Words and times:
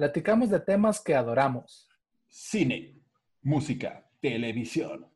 platicamos 0.00 0.48
de 0.48 0.58
temas 0.58 0.98
que 0.98 1.14
adoramos. 1.14 1.86
cine, 2.26 2.96
música, 3.42 4.08
televisión. 4.22 5.06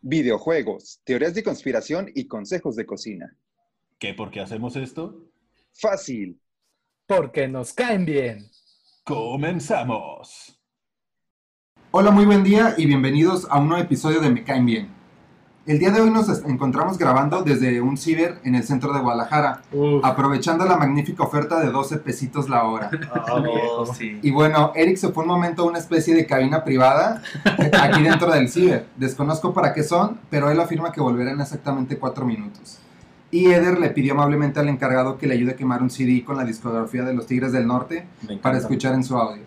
Videojuegos, 0.00 1.00
teorías 1.04 1.34
de 1.34 1.44
conspiración 1.44 2.10
y 2.12 2.26
consejos 2.26 2.74
de 2.74 2.84
cocina. 2.84 3.36
¿Qué 3.96 4.14
por 4.14 4.32
qué 4.32 4.40
hacemos 4.40 4.74
esto? 4.74 5.30
Fácil. 5.72 6.40
Porque 7.06 7.46
nos 7.46 7.72
caen 7.72 8.04
bien. 8.04 8.50
¡Comenzamos! 9.04 10.60
Hola, 11.92 12.10
muy 12.10 12.26
buen 12.26 12.42
día 12.42 12.74
y 12.76 12.86
bienvenidos 12.86 13.46
a 13.48 13.60
un 13.60 13.68
nuevo 13.68 13.84
episodio 13.84 14.20
de 14.20 14.30
Me 14.30 14.42
Caen 14.42 14.66
Bien. 14.66 14.97
El 15.68 15.78
día 15.78 15.90
de 15.90 16.00
hoy 16.00 16.10
nos 16.10 16.30
encontramos 16.46 16.96
grabando 16.96 17.42
desde 17.42 17.82
un 17.82 17.98
ciber 17.98 18.38
en 18.42 18.54
el 18.54 18.64
centro 18.64 18.90
de 18.94 19.00
Guadalajara, 19.00 19.60
Uf, 19.70 20.02
aprovechando 20.02 20.64
la 20.64 20.78
magnífica 20.78 21.22
oferta 21.24 21.60
de 21.60 21.70
12 21.70 21.98
pesitos 21.98 22.48
la 22.48 22.64
hora. 22.64 22.88
Viejo, 23.44 23.84
sí. 23.94 24.18
Y 24.22 24.30
bueno, 24.30 24.72
Eric 24.74 24.96
se 24.96 25.10
fue 25.10 25.24
un 25.24 25.28
momento 25.28 25.64
a 25.64 25.66
una 25.66 25.78
especie 25.78 26.14
de 26.14 26.24
cabina 26.24 26.64
privada 26.64 27.22
eh, 27.58 27.70
aquí 27.78 28.02
dentro 28.02 28.30
del 28.32 28.48
ciber. 28.48 28.86
Desconozco 28.96 29.52
para 29.52 29.74
qué 29.74 29.82
son, 29.82 30.18
pero 30.30 30.50
él 30.50 30.58
afirma 30.58 30.90
que 30.90 31.02
volverá 31.02 31.32
en 31.32 31.40
exactamente 31.42 31.98
4 31.98 32.24
minutos. 32.24 32.78
Y 33.30 33.50
Eder 33.50 33.78
le 33.78 33.90
pidió 33.90 34.14
amablemente 34.14 34.60
al 34.60 34.70
encargado 34.70 35.18
que 35.18 35.26
le 35.26 35.34
ayude 35.34 35.50
a 35.50 35.56
quemar 35.56 35.82
un 35.82 35.90
CD 35.90 36.24
con 36.24 36.38
la 36.38 36.46
discografía 36.46 37.04
de 37.04 37.12
los 37.12 37.26
Tigres 37.26 37.52
del 37.52 37.66
Norte 37.66 38.06
para 38.40 38.56
escuchar 38.56 38.94
en 38.94 39.04
su 39.04 39.18
audio. 39.18 39.42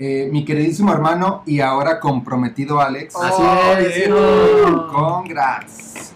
Eh, 0.00 0.28
mi 0.30 0.44
queridísimo 0.44 0.92
hermano 0.92 1.42
y 1.44 1.60
ahora 1.60 1.98
comprometido 1.98 2.80
Alex. 2.80 3.16
Así 3.16 3.42
es. 4.02 4.10
¡Oh! 4.10 4.86
Congrats. 4.92 6.12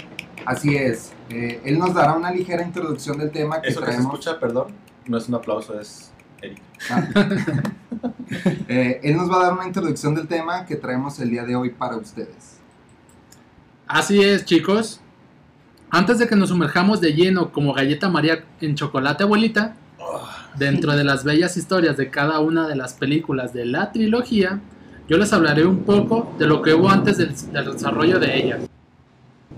Así 0.46 0.76
es. 0.76 1.12
Eh, 1.30 1.60
él 1.64 1.78
nos 1.78 1.94
dará 1.94 2.12
una 2.12 2.30
ligera 2.30 2.62
introducción 2.62 3.18
del 3.18 3.30
tema 3.30 3.60
que 3.60 3.68
Eso 3.68 3.80
que 3.80 3.86
se 3.86 3.92
traemos. 3.92 4.14
escucha, 4.14 4.38
perdón, 4.38 4.68
no 5.06 5.16
es 5.18 5.28
un 5.28 5.34
aplauso, 5.34 5.78
es 5.80 6.12
Eric. 6.40 6.60
Ah. 6.90 7.02
Eh, 8.66 8.98
él 9.02 9.18
nos 9.18 9.30
va 9.30 9.36
a 9.36 9.42
dar 9.44 9.52
una 9.52 9.66
introducción 9.66 10.14
del 10.14 10.26
tema 10.26 10.64
que 10.64 10.76
traemos 10.76 11.18
el 11.20 11.28
día 11.28 11.44
de 11.44 11.54
hoy 11.54 11.68
para 11.68 11.98
ustedes. 11.98 12.56
Así 13.86 14.22
es, 14.22 14.46
chicos. 14.46 15.02
Antes 15.90 16.18
de 16.18 16.26
que 16.26 16.34
nos 16.34 16.48
sumerjamos 16.48 17.02
de 17.02 17.12
lleno 17.12 17.52
como 17.52 17.74
galleta 17.74 18.08
María 18.08 18.42
en 18.62 18.74
chocolate 18.74 19.24
abuelita, 19.24 19.76
dentro 20.56 20.96
de 20.96 21.04
las 21.04 21.24
bellas 21.24 21.56
historias 21.56 21.96
de 21.96 22.10
cada 22.10 22.40
una 22.40 22.68
de 22.68 22.76
las 22.76 22.94
películas 22.94 23.52
de 23.52 23.66
la 23.66 23.92
trilogía, 23.92 24.60
yo 25.08 25.18
les 25.18 25.32
hablaré 25.32 25.64
un 25.64 25.80
poco 25.84 26.34
de 26.38 26.46
lo 26.46 26.62
que 26.62 26.74
hubo 26.74 26.88
antes 26.88 27.18
del, 27.18 27.34
del 27.52 27.72
desarrollo 27.72 28.18
de 28.18 28.36
ellas. 28.36 28.60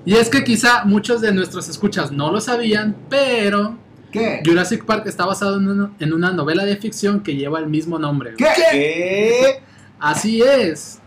Y 0.04 0.14
es 0.14 0.28
que 0.28 0.44
quizá 0.44 0.84
muchos 0.84 1.20
de 1.20 1.32
nuestros 1.32 1.68
escuchas 1.68 2.12
no 2.12 2.30
lo 2.30 2.40
sabían, 2.40 2.96
pero 3.08 3.78
¿Qué? 4.10 4.42
Jurassic 4.44 4.84
Park 4.84 5.06
está 5.06 5.26
basado 5.26 5.58
en 5.58 5.68
una, 5.68 5.92
en 5.98 6.12
una 6.12 6.30
novela 6.32 6.64
de 6.64 6.76
ficción 6.76 7.20
que 7.20 7.34
lleva 7.34 7.58
el 7.58 7.66
mismo 7.66 7.98
nombre. 7.98 8.34
¿Qué? 8.36 8.46
¿Qué? 8.70 9.60
Así 9.98 10.42
es. 10.42 11.00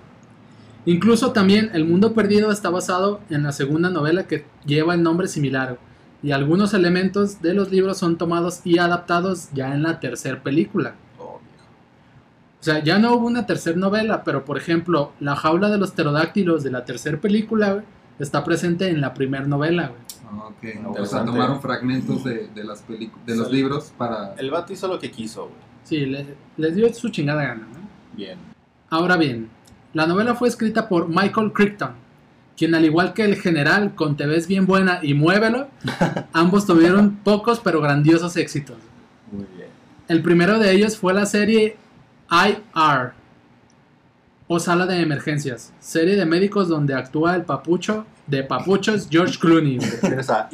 Incluso 0.86 1.32
también 1.32 1.70
El 1.74 1.86
Mundo 1.86 2.14
Perdido 2.14 2.52
está 2.52 2.70
basado 2.70 3.20
en 3.30 3.44
la 3.44 3.52
segunda 3.52 3.90
novela 3.90 4.26
que 4.26 4.46
lleva 4.66 4.94
el 4.94 5.04
nombre 5.04 5.28
similar. 5.28 5.78
Y 6.24 6.32
algunos 6.32 6.74
elementos 6.74 7.42
de 7.42 7.54
los 7.54 7.70
libros 7.72 7.98
son 7.98 8.18
tomados 8.18 8.62
y 8.66 8.80
adaptados 8.80 9.50
ya 9.54 9.74
en 9.74 9.84
la 9.84 10.00
tercera 10.00 10.42
película. 10.42 10.96
Oh, 11.20 11.40
viejo. 11.40 11.66
O 12.60 12.64
sea, 12.64 12.84
ya 12.84 12.98
no 12.98 13.14
hubo 13.14 13.28
una 13.28 13.46
tercera 13.46 13.78
novela, 13.78 14.24
pero 14.24 14.44
por 14.44 14.58
ejemplo, 14.58 15.12
La 15.20 15.36
jaula 15.36 15.70
de 15.70 15.78
los 15.78 15.92
pterodáctilos 15.92 16.64
de 16.64 16.72
la 16.72 16.86
tercera 16.86 17.18
película 17.20 17.74
güey, 17.74 17.86
está 18.20 18.44
presente 18.44 18.90
en 18.90 19.00
la 19.00 19.14
primera 19.14 19.46
novela. 19.46 19.90
güey. 19.90 20.08
Ok, 20.88 20.98
o 21.00 21.06
sea, 21.06 21.24
tomaron 21.24 21.62
fragmentos 21.62 22.24
de, 22.24 22.48
de 22.48 22.64
las 22.64 22.84
de 22.88 23.36
los 23.36 23.52
libros 23.52 23.94
para... 23.98 24.34
El 24.36 24.50
vato 24.52 24.74
hizo 24.74 24.88
lo 24.88 25.00
que 25.00 25.10
quiso, 25.12 25.44
güey. 25.44 25.56
Sí, 25.84 26.06
le- 26.06 26.36
les 26.58 26.76
dio 26.76 26.92
su 26.94 27.10
chingada 27.10 27.44
gana. 27.44 27.62
¿no? 27.62 27.88
Bien. 28.18 28.38
Ahora 28.90 29.16
bien, 29.16 29.50
la 29.94 30.06
novela 30.08 30.34
fue 30.36 30.48
escrita 30.50 30.90
por 30.90 31.08
Michael 31.08 31.54
Crichton, 31.54 31.92
quien 32.58 32.74
al 32.76 32.84
igual 32.86 33.14
que 33.14 33.24
el 33.24 33.36
general 33.36 33.94
con 33.96 34.18
Te 34.18 34.26
ves 34.26 34.48
bien 34.48 34.66
buena 34.66 35.00
y 35.04 35.14
Muévelo, 35.14 35.68
ambos 36.34 36.66
tuvieron 36.66 37.18
pocos 37.24 37.62
pero 37.64 37.80
grandiosos 37.82 38.36
éxitos. 38.36 38.78
Muy 39.32 39.46
bien. 39.56 39.70
El 40.08 40.22
primero 40.22 40.58
de 40.58 40.72
ellos 40.72 40.98
fue 40.98 41.14
la 41.14 41.26
serie 41.26 41.78
IR, 42.32 43.12
o 44.48 44.60
Sala 44.60 44.86
de 44.86 45.02
Emergencias, 45.02 45.74
serie 45.80 46.16
de 46.16 46.26
médicos 46.26 46.68
donde 46.70 46.94
actúa 46.94 47.36
el 47.36 47.44
papucho 47.44 48.06
de 48.28 48.44
papuchos 48.44 49.08
George 49.10 49.38
Clooney. 49.40 49.78
¿Tienes 50.02 50.30
a 50.30 50.48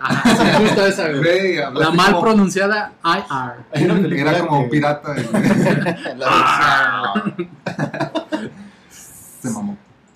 ajá, 0.00 0.36
sí, 0.36 0.44
justo 0.64 0.86
esa, 0.86 1.08
güey. 1.12 1.56
La 1.56 1.90
mal 1.90 2.12
como- 2.12 2.20
pronunciada 2.22 2.92
IR. 3.04 4.18
Era 4.18 4.46
como 4.46 4.68
pirata. 4.68 5.14
güey. 5.14 6.16
La. 6.18 7.34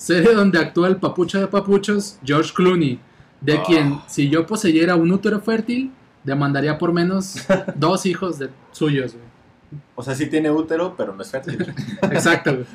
Serie 0.03 0.35
donde 0.35 0.59
actúa 0.59 0.89
el 0.89 0.97
papucho 0.97 1.39
de 1.39 1.47
papuchos, 1.47 2.19
George 2.25 2.53
Clooney, 2.55 2.99
de 3.41 3.59
Ah. 3.59 3.63
quien, 3.65 4.01
si 4.09 4.29
yo 4.29 4.47
poseyera 4.47 4.97
un 4.97 5.13
útero 5.13 5.41
fértil, 5.41 5.93
demandaría 6.25 6.77
por 6.77 6.93
menos 6.93 7.37
dos 7.77 8.05
hijos 8.07 8.37
de 8.39 8.51
suyos. 8.73 9.13
güey. 9.13 9.25
O 9.95 10.03
sea, 10.03 10.15
sí 10.17 10.27
tiene 10.27 10.51
útero, 10.51 10.95
pero 10.97 11.15
no 11.15 11.23
es 11.23 11.31
fértil. 11.31 11.73
Exacto. 12.03 12.53
güey. 12.53 12.67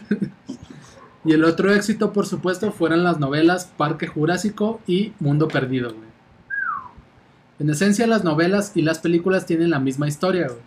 Y 1.26 1.34
el 1.34 1.44
otro 1.44 1.74
éxito, 1.74 2.14
por 2.14 2.26
supuesto, 2.26 2.72
fueron 2.72 3.04
las 3.04 3.20
novelas 3.20 3.66
Parque 3.76 4.08
Jurásico 4.08 4.80
y 4.88 5.12
Mundo 5.20 5.50
Perdido. 5.50 5.90
güey. 5.94 6.08
En 7.60 7.70
esencia, 7.70 8.08
las 8.08 8.24
novelas 8.24 8.72
y 8.76 8.84
las 8.84 9.00
películas 9.00 9.46
tienen 9.46 9.70
la 9.72 9.80
misma 9.80 10.08
historia. 10.08 10.48
güey. 10.48 10.60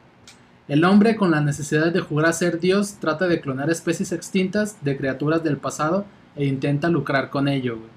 El 0.68 0.84
hombre, 0.84 1.16
con 1.16 1.30
la 1.30 1.40
necesidad 1.40 1.90
de 1.92 2.00
jugar 2.00 2.26
a 2.26 2.32
ser 2.34 2.60
Dios, 2.60 2.96
trata 3.00 3.26
de 3.28 3.40
clonar 3.40 3.70
especies 3.70 4.12
extintas 4.12 4.76
de 4.84 4.96
criaturas 4.98 5.42
del 5.42 5.56
pasado 5.56 6.04
e 6.36 6.44
intenta 6.46 6.88
lucrar 6.88 7.30
con 7.30 7.48
ello. 7.48 7.76
güey. 7.78 7.90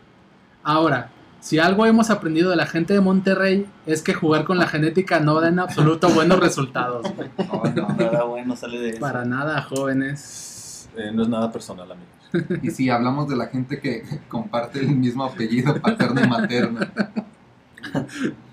Ahora, 0.63 1.09
si 1.39 1.59
algo 1.59 1.85
hemos 1.85 2.09
aprendido 2.09 2.49
de 2.49 2.55
la 2.55 2.66
gente 2.66 2.94
de 2.94 3.01
Monterrey 3.01 3.66
es 3.85 4.01
que 4.01 4.13
jugar 4.13 4.45
con 4.45 4.57
la 4.57 4.67
genética 4.67 5.19
no 5.19 5.41
da 5.41 5.49
en 5.49 5.59
absoluto 5.59 6.09
buenos 6.09 6.39
resultados. 6.39 7.05
güey. 7.16 7.29
No, 7.75 7.88
no. 7.88 7.95
Nada 7.95 8.23
bueno 8.23 8.55
sale 8.55 8.79
de 8.79 8.89
eso. 8.91 8.99
Para 8.99 9.25
nada, 9.25 9.61
jóvenes. 9.61 10.89
Eh, 10.95 11.11
no 11.13 11.23
es 11.23 11.29
nada 11.29 11.51
personal, 11.51 11.91
amigos. 11.91 12.13
Y 12.63 12.71
si 12.71 12.89
hablamos 12.89 13.27
de 13.27 13.35
la 13.35 13.47
gente 13.47 13.79
que 13.79 14.03
comparte 14.29 14.79
el 14.79 14.95
mismo 14.95 15.23
apellido 15.25 15.79
paterno 15.81 16.21
y 16.23 16.27
materno. 16.27 16.79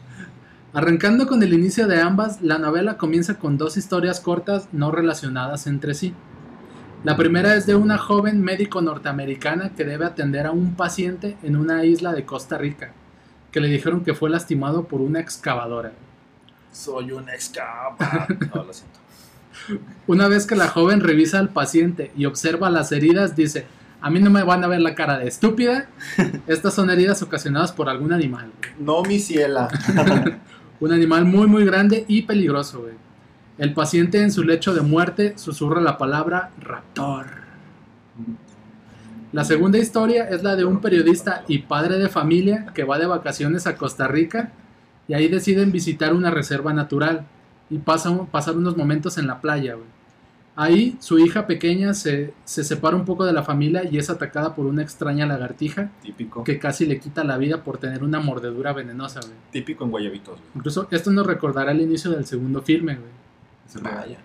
Arrancando 0.72 1.26
con 1.26 1.42
el 1.42 1.52
inicio 1.52 1.88
de 1.88 2.00
ambas, 2.00 2.42
la 2.42 2.58
novela 2.58 2.96
comienza 2.96 3.34
con 3.38 3.58
dos 3.58 3.76
historias 3.76 4.20
cortas 4.20 4.68
no 4.72 4.92
relacionadas 4.92 5.66
entre 5.66 5.94
sí. 5.94 6.14
La 7.02 7.16
primera 7.16 7.54
es 7.54 7.64
de 7.64 7.74
una 7.74 7.96
joven 7.96 8.42
médico 8.42 8.82
norteamericana 8.82 9.70
que 9.74 9.86
debe 9.86 10.04
atender 10.04 10.46
a 10.46 10.50
un 10.50 10.74
paciente 10.74 11.38
en 11.42 11.56
una 11.56 11.86
isla 11.86 12.12
de 12.12 12.26
Costa 12.26 12.58
Rica, 12.58 12.92
que 13.50 13.60
le 13.60 13.68
dijeron 13.68 14.04
que 14.04 14.12
fue 14.12 14.28
lastimado 14.28 14.84
por 14.84 15.00
una 15.00 15.18
excavadora. 15.18 15.92
Soy 16.70 17.12
un 17.12 17.30
escapa. 17.30 18.26
No, 18.54 18.64
lo 18.64 18.72
siento. 18.74 18.98
Una 20.06 20.28
vez 20.28 20.46
que 20.46 20.56
la 20.56 20.68
joven 20.68 21.00
revisa 21.00 21.38
al 21.38 21.48
paciente 21.48 22.12
y 22.18 22.26
observa 22.26 22.68
las 22.68 22.92
heridas, 22.92 23.34
dice, 23.34 23.64
a 24.02 24.10
mí 24.10 24.20
no 24.20 24.28
me 24.28 24.42
van 24.42 24.62
a 24.62 24.68
ver 24.68 24.82
la 24.82 24.94
cara 24.94 25.16
de 25.18 25.26
estúpida, 25.26 25.88
estas 26.46 26.74
son 26.74 26.90
heridas 26.90 27.22
ocasionadas 27.22 27.72
por 27.72 27.88
algún 27.88 28.12
animal. 28.12 28.52
No, 28.78 29.02
mi 29.02 29.18
ciela. 29.18 29.68
Un 30.80 30.92
animal 30.92 31.24
muy 31.24 31.46
muy 31.46 31.64
grande 31.64 32.04
y 32.08 32.22
peligroso, 32.22 32.80
güey. 32.80 32.94
El 33.60 33.74
paciente 33.74 34.22
en 34.22 34.32
su 34.32 34.42
lecho 34.42 34.72
de 34.72 34.80
muerte 34.80 35.34
susurra 35.36 35.82
la 35.82 35.98
palabra 35.98 36.50
raptor. 36.62 37.26
La 39.32 39.44
segunda 39.44 39.76
historia 39.76 40.30
es 40.30 40.42
la 40.42 40.56
de 40.56 40.64
un 40.64 40.80
periodista 40.80 41.44
y 41.46 41.58
padre 41.58 41.98
de 41.98 42.08
familia 42.08 42.68
que 42.74 42.84
va 42.84 42.98
de 42.98 43.04
vacaciones 43.04 43.66
a 43.66 43.76
Costa 43.76 44.08
Rica 44.08 44.50
y 45.08 45.12
ahí 45.12 45.28
deciden 45.28 45.72
visitar 45.72 46.14
una 46.14 46.30
reserva 46.30 46.72
natural 46.72 47.26
y 47.68 47.76
pasan, 47.76 48.28
pasar 48.28 48.56
unos 48.56 48.78
momentos 48.78 49.18
en 49.18 49.26
la 49.26 49.42
playa, 49.42 49.74
güey. 49.74 49.86
Ahí 50.56 50.96
su 50.98 51.18
hija 51.18 51.46
pequeña 51.46 51.92
se, 51.92 52.32
se 52.46 52.64
separa 52.64 52.96
un 52.96 53.04
poco 53.04 53.26
de 53.26 53.34
la 53.34 53.42
familia 53.42 53.82
y 53.84 53.98
es 53.98 54.08
atacada 54.08 54.54
por 54.54 54.64
una 54.64 54.80
extraña 54.80 55.26
lagartija 55.26 55.90
Típico. 56.02 56.44
que 56.44 56.58
casi 56.58 56.86
le 56.86 56.98
quita 56.98 57.24
la 57.24 57.36
vida 57.36 57.62
por 57.62 57.76
tener 57.76 58.02
una 58.04 58.20
mordedura 58.20 58.72
venenosa, 58.72 59.20
güey. 59.20 59.34
Típico 59.52 59.84
en 59.84 59.90
Guayabitos. 59.90 60.38
güey. 60.38 60.50
Incluso 60.54 60.88
esto 60.90 61.10
nos 61.10 61.26
recordará 61.26 61.72
el 61.72 61.82
inicio 61.82 62.10
del 62.10 62.24
segundo 62.24 62.62
filme, 62.62 62.94
güey. 62.94 63.19
Se 63.70 63.78
pega. 63.78 63.96
Vaya. 63.96 64.18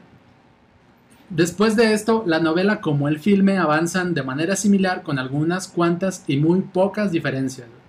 Después 1.30 1.76
de 1.76 1.94
esto, 1.94 2.24
la 2.28 2.40
novela 2.40 2.82
como 2.82 3.08
el 3.08 3.20
filme 3.20 3.58
avanzan 3.58 4.14
de 4.14 4.22
manera 4.24 4.56
similar 4.56 5.02
con 5.02 5.18
algunas 5.18 5.68
cuantas 5.68 6.24
y 6.28 6.38
muy 6.38 6.62
pocas 6.62 7.12
diferencias. 7.12 7.68
güey. 7.68 7.80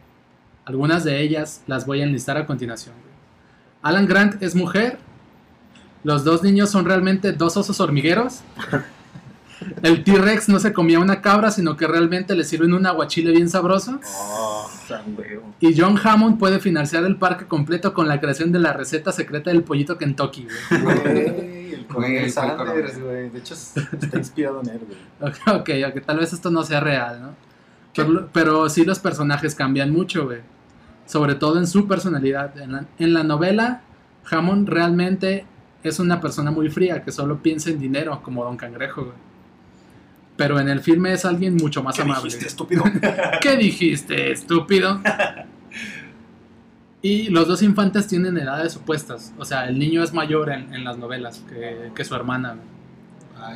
Algunas 0.65 1.05
de 1.05 1.21
ellas 1.21 1.63
las 1.67 1.87
voy 1.87 2.01
a 2.01 2.05
enlistar 2.05 2.37
a 2.37 2.47
continuación. 2.47 2.95
güey. 2.95 3.15
Alan 3.83 4.07
Grant 4.07 4.43
es 4.43 4.55
mujer. 4.55 4.99
Los 6.03 6.25
dos 6.25 6.43
niños 6.43 6.71
son 6.71 6.85
realmente 6.85 7.33
dos 7.33 7.57
osos 7.57 7.81
hormigueros. 7.81 8.41
El 9.83 10.05
T-Rex 10.05 10.49
no 10.49 10.59
se 10.59 10.73
comía 10.73 10.99
una 11.01 11.21
cabra, 11.21 11.51
sino 11.51 11.77
que 11.77 11.87
realmente 11.87 12.35
le 12.35 12.45
sirven 12.45 12.73
un 12.75 12.87
aguachile 12.87 13.33
bien 13.33 13.49
sabroso. 13.49 13.99
Oh. 14.07 14.71
Y 15.61 15.79
John 15.79 15.99
Hammond 16.03 16.39
puede 16.39 16.61
financiar 16.61 17.05
el 17.05 17.17
parque 17.17 17.47
completo 17.47 17.93
con 17.95 18.07
la 18.09 18.21
creación 18.21 18.53
de 18.53 18.59
la 18.61 18.73
receta 18.73 19.13
secreta 19.13 19.51
del 19.51 19.63
pollito 19.63 19.99
Kentucky. 19.99 20.47
güey. 20.83 21.67
El 21.97 22.31
Sanders, 22.31 23.01
güey. 23.01 23.31
De 23.31 23.39
hecho, 23.39 23.55
es- 23.55 23.73
está 23.77 24.19
inspirado 24.19 24.61
en 24.63 24.69
él, 24.71 24.81
güey. 24.87 25.31
Ok, 25.33 25.37
ok, 25.61 25.71
ok, 25.97 26.05
tal 26.05 26.19
vez 26.19 26.33
esto 26.33 26.51
no 26.51 26.63
sea 26.63 26.81
real, 26.81 27.23
¿no? 27.23 27.35
Pero, 27.95 28.29
pero 28.33 28.69
sí 28.69 28.85
los 28.85 28.99
personajes 28.99 29.55
cambian 29.55 29.91
mucho, 29.93 30.27
güey. 30.27 30.41
Sobre 31.07 31.37
todo 31.37 31.59
en 31.59 31.67
su 31.67 31.87
personalidad. 31.87 32.59
En 32.59 32.73
la, 32.73 32.85
en 32.99 33.15
la 33.15 33.23
novela, 33.23 33.83
Hammond 34.31 34.69
realmente 34.69 35.47
es 35.83 35.99
una 36.01 36.21
persona 36.21 36.51
muy 36.51 36.69
fría 36.69 37.03
que 37.03 37.13
solo 37.13 37.39
piensa 37.41 37.71
en 37.71 37.79
dinero, 37.79 38.21
como 38.23 38.45
Don 38.45 38.57
Cangrejo, 38.57 39.05
güey. 39.05 39.15
Pero 40.37 40.61
en 40.61 40.69
el 40.69 40.81
filme 40.81 41.13
es 41.13 41.25
alguien 41.25 41.57
mucho 41.57 41.83
más 41.83 41.97
¿Qué 41.97 42.03
amable. 42.03 42.25
dijiste, 42.25 42.47
estúpido? 42.47 42.85
¿Qué 43.41 43.57
dijiste, 43.57 44.33
estúpido? 44.33 45.01
Y 47.03 47.29
los 47.29 47.47
dos 47.47 47.63
infantes 47.63 48.09
tienen 48.09 48.37
edades 48.37 48.75
opuestas. 48.77 49.33
O 49.39 49.45
sea, 49.45 49.69
el 49.69 49.79
niño 49.79 50.03
es 50.03 50.13
mayor 50.13 50.51
en, 50.51 50.75
en 50.75 50.83
las 50.83 50.99
novelas 50.99 51.41
que, 51.49 51.93
que 51.95 52.05
su 52.05 52.17
hermana. 52.17 52.57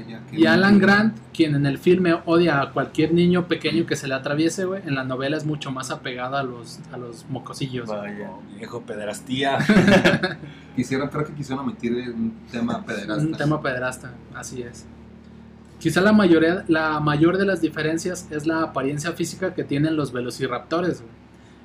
ya, 0.09 0.23
Y 0.31 0.47
Alan. 0.47 0.79
Grant, 0.79 1.19
quien 1.35 1.57
en 1.57 1.67
el 1.67 1.79
filme 1.79 2.15
odia 2.27 2.61
a 2.61 2.71
cualquier 2.71 3.13
niño 3.13 3.49
pequeño 3.49 3.87
que 3.87 3.97
se 3.97 4.07
le 4.07 4.15
atraviese, 4.15 4.67
güey, 4.67 4.83
en 4.87 4.95
la 4.95 5.03
novela 5.03 5.37
es 5.37 5.45
mucho 5.45 5.73
más 5.73 5.91
apegado 5.91 6.37
a 6.37 6.45
los, 6.45 6.79
a 6.93 6.97
los 6.97 7.27
mocosillos. 7.29 7.89
Vaya, 7.89 8.31
viejo 8.57 8.83
pederastía. 8.83 9.59
Creo 10.77 11.25
que 11.27 11.35
quisieron 11.35 11.65
omitir 11.65 11.93
un 12.15 12.33
tema 12.53 12.85
pederasta. 12.85 13.17
Un 13.17 13.33
tema 13.33 13.61
pederasta, 13.61 14.13
así 14.35 14.63
es. 14.63 14.87
Quizá 15.81 16.01
la, 16.03 16.13
mayoría, 16.13 16.65
la 16.69 17.01
mayor 17.01 17.39
de 17.39 17.47
las 17.47 17.61
diferencias 17.61 18.29
es 18.31 18.47
la 18.47 18.63
apariencia 18.63 19.13
física 19.13 19.55
que 19.55 19.65
tienen 19.65 19.97
los 19.97 20.13
velociraptores, 20.13 21.01
güey. 21.01 21.13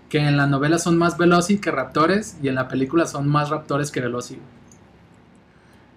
Que 0.10 0.20
en 0.20 0.38
la 0.38 0.48
novela 0.48 0.78
son 0.80 0.98
más 0.98 1.18
veloci 1.18 1.58
que 1.60 1.70
raptores 1.70 2.38
y 2.42 2.48
en 2.48 2.56
la 2.56 2.68
película 2.68 3.06
son 3.06 3.28
más 3.28 3.50
raptores 3.50 3.92
que 3.92 4.00
veloci. 4.02 4.40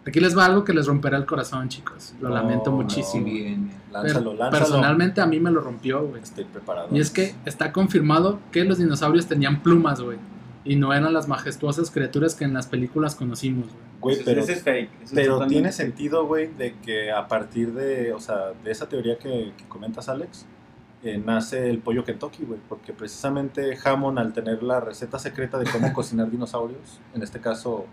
Aquí 0.06 0.20
les 0.20 0.37
va 0.37 0.47
algo 0.47 0.65
que 0.65 0.73
les 0.73 0.87
romperá 0.87 1.19
el 1.19 1.26
corazón, 1.26 1.69
chicos. 1.69 2.15
Lo 2.20 2.31
No, 2.31 2.35
lamento 2.35 2.70
no. 2.70 2.76
muchísimo. 2.79 3.25
Bien. 3.25 3.70
Lánzalo, 3.93 4.32
lánzalo. 4.35 4.50
Personalmente 4.64 5.21
a 5.21 5.26
mí 5.26 5.38
me 5.38 5.50
lo 5.50 5.61
rompió, 5.61 6.03
güey. 6.06 6.23
Estoy 6.23 6.44
preparado. 6.44 6.88
Y 6.91 6.99
es 7.00 7.11
que 7.11 7.35
está 7.44 7.73
confirmado 7.73 8.41
que 8.50 8.64
los 8.64 8.79
dinosaurios 8.79 9.26
tenían 9.26 9.62
plumas, 9.62 10.00
güey. 10.00 10.19
Y 10.64 10.76
no 10.76 10.93
eran 10.94 11.12
las 11.12 11.29
majestuosas 11.29 11.91
criaturas 11.91 12.35
que 12.35 12.44
en 12.44 12.55
las 12.55 12.67
películas 12.67 13.14
conocimos, 13.14 13.67
güey. 13.67 13.88
Güey, 14.00 14.19
pero, 14.25 14.43
ese 14.43 14.53
es 14.53 14.62
fake. 14.62 14.91
ese 14.95 15.05
es 15.05 15.12
pero 15.12 15.33
totalmente 15.35 15.55
tiene 15.55 15.73
sentido, 15.73 16.27
güey, 16.27 16.47
de 16.47 16.77
que 16.79 17.11
a 17.11 17.27
partir 17.27 17.73
de, 17.73 18.12
o 18.12 18.21
sea, 18.21 18.53
de 18.62 18.71
esa 18.71 18.89
teoría 18.89 19.19
que, 19.19 19.53
que 19.56 19.65
comentas, 19.69 20.09
Alex, 20.09 20.47
eh, 21.03 21.21
nace 21.25 21.71
el 21.71 21.79
pollo 21.79 22.05
Kentucky, 22.05 22.45
güey, 22.45 22.61
porque 22.69 22.93
precisamente 22.93 23.79
Hammond, 23.85 24.19
al 24.19 24.33
tener 24.33 24.62
la 24.62 24.81
receta 24.81 25.19
secreta 25.19 25.59
de 25.59 25.71
cómo 25.71 25.93
cocinar 25.95 26.31
dinosaurios, 26.31 27.00
en 27.15 27.23
este 27.23 27.41
caso, 27.41 27.87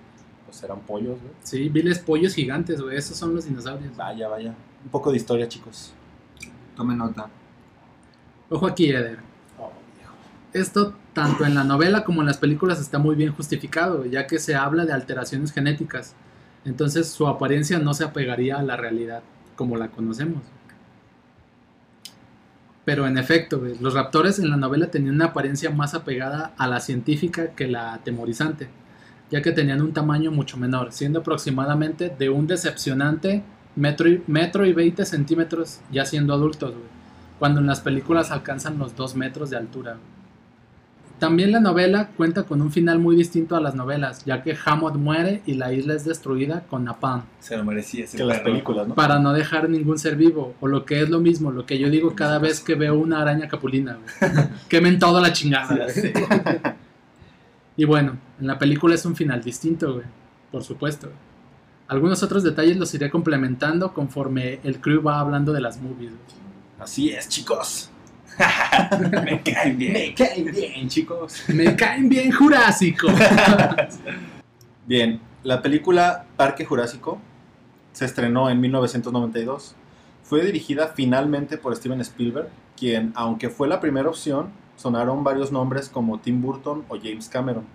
pues 0.46 0.62
eran 0.63 0.80
pollos, 0.81 1.19
güey. 1.22 1.34
Sí, 1.44 1.69
viles 1.69 2.00
pollos 2.00 2.34
gigantes, 2.34 2.81
güey. 2.81 2.98
Esos 2.98 3.18
son 3.18 3.36
los 3.36 3.46
dinosaurios. 3.46 3.96
Vaya, 3.96 4.28
vaya. 4.28 4.56
Un 4.84 4.90
poco 4.90 5.12
de 5.12 5.18
historia, 5.18 5.48
chicos. 5.48 5.94
Tome 6.75 6.96
nota. 6.96 7.30
Ojo 8.50 8.68
aquí, 8.68 8.90
Eder. 8.90 9.19
Esto, 10.56 10.94
tanto 11.12 11.44
en 11.44 11.54
la 11.54 11.66
novela 11.66 12.06
como 12.06 12.22
en 12.22 12.28
las 12.28 12.38
películas, 12.38 12.80
está 12.80 12.98
muy 12.98 13.16
bien 13.16 13.34
justificado, 13.34 14.06
ya 14.06 14.25
que 14.25 14.40
se 14.40 14.56
habla 14.56 14.86
de 14.86 14.94
alteraciones 14.94 15.52
genéticas. 15.52 16.16
Entonces 16.63 17.10
su 17.10 17.28
apariencia 17.28 17.78
no 17.78 17.94
se 17.94 18.06
apegaría 18.06 18.56
a 18.56 18.63
la 18.63 18.78
realidad 18.78 19.22
como 19.57 19.75
la 19.75 19.90
conocemos. 19.90 20.44
Pero 22.86 23.06
en 23.06 23.18
efecto, 23.18 23.62
los 23.81 23.94
raptores 23.94 24.40
en 24.40 24.50
la 24.50 24.56
novela 24.56 24.88
tenían 24.88 25.16
una 25.16 25.25
apariencia 25.25 25.72
más 25.72 25.94
apegada 25.94 26.54
a 26.57 26.68
la 26.68 26.80
científica 26.80 27.48
que 27.48 27.68
la 27.68 27.94
atemorizante, 27.94 28.69
ya 29.30 29.42
que 29.42 29.52
tenían 29.52 29.81
un 29.81 29.92
tamaño 29.92 30.31
mucho 30.31 30.56
menor, 30.56 30.94
siendo 30.94 31.19
aproximadamente 31.19 32.16
de 32.18 32.30
un 32.30 32.48
decepcionante 32.48 33.44
metro 33.75 34.07
y, 34.07 34.24
metro 34.28 34.66
y 34.66 34.72
20 34.72 35.04
centímetros 35.04 35.81
ya 35.92 36.06
siendo 36.06 36.34
adultos, 36.34 36.75
cuando 37.40 37.60
en 37.60 37.68
las 37.68 37.81
películas 37.81 38.31
alcanzan 38.31 38.78
los 38.78 38.96
2 38.96 39.18
metros 39.18 39.50
de 39.50 39.57
altura. 39.57 39.98
También 41.20 41.54
la 41.54 41.62
novela 41.62 42.10
cuenta 42.18 42.44
con 42.44 42.62
un 42.62 42.72
final 42.72 43.00
muy 43.00 43.16
distinto 43.16 43.56
a 43.56 43.62
las 43.62 43.74
novelas, 43.74 44.26
ya 44.26 44.44
que 44.44 44.58
Hammond 44.66 44.98
muere 44.98 45.42
y 45.46 45.54
la 45.54 45.72
isla 45.72 45.94
es 45.94 46.04
destruida 46.04 46.64
con 46.70 46.84
Napalm, 46.84 47.24
Se 47.40 47.56
lo 47.56 47.64
merecía 47.64 48.04
ese 48.04 48.18
Que 48.18 48.26
las 48.26 48.42
películas, 48.42 48.88
¿no? 48.88 48.96
para 48.96 49.18
no 49.20 49.32
dejar 49.32 49.70
ningún 49.70 49.98
ser 49.98 50.18
vivo, 50.18 50.56
o 50.60 50.68
lo 50.68 50.84
que 50.84 51.02
es 51.02 51.10
lo 51.10 51.20
mismo, 51.22 51.52
lo 51.52 51.66
que 51.66 51.80
yo 51.80 51.90
digo 51.90 52.16
cada 52.16 52.38
vez 52.38 52.60
que 52.60 52.76
veo 52.76 52.96
una 52.96 53.22
araña 53.22 53.48
capulina, 53.48 53.98
güey. 53.98 54.34
Quemen 54.70 55.00
toda 55.00 55.22
la 55.22 55.32
chingada. 55.32 55.88
Y 57.78 57.84
bueno, 57.84 58.18
en 58.40 58.48
la 58.48 58.58
película 58.58 58.96
es 58.96 59.06
un 59.06 59.16
final 59.18 59.44
distinto, 59.44 59.96
güey. 59.96 60.06
Por 60.50 60.64
supuesto. 60.64 61.10
Algunos 61.88 62.24
otros 62.24 62.42
detalles 62.44 62.78
los 62.78 62.94
iré 62.94 63.10
complementando 63.10 63.94
conforme 63.94 64.60
el 64.64 64.80
crew 64.80 65.04
va 65.04 65.20
hablando 65.20 65.52
de 65.52 65.60
las 65.60 65.82
movies. 65.82 66.12
güey. 66.12 66.46
Así 66.80 67.10
es, 67.10 67.28
chicos. 67.28 67.90
Me 69.22 69.42
caen 69.44 69.78
bien. 69.78 69.94
Me 69.94 70.14
caen 70.14 70.52
bien, 70.52 70.90
chicos. 70.90 71.44
Me 71.48 71.76
caen 71.76 72.10
bien 72.10 72.32
Jurásico. 72.32 73.08
Bien, 74.88 75.20
la 75.44 75.64
película 75.64 76.28
Parque 76.38 76.64
Jurásico 76.64 77.20
se 77.92 78.06
estrenó 78.06 78.52
en 78.52 78.62
1992. 78.62 79.76
Fue 80.22 80.44
dirigida 80.44 80.90
finalmente 80.96 81.58
por 81.58 81.76
Steven 81.76 82.02
Spielberg, 82.02 82.50
quien, 82.78 83.12
aunque 83.16 83.50
fue 83.50 83.68
la 83.68 83.80
primera 83.80 84.10
opción, 84.10 84.52
sonaron 84.76 85.24
varios 85.24 85.52
nombres 85.52 85.90
como 85.90 86.20
Tim 86.20 86.40
Burton 86.42 86.86
o 86.88 86.98
James 86.98 87.30
Cameron. 87.30 87.66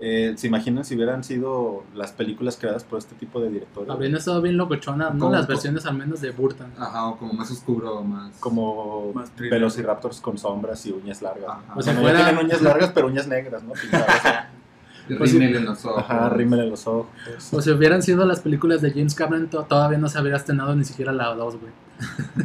Eh, 0.00 0.34
¿Se 0.36 0.48
imaginan 0.48 0.84
si 0.84 0.96
hubieran 0.96 1.22
sido 1.22 1.84
las 1.94 2.10
películas 2.12 2.56
creadas 2.60 2.82
por 2.84 2.98
este 2.98 3.14
tipo 3.14 3.40
de 3.40 3.48
directores? 3.48 3.88
Habrían 3.90 4.16
estado 4.16 4.42
bien 4.42 4.56
locochonas, 4.56 5.14
¿no? 5.14 5.30
Las 5.30 5.46
versiones 5.46 5.86
al 5.86 5.96
menos 5.96 6.20
de 6.20 6.30
Burton. 6.32 6.66
Ajá, 6.78 7.06
o 7.06 7.16
como 7.16 7.32
más 7.32 7.50
oscuro, 7.50 8.02
más. 8.02 8.32
Como 8.40 9.12
Más. 9.14 9.30
Velociraptors 9.36 10.20
con 10.20 10.36
sombras 10.36 10.84
y 10.86 10.92
uñas 10.92 11.22
largas. 11.22 11.48
Ajá. 11.48 11.74
O 11.76 11.82
sea, 11.82 11.92
Bueno, 11.94 12.08
fuera- 12.10 12.24
tienen 12.26 12.44
uñas 12.44 12.60
largas, 12.60 12.90
pero 12.92 13.06
uñas 13.06 13.28
negras, 13.28 13.62
¿no? 13.62 13.72
Pintadas. 13.72 14.46
Rímel 15.08 15.56
en 15.56 15.64
los 15.66 15.84
ojos. 15.84 15.98
Ajá, 16.02 16.30
rímel 16.30 16.60
en 16.60 16.70
los 16.70 16.86
ojos. 16.86 17.06
O 17.52 17.60
si 17.60 17.70
hubieran 17.70 18.02
sido 18.02 18.24
las 18.24 18.40
películas 18.40 18.80
de 18.80 18.90
James 18.90 19.14
Cameron, 19.14 19.48
to- 19.48 19.64
todavía 19.64 19.98
no 19.98 20.08
se 20.08 20.16
habría 20.18 20.36
estrenado 20.36 20.74
ni 20.74 20.84
siquiera 20.84 21.12
la 21.12 21.26
2, 21.34 21.56
güey. 21.60 21.72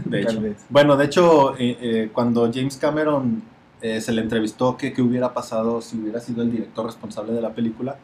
De 0.06 0.22
hecho. 0.22 0.41
Bueno, 0.68 0.98
de 0.98 1.06
hecho, 1.06 1.56
eh, 1.58 1.77
eh, 1.79 2.10
cuando 2.13 2.51
James 2.53 2.75
Cameron 2.75 3.41
eh, 3.82 4.02
se 4.02 4.12
le 4.12 4.22
entrevistó 4.22 4.78
que 4.78 4.94
qué 4.94 5.02
hubiera 5.02 5.34
pasado 5.34 5.82
si 5.82 5.98
hubiera 5.98 6.20
sido 6.20 6.42
el 6.42 6.52
director 6.52 6.86
responsable 6.86 7.34
de 7.34 7.42
la 7.42 7.54
película, 7.54 7.98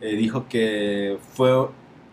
eh, 0.00 0.16
dijo 0.16 0.46
que 0.48 1.18
fue 1.32 1.68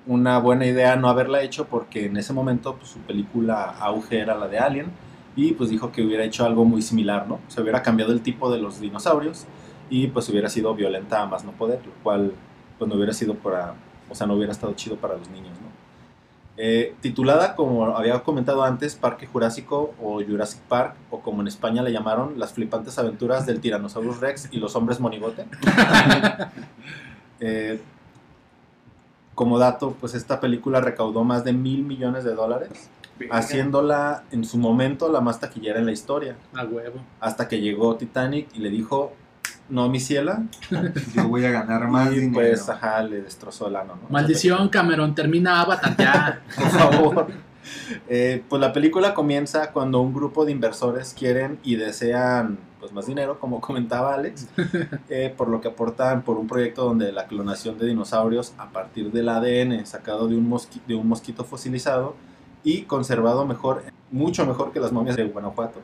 una 0.08 0.40
buena 0.40 0.66
idea 0.66 0.96
no 0.96 1.10
haberla 1.10 1.42
hecho 1.42 1.66
porque 1.66 2.06
en 2.06 2.18
ese 2.18 2.34
momento 2.34 2.76
pues, 2.76 2.90
su 2.90 3.00
película 3.00 3.64
auge 3.80 4.20
era 4.20 4.36
la 4.36 4.48
de 4.48 4.60
Alien 4.60 4.88
y 5.36 5.54
pues 5.54 5.70
dijo 5.70 5.92
que 5.92 6.02
hubiera 6.02 6.24
hecho 6.24 6.46
algo 6.46 6.66
muy 6.66 6.82
similar, 6.82 7.28
¿no? 7.28 7.40
Se 7.48 7.62
hubiera 7.62 7.82
cambiado 7.84 8.12
el 8.12 8.22
tipo 8.22 8.52
de 8.52 8.60
los 8.60 8.80
dinosaurios 8.80 9.46
y 9.90 10.08
pues 10.08 10.28
hubiera 10.30 10.50
sido 10.50 10.74
violenta 10.74 11.22
a 11.22 11.26
más 11.26 11.44
no 11.44 11.52
poder, 11.52 11.86
lo 11.86 11.92
cual 12.04 12.34
pues 12.78 12.90
no 12.90 12.96
hubiera 12.96 13.14
sido 13.14 13.36
para, 13.36 13.76
o 14.10 14.16
sea, 14.16 14.28
no 14.28 14.34
hubiera 14.36 14.52
estado 14.52 14.74
chido 14.74 14.96
para 14.96 15.16
los 15.16 15.30
niños. 15.30 15.61
Eh, 16.58 16.94
titulada, 17.02 17.56
como 17.56 17.86
había 17.96 18.20
comentado 18.24 18.64
antes, 18.64 18.96
Parque 18.96 19.26
Jurásico 19.26 19.94
o 20.02 20.22
Jurassic 20.24 20.60
Park, 20.62 20.96
o 21.10 21.22
como 21.22 21.42
en 21.42 21.48
España 21.48 21.82
le 21.82 21.92
llamaron, 21.92 22.38
Las 22.38 22.54
flipantes 22.54 23.00
aventuras 23.00 23.46
del 23.46 23.62
Tyrannosaurus 23.62 24.20
Rex 24.20 24.50
y 24.52 24.58
los 24.58 24.76
hombres 24.76 25.00
monigote. 25.00 25.46
Eh, 27.44 27.82
como 29.34 29.58
dato, 29.58 29.96
pues 30.00 30.14
esta 30.14 30.40
película 30.40 30.80
recaudó 30.80 31.24
más 31.24 31.44
de 31.44 31.54
mil 31.54 31.82
millones 31.84 32.24
de 32.24 32.36
dólares, 32.36 32.92
haciéndola 33.32 34.24
en 34.32 34.46
su 34.46 34.60
momento 34.60 35.12
la 35.12 35.22
más 35.22 35.40
taquillera 35.40 35.80
en 35.80 35.88
la 35.88 35.92
historia, 35.92 36.36
A 36.54 36.66
huevo. 36.66 37.00
hasta 37.20 37.48
que 37.48 37.60
llegó 37.60 37.96
Titanic 37.96 38.48
y 38.54 38.60
le 38.60 38.70
dijo, 38.70 39.14
no, 39.70 39.88
mi 39.90 40.00
ciela, 40.00 40.44
Yo 41.16 41.28
voy 41.28 41.46
a 41.46 41.52
ganar 41.52 41.88
más 41.88 42.12
y 42.12 42.16
dinero. 42.16 42.34
pues, 42.34 42.68
ajá, 42.70 43.02
le 43.04 43.22
destrozó 43.22 43.68
el 43.68 43.76
ano, 43.78 43.96
¿no? 44.02 44.10
Maldición, 44.10 44.70
Cameron, 44.70 45.16
termina 45.16 45.62
Avatar 45.62 45.96
ya. 45.98 46.42
por 46.56 46.70
favor. 46.70 47.28
Eh, 48.10 48.44
pues 48.50 48.60
la 48.60 48.74
película 48.74 49.14
comienza 49.14 49.72
cuando 49.72 50.02
un 50.02 50.14
grupo 50.14 50.46
de 50.46 50.52
inversores 50.52 51.14
quieren 51.18 51.60
y 51.64 51.76
desean 51.76 52.58
pues 52.80 52.92
más 52.92 53.06
dinero, 53.06 53.40
como 53.40 53.62
comentaba 53.62 54.16
Alex, 54.16 54.48
eh, 55.10 55.32
por 55.38 55.48
lo 55.48 55.62
que 55.62 55.68
aportan 55.68 56.24
por 56.24 56.38
un 56.38 56.48
proyecto 56.48 56.84
donde 56.84 57.12
la 57.12 57.28
clonación 57.28 57.78
de 57.78 57.86
dinosaurios 57.86 58.54
a 58.58 58.72
partir 58.72 59.12
del 59.12 59.30
ADN 59.30 59.86
sacado 59.86 60.28
de 60.28 60.36
un, 60.36 60.50
mosqui- 60.50 60.82
de 60.88 60.96
un 60.96 61.08
mosquito 61.08 61.44
fosilizado 61.44 62.16
y 62.64 62.82
conservado 62.84 63.46
mejor, 63.46 63.84
mucho 64.12 64.46
mejor 64.46 64.72
que 64.72 64.80
las 64.80 64.92
momias 64.92 65.16
de 65.16 65.24
Guanajuato, 65.24 65.80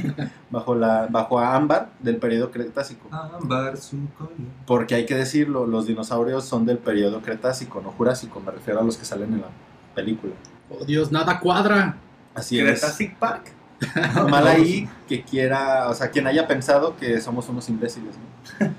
bajo, 0.50 0.74
la, 0.74 1.08
bajo 1.10 1.38
a 1.38 1.56
ámbar 1.56 1.90
del 2.00 2.16
periodo 2.16 2.50
Cretácico. 2.50 3.08
Ámbar 3.10 3.76
su 3.76 3.96
color. 4.16 4.32
Porque 4.66 4.94
hay 4.94 5.06
que 5.06 5.14
decirlo, 5.14 5.66
los 5.66 5.86
dinosaurios 5.86 6.44
son 6.44 6.66
del 6.66 6.78
periodo 6.78 7.22
Cretácico, 7.22 7.80
no 7.80 7.90
Jurásico, 7.90 8.40
me 8.40 8.52
refiero 8.52 8.80
a 8.80 8.82
los 8.82 8.96
que 8.96 9.04
salen 9.04 9.32
en 9.32 9.40
la 9.40 9.48
película. 9.94 10.34
Oh, 10.70 10.84
Dios, 10.84 11.10
nada 11.10 11.40
cuadra. 11.40 11.96
Así 12.34 12.58
es. 12.58 12.64
Cretacic 12.64 13.16
Park. 13.16 13.52
Mal 14.28 14.46
ahí 14.46 14.88
que 15.08 15.22
quiera, 15.22 15.88
o 15.88 15.94
sea, 15.94 16.10
quien 16.10 16.26
haya 16.26 16.46
pensado 16.46 16.96
que 16.96 17.20
somos 17.20 17.48
unos 17.48 17.68
imbéciles. 17.70 18.14
¿no? 18.60 18.74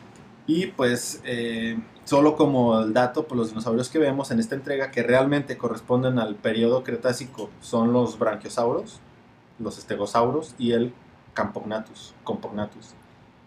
Y 0.46 0.67
pues, 0.67 1.22
eh, 1.24 1.79
solo 2.05 2.36
como 2.36 2.79
el 2.81 2.93
dato, 2.93 3.24
pues 3.24 3.38
los 3.38 3.50
dinosaurios 3.50 3.89
que 3.89 4.00
vemos 4.00 4.31
en 4.31 4.39
esta 4.39 4.55
entrega 4.55 4.91
que 4.91 5.03
realmente 5.03 5.58
corresponden 5.58 6.20
al 6.20 6.36
periodo 6.36 6.84
Cretácico 6.84 7.50
son 7.62 7.93
los 7.93 8.17
branquiosauros, 8.20 9.00
los 9.60 9.77
estegosauros 9.77 10.55
y 10.58 10.72
el 10.74 10.93
Campognathus. 11.34 12.13
Compognathus. 12.24 12.89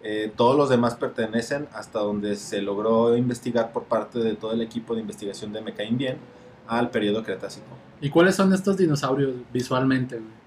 Eh, 0.02 0.32
todos 0.36 0.56
los 0.56 0.68
demás 0.68 0.94
pertenecen 0.96 1.66
hasta 1.72 1.98
donde 2.00 2.36
se 2.36 2.60
logró 2.62 3.16
investigar 3.16 3.72
por 3.72 3.84
parte 3.84 4.18
de 4.18 4.34
todo 4.34 4.52
el 4.52 4.60
equipo 4.62 4.94
de 4.94 5.00
investigación 5.00 5.52
de 5.52 5.60
Me 5.62 5.72
Caen 5.74 5.96
Bien 5.96 6.18
al 6.66 6.90
periodo 6.90 7.22
Cretácico. 7.22 7.66
¿Y 8.00 8.10
cuáles 8.10 8.34
son 8.36 8.52
estos 8.52 8.76
dinosaurios 8.76 9.32
visualmente, 9.52 10.16
güey? 10.16 10.44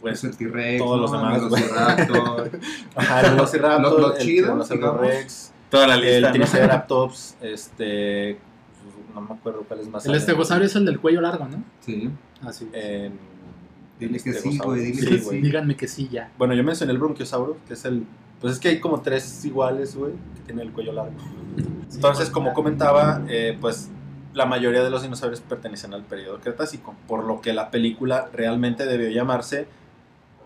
Pues 0.00 0.24
el 0.24 0.36
T-Rex, 0.36 0.82
todos 0.82 1.00
los 1.00 1.12
demás, 1.12 1.42
El 1.42 1.48
güey. 1.48 1.62
Velociraptor. 1.62 2.50
Ajá, 2.96 3.20
el 3.20 3.30
Velociraptor, 3.32 3.82
Los- 3.92 4.00
los 4.00 4.16
el 4.18 4.22
chidos, 4.26 4.44
Tiranosaurio 4.68 4.92
digamos. 4.92 5.52
Toda 5.72 5.86
la 5.88 5.94
el 5.96 6.02
lista. 6.02 6.28
¿no? 6.28 6.32
Triceratops, 6.34 7.36
este, 7.42 8.38
no 9.14 9.20
me 9.22 9.34
acuerdo 9.34 9.64
cuál 9.66 9.80
es 9.80 9.88
más. 9.88 10.06
El 10.06 10.14
estegosaurio 10.14 10.66
es 10.66 10.76
el 10.76 10.84
del 10.84 11.00
cuello 11.00 11.20
largo, 11.20 11.46
¿no? 11.48 11.64
Sí. 11.80 12.08
Así. 12.42 12.68
En- 12.72 13.18
Dile 13.98 14.16
el 14.18 14.22
que 14.22 14.32
sí, 14.32 14.36
estegosaurio. 14.36 14.64
güey, 14.64 14.80
dile 14.92 15.00
Sí, 15.02 15.06
que 15.08 15.16
güey. 15.24 15.36
sí. 15.40 15.42
Díganme 15.46 15.76
que 15.76 15.88
sí, 15.88 16.08
ya. 16.10 16.30
Bueno, 16.38 16.54
yo 16.54 16.62
mencioné 16.64 16.92
el 16.92 16.98
bronquiosauro, 16.98 17.56
que 17.68 17.74
es 17.74 17.84
el, 17.84 18.04
pues 18.40 18.54
es 18.54 18.58
que 18.60 18.68
hay 18.68 18.80
como 18.80 19.00
tres 19.00 19.44
iguales, 19.44 19.94
güey, 19.96 20.12
que 20.34 20.40
tienen 20.46 20.66
el 20.66 20.72
cuello 20.72 20.92
largo. 20.92 21.12
Entonces, 21.92 22.30
como 22.30 22.52
comentaba, 22.54 23.22
eh, 23.28 23.56
pues 23.60 23.90
la 24.34 24.46
mayoría 24.46 24.82
de 24.82 24.90
los 24.90 25.02
dinosaurios 25.02 25.40
pertenecen 25.40 25.92
al 25.94 26.02
periodo 26.02 26.40
Cretácico, 26.40 26.94
por 27.06 27.24
lo 27.24 27.40
que 27.40 27.52
la 27.52 27.70
película 27.70 28.28
realmente 28.32 28.86
debió 28.86 29.08
llamarse 29.10 29.66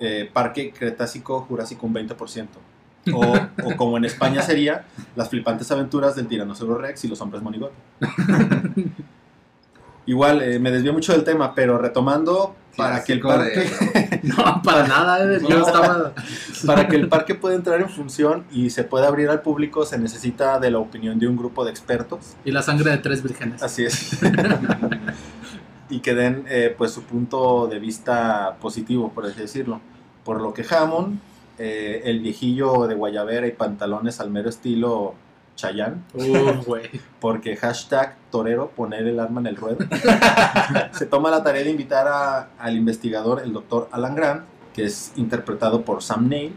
eh, 0.00 0.28
Parque 0.32 0.72
Cretácico 0.76 1.40
Jurásico 1.42 1.86
un 1.86 1.94
20%. 1.94 2.46
O, 3.14 3.34
o 3.64 3.76
como 3.76 3.96
en 3.96 4.04
España 4.04 4.42
sería 4.42 4.84
Las 5.14 5.28
flipantes 5.30 5.70
aventuras 5.70 6.16
del 6.16 6.26
tiranosaurio 6.26 6.76
Rex 6.78 7.04
y 7.04 7.08
los 7.08 7.20
hombres 7.20 7.42
monigote. 7.42 7.74
Igual, 10.06 10.40
eh, 10.42 10.58
me 10.60 10.70
desvió 10.70 10.92
mucho 10.92 11.12
del 11.12 11.24
tema, 11.24 11.52
pero 11.54 11.78
retomando, 11.78 12.54
para 12.76 13.02
que 13.02 13.12
el 13.14 13.20
parque... 13.20 13.58
de- 13.60 14.20
No, 14.22 14.62
para 14.62 14.86
nada. 14.86 15.38
Yo 15.40 15.66
estaba. 15.66 16.12
Para 16.64 16.86
que 16.88 16.94
el 16.96 17.08
parque 17.08 17.34
pueda 17.34 17.56
entrar 17.56 17.80
en 17.80 17.88
función 17.88 18.44
y 18.52 18.70
se 18.70 18.84
pueda 18.84 19.08
abrir 19.08 19.28
al 19.30 19.42
público, 19.42 19.84
se 19.84 19.98
necesita 19.98 20.60
de 20.60 20.70
la 20.70 20.78
opinión 20.78 21.18
de 21.18 21.26
un 21.26 21.36
grupo 21.36 21.64
de 21.64 21.72
expertos. 21.72 22.34
Y 22.44 22.52
la 22.52 22.62
sangre 22.62 22.92
de 22.92 22.98
tres 22.98 23.20
vírgenes. 23.22 23.62
Así 23.64 23.84
es. 23.84 24.16
y 25.90 25.98
que 26.00 26.14
den 26.14 26.44
eh, 26.48 26.72
pues 26.76 26.92
su 26.92 27.02
punto 27.02 27.66
de 27.66 27.80
vista 27.80 28.56
positivo, 28.60 29.10
por 29.12 29.26
así 29.26 29.40
decirlo. 29.40 29.80
Por 30.24 30.40
lo 30.40 30.54
que 30.54 30.64
Hammond, 30.68 31.18
eh, 31.58 32.02
el 32.04 32.20
viejillo 32.20 32.86
de 32.86 32.94
guayabera 32.94 33.46
y 33.46 33.52
pantalones 33.52 34.20
al 34.20 34.30
mero 34.30 34.48
estilo 34.48 35.14
Chayán, 35.56 36.04
güey. 36.66 36.90
porque 37.18 37.56
hashtag 37.56 38.16
torero 38.30 38.68
poner 38.76 39.06
el 39.06 39.18
arma 39.18 39.40
en 39.40 39.46
el 39.46 39.56
ruedo, 39.56 39.78
se 40.92 41.06
toma 41.06 41.30
la 41.30 41.42
tarea 41.42 41.64
de 41.64 41.70
invitar 41.70 42.06
a- 42.08 42.48
al 42.58 42.76
investigador, 42.76 43.40
el 43.42 43.52
doctor 43.54 43.88
Alan 43.92 44.14
Grant, 44.14 44.42
que 44.74 44.84
es 44.84 45.12
interpretado 45.16 45.80
por 45.82 46.02
Sam 46.02 46.28
Neill, 46.28 46.54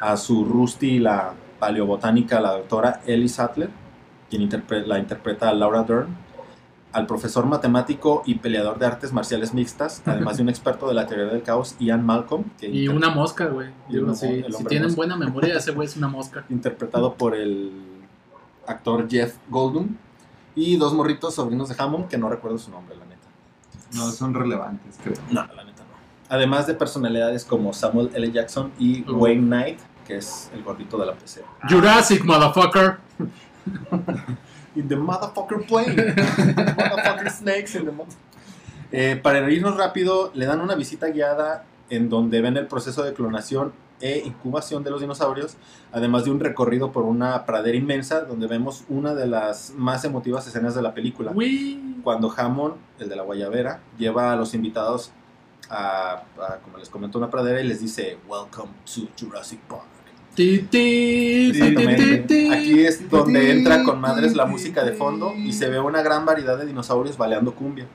a 0.00 0.16
su 0.16 0.44
Rusty, 0.44 1.00
la 1.00 1.32
paleobotánica, 1.58 2.40
la 2.40 2.52
doctora 2.52 3.00
Ellie 3.06 3.28
Sattler, 3.28 3.70
quien 4.30 4.48
interpre- 4.48 4.86
la 4.86 5.00
interpreta 5.00 5.52
Laura 5.52 5.82
Dern, 5.82 6.16
al 6.92 7.06
profesor 7.06 7.44
matemático 7.46 8.22
y 8.24 8.36
peleador 8.36 8.78
de 8.78 8.86
artes 8.86 9.12
marciales 9.12 9.52
mixtas, 9.54 10.02
además 10.06 10.36
de 10.38 10.42
un 10.42 10.48
experto 10.48 10.88
de 10.88 10.94
la 10.94 11.06
teoría 11.06 11.26
del 11.26 11.42
caos, 11.42 11.76
Ian 11.78 12.04
Malcolm, 12.04 12.44
que 12.58 12.68
Y 12.68 12.84
inter- 12.86 12.96
una 12.96 13.10
mosca, 13.10 13.46
güey. 13.46 13.68
Sí, 14.14 14.42
si 14.56 14.64
tienen 14.64 14.84
mosca. 14.88 14.96
buena 14.96 15.16
memoria, 15.16 15.56
ese 15.56 15.72
güey 15.72 15.86
es 15.86 15.96
una 15.96 16.08
mosca. 16.08 16.44
interpretado 16.50 17.14
por 17.14 17.34
el 17.34 17.70
actor 18.66 19.06
Jeff 19.08 19.36
Goldblum, 19.48 19.96
y 20.54 20.76
dos 20.76 20.92
morritos 20.94 21.34
sobrinos 21.34 21.68
de 21.68 21.76
Hammond, 21.78 22.08
que 22.08 22.18
no 22.18 22.28
recuerdo 22.28 22.58
su 22.58 22.70
nombre, 22.70 22.96
la 22.96 23.04
neta. 23.04 23.28
No 23.94 24.10
son 24.10 24.34
relevantes, 24.34 24.98
creo. 25.02 25.14
No, 25.30 25.46
la 25.54 25.64
neta 25.64 25.82
no. 25.82 25.88
Además 26.30 26.66
de 26.66 26.74
personalidades 26.74 27.44
como 27.44 27.72
Samuel 27.72 28.10
L. 28.14 28.32
Jackson 28.32 28.72
y 28.78 29.02
Uh. 29.08 29.14
Wayne 29.18 29.42
Knight, 29.46 29.78
que 30.06 30.16
es 30.16 30.50
el 30.54 30.62
gordito 30.64 30.96
de 30.98 31.06
la 31.06 31.12
PC. 31.14 31.44
Jurassic, 31.68 32.24
motherfucker. 32.24 32.96
In 34.74 34.88
the 34.88 34.96
motherfucker 34.96 35.66
plane. 35.66 35.96
motherfucker 35.96 37.30
snakes 37.30 37.74
in 37.74 37.86
the 37.86 37.92
Eh, 38.90 39.16
para 39.22 39.50
irnos 39.50 39.76
rápido, 39.76 40.30
le 40.34 40.46
dan 40.46 40.60
una 40.60 40.74
visita 40.74 41.08
guiada 41.08 41.64
en 41.90 42.08
donde 42.08 42.40
ven 42.40 42.56
el 42.56 42.66
proceso 42.66 43.02
de 43.02 43.12
clonación 43.12 43.72
e 44.00 44.22
incubación 44.24 44.84
de 44.84 44.90
los 44.90 45.00
dinosaurios, 45.00 45.56
además 45.92 46.24
de 46.24 46.30
un 46.30 46.40
recorrido 46.40 46.92
por 46.92 47.04
una 47.04 47.44
pradera 47.44 47.76
inmensa 47.76 48.22
donde 48.22 48.46
vemos 48.46 48.84
una 48.88 49.14
de 49.14 49.26
las 49.26 49.72
más 49.76 50.04
emotivas 50.04 50.46
escenas 50.46 50.74
de 50.74 50.82
la 50.82 50.94
película. 50.94 51.32
Uy. 51.34 52.00
cuando 52.04 52.32
Hammond, 52.34 52.76
el 52.98 53.08
de 53.08 53.16
la 53.16 53.24
Guayabera, 53.24 53.80
lleva 53.98 54.32
a 54.32 54.36
los 54.36 54.54
invitados 54.54 55.12
a, 55.68 56.22
a, 56.38 56.58
como 56.62 56.78
les 56.78 56.88
comento, 56.88 57.18
una 57.18 57.28
pradera 57.28 57.60
y 57.60 57.66
les 57.66 57.80
dice, 57.80 58.18
Welcome 58.26 58.72
to 58.94 59.08
Jurassic 59.18 59.60
Park. 59.62 59.97
Aquí 62.52 62.80
es 62.84 63.10
donde 63.10 63.50
entra 63.52 63.82
con 63.82 64.00
madres 64.00 64.34
la 64.36 64.46
música 64.46 64.84
de 64.84 64.92
fondo 64.92 65.34
y 65.36 65.52
se 65.52 65.68
ve 65.68 65.80
una 65.80 66.02
gran 66.02 66.24
variedad 66.24 66.56
de 66.58 66.66
dinosaurios 66.66 67.16
baleando 67.16 67.54
cumbia. 67.54 67.86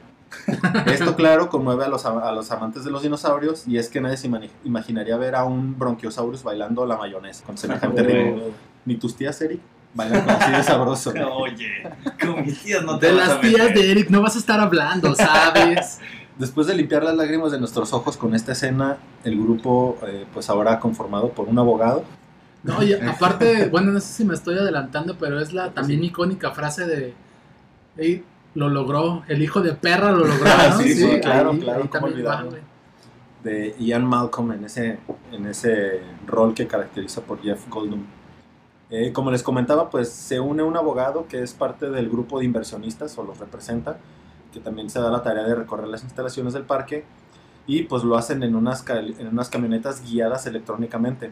Esto, 0.87 1.15
claro, 1.15 1.47
conmueve 1.49 1.85
a 1.85 1.87
los, 1.87 2.05
a 2.05 2.31
los 2.31 2.49
amantes 2.51 2.83
de 2.83 2.91
los 2.91 3.03
dinosaurios 3.03 3.67
y 3.67 3.77
es 3.77 3.87
que 3.89 4.01
nadie 4.01 4.17
se 4.17 4.29
imaginaría 4.63 5.15
ver 5.17 5.35
a 5.35 5.45
un 5.45 5.77
Bronchiosaurus 5.77 6.43
bailando 6.43 6.85
la 6.85 6.97
mayonesa 6.97 7.45
con 7.45 7.57
semejante 7.57 8.01
Oh. 8.01 8.05
ritmo. 8.05 8.41
Ni 8.85 8.95
tus 8.95 9.15
tías, 9.15 9.39
Eric, 9.41 9.61
bailan 9.93 10.29
así 10.29 10.51
de 10.51 10.63
sabroso. 10.63 11.13
Oye, 11.37 11.83
con 12.19 12.41
mis 12.43 12.61
tías 12.63 12.83
no 12.83 12.97
te 12.99 13.07
De 13.07 13.13
vas 13.13 13.29
a 13.29 13.33
las 13.35 13.41
tías 13.41 13.73
de 13.73 13.91
Eric 13.91 14.09
no 14.09 14.21
vas 14.21 14.35
a 14.35 14.39
estar 14.39 14.59
hablando, 14.59 15.15
¿sabes? 15.15 15.99
Después 16.37 16.65
de 16.67 16.73
limpiar 16.73 17.03
las 17.03 17.15
lágrimas 17.15 17.51
de 17.51 17.59
nuestros 17.59 17.93
ojos 17.93 18.17
con 18.17 18.33
esta 18.33 18.53
escena, 18.53 18.97
el 19.23 19.39
grupo, 19.39 19.97
eh, 20.07 20.25
pues 20.33 20.49
ahora 20.49 20.79
conformado 20.79 21.29
por 21.29 21.47
un 21.47 21.59
abogado, 21.59 22.03
No, 22.63 22.81
y 22.81 22.93
aparte, 22.93 23.67
bueno, 23.67 23.91
no 23.91 23.99
sé 23.99 24.07
si 24.13 24.25
me 24.25 24.33
estoy 24.33 24.57
adelantando, 24.57 25.17
pero 25.17 25.39
es 25.39 25.51
la 25.53 25.71
también 25.71 26.03
icónica 26.03 26.51
frase 26.51 26.85
de 26.85 27.13
"Ey, 27.97 28.23
lo 28.55 28.69
logró, 28.69 29.23
el 29.27 29.41
hijo 29.41 29.61
de 29.61 29.73
perra 29.73 30.11
lo 30.11 30.19
logró, 30.25 30.45
¿no? 30.69 30.77
Sí, 30.79 30.93
sí, 30.93 31.19
claro, 31.21 31.51
ahí- 31.51 31.59
claro, 31.59 31.83
ahí 31.83 31.87
también 31.89 32.25
va, 32.25 32.45
de 33.43 33.75
Ian 33.79 34.05
Malcolm 34.05 34.53
en 34.53 34.63
ese, 34.65 34.97
en 35.33 35.45
ese 35.47 35.99
rol 36.25 36.53
que 36.53 36.65
caracteriza 36.65 37.21
por 37.21 37.41
Jeff 37.41 37.67
Goldblum. 37.69 38.03
Eh, 38.89 39.11
como 39.11 39.31
les 39.31 39.43
comentaba, 39.43 39.89
pues 39.89 40.09
se 40.09 40.39
une 40.39 40.63
un 40.63 40.77
abogado 40.77 41.27
que 41.27 41.41
es 41.41 41.53
parte 41.53 41.89
del 41.89 42.09
grupo 42.09 42.39
de 42.39 42.45
inversionistas 42.45 43.17
o 43.17 43.23
los 43.23 43.39
representa, 43.39 43.97
que 44.53 44.59
también 44.61 44.89
se 44.89 45.01
da 45.01 45.09
la 45.09 45.23
tarea 45.23 45.43
de 45.43 45.55
recorrer 45.55 45.87
las 45.87 46.03
instalaciones 46.03 46.53
del 46.53 46.63
parque 46.63 47.03
y 47.67 47.83
pues 47.83 48.03
lo 48.03 48.15
hacen 48.17 48.43
en 48.43 48.55
unas, 48.55 48.87
en 48.87 49.27
unas 49.27 49.49
camionetas 49.49 50.01
guiadas 50.09 50.45
electrónicamente. 50.45 51.31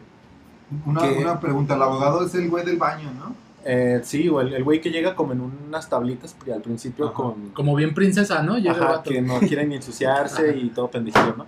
Una, 0.86 1.38
pregunta, 1.40 1.74
el 1.74 1.82
abogado 1.82 2.24
es 2.26 2.34
el 2.34 2.48
güey 2.48 2.64
del 2.64 2.76
baño, 2.78 3.10
¿no? 3.18 3.34
Eh, 3.64 4.00
sí, 4.02 4.28
o 4.28 4.40
el 4.40 4.52
el 4.54 4.64
güey 4.64 4.80
que 4.80 4.90
llega 4.90 5.14
como 5.14 5.32
en 5.32 5.40
unas 5.40 5.88
tablitas 5.88 6.34
pri- 6.34 6.50
al 6.52 6.62
principio 6.62 7.06
Ajá. 7.06 7.14
con... 7.14 7.50
Como 7.50 7.74
bien 7.76 7.94
princesa, 7.94 8.42
¿no? 8.42 8.58
Llega 8.58 8.72
Ajá, 8.90 9.02
que 9.04 9.22
no 9.22 9.38
quieren 9.40 9.68
ni 9.68 9.76
ensuciarse 9.76 10.56
y 10.56 10.68
todo 10.70 10.90
pendejillo, 10.90 11.34
¿no? 11.38 11.46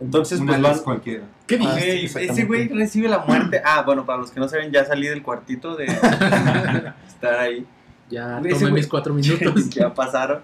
Entonces, 0.00 0.38
Una 0.40 0.52
pues 0.52 0.62
van- 0.62 0.78
cualquiera. 0.80 1.24
¿Qué 1.46 1.58
Ah, 1.64 1.76
ese 1.80 2.44
güey 2.44 2.68
recibe 2.68 3.08
la 3.08 3.18
muerte. 3.18 3.60
Ah, 3.64 3.82
bueno, 3.84 4.04
para 4.06 4.18
los 4.18 4.30
que 4.30 4.38
no 4.40 4.48
saben, 4.48 4.70
ya 4.70 4.84
salí 4.84 5.06
del 5.08 5.22
cuartito 5.22 5.74
de 5.76 5.84
estar 7.06 7.34
ahí. 7.38 7.66
Ya 8.10 8.40
tomé 8.58 8.70
mis 8.72 8.86
cuatro 8.86 9.12
minutos. 9.14 9.70
ya 9.70 9.92
pasaron. 9.92 10.40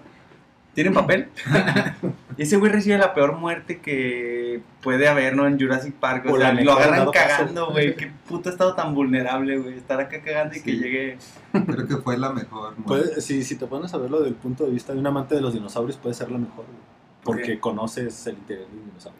¿Tienen 0.73 0.93
papel? 0.93 1.27
Ese 2.37 2.57
güey 2.57 2.71
recibe 2.71 2.97
la 2.97 3.13
peor 3.13 3.37
muerte 3.37 3.79
que 3.79 4.61
puede 4.81 5.07
haber, 5.07 5.35
¿no? 5.35 5.47
En 5.47 5.59
Jurassic 5.59 5.93
Park. 5.95 6.25
O 6.27 6.33
O 6.33 6.37
sea, 6.37 6.53
la 6.53 6.61
lo 6.61 6.71
agarran 6.73 7.09
cagando, 7.11 7.71
güey. 7.71 7.95
Qué 7.95 8.11
puto 8.27 8.49
estado 8.49 8.73
tan 8.75 8.93
vulnerable, 8.95 9.57
güey. 9.57 9.77
Estar 9.77 9.99
acá 9.99 10.21
cagando 10.21 10.55
y 10.55 10.61
que 10.61 10.71
llegue. 10.77 11.17
Creo 11.51 11.87
que 11.87 11.97
fue 11.97 12.17
la 12.17 12.31
mejor. 12.31 12.73
muerte. 12.77 13.21
Si, 13.21 13.43
si 13.43 13.55
te 13.57 13.67
pones 13.67 13.93
a 13.93 13.97
verlo 13.97 14.17
desde 14.19 14.29
el 14.29 14.35
punto 14.35 14.63
de 14.65 14.71
vista 14.71 14.93
de 14.93 14.99
un 14.99 15.07
amante 15.07 15.35
de 15.35 15.41
los 15.41 15.53
dinosaurios, 15.53 15.97
puede 15.97 16.15
ser 16.15 16.31
la 16.31 16.37
mejor, 16.37 16.65
güey. 16.65 16.77
Porque 17.23 17.53
Ok. 17.55 17.59
conoces 17.59 18.25
el 18.27 18.35
interior 18.35 18.67
de 18.67 18.77
un 18.77 18.85
dinosaurio. 18.85 19.19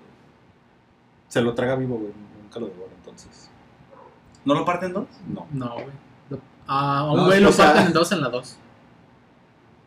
Se 1.27 1.41
lo 1.41 1.53
traga 1.53 1.75
vivo, 1.75 1.98
güey. 1.98 2.12
Nunca 2.44 2.60
lo 2.60 2.68
devora, 2.68 2.91
entonces. 2.98 3.50
¿No 4.44 4.53
lo 4.56 4.65
parten 4.65 4.91
dos? 4.94 5.06
No. 5.27 5.48
No, 5.51 5.74
güey. 5.75 5.86
Lo- 6.30 6.39
A 6.68 7.03
No, 7.06 7.13
un 7.13 7.25
güey 7.25 7.39
lo 7.41 7.50
o 7.50 7.51
sea- 7.51 7.68
parten 7.68 7.88
en 7.88 7.94
dos 7.94 8.12
en 8.12 8.22
la 8.22 8.30
dos. 8.30 8.58